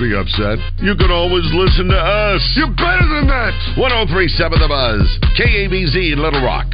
Be 0.00 0.16
upset. 0.16 0.56
You 0.78 0.96
can 0.96 1.10
always 1.10 1.44
listen 1.52 1.88
to 1.88 2.00
us. 2.00 2.40
You're 2.56 2.72
better 2.72 3.04
than 3.04 3.28
that. 3.28 3.52
1037 3.76 4.58
The 4.58 4.66
Buzz. 4.66 5.04
KABZ 5.36 6.16
Little 6.16 6.40
Rock. 6.40 6.72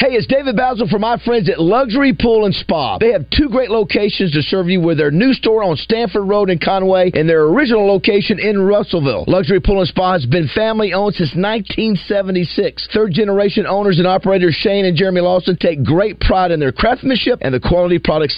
Hey, 0.00 0.16
it's 0.16 0.26
David 0.26 0.56
Bazzel 0.56 0.88
from 0.88 1.02
my 1.02 1.18
friends 1.18 1.50
at 1.50 1.60
Luxury 1.60 2.16
Pool 2.18 2.46
and 2.46 2.54
Spa. 2.54 2.96
They 2.96 3.12
have 3.12 3.28
two 3.28 3.50
great 3.50 3.70
locations 3.70 4.32
to 4.32 4.40
serve 4.40 4.68
you 4.70 4.80
with 4.80 4.96
their 4.96 5.10
new 5.10 5.34
store 5.34 5.62
on 5.62 5.76
Stanford 5.76 6.26
Road 6.26 6.48
in 6.48 6.58
Conway 6.58 7.10
and 7.12 7.28
their 7.28 7.44
original 7.44 7.86
location 7.86 8.38
in 8.38 8.62
Russellville. 8.62 9.26
Luxury 9.28 9.60
Pool 9.60 9.80
and 9.80 9.88
Spa 9.88 10.14
has 10.14 10.24
been 10.24 10.48
family 10.54 10.94
owned 10.94 11.16
since 11.16 11.36
1976. 11.36 12.88
Third 12.94 13.12
generation 13.12 13.66
owners 13.66 13.98
and 13.98 14.06
operators 14.06 14.54
Shane 14.54 14.86
and 14.86 14.96
Jeremy 14.96 15.20
Lawson 15.20 15.58
take 15.60 15.84
great 15.84 16.18
pride 16.18 16.50
in 16.50 16.60
their 16.60 16.72
craftsmanship 16.72 17.40
and 17.42 17.52
the 17.52 17.60
quality 17.60 17.98
products 17.98 18.28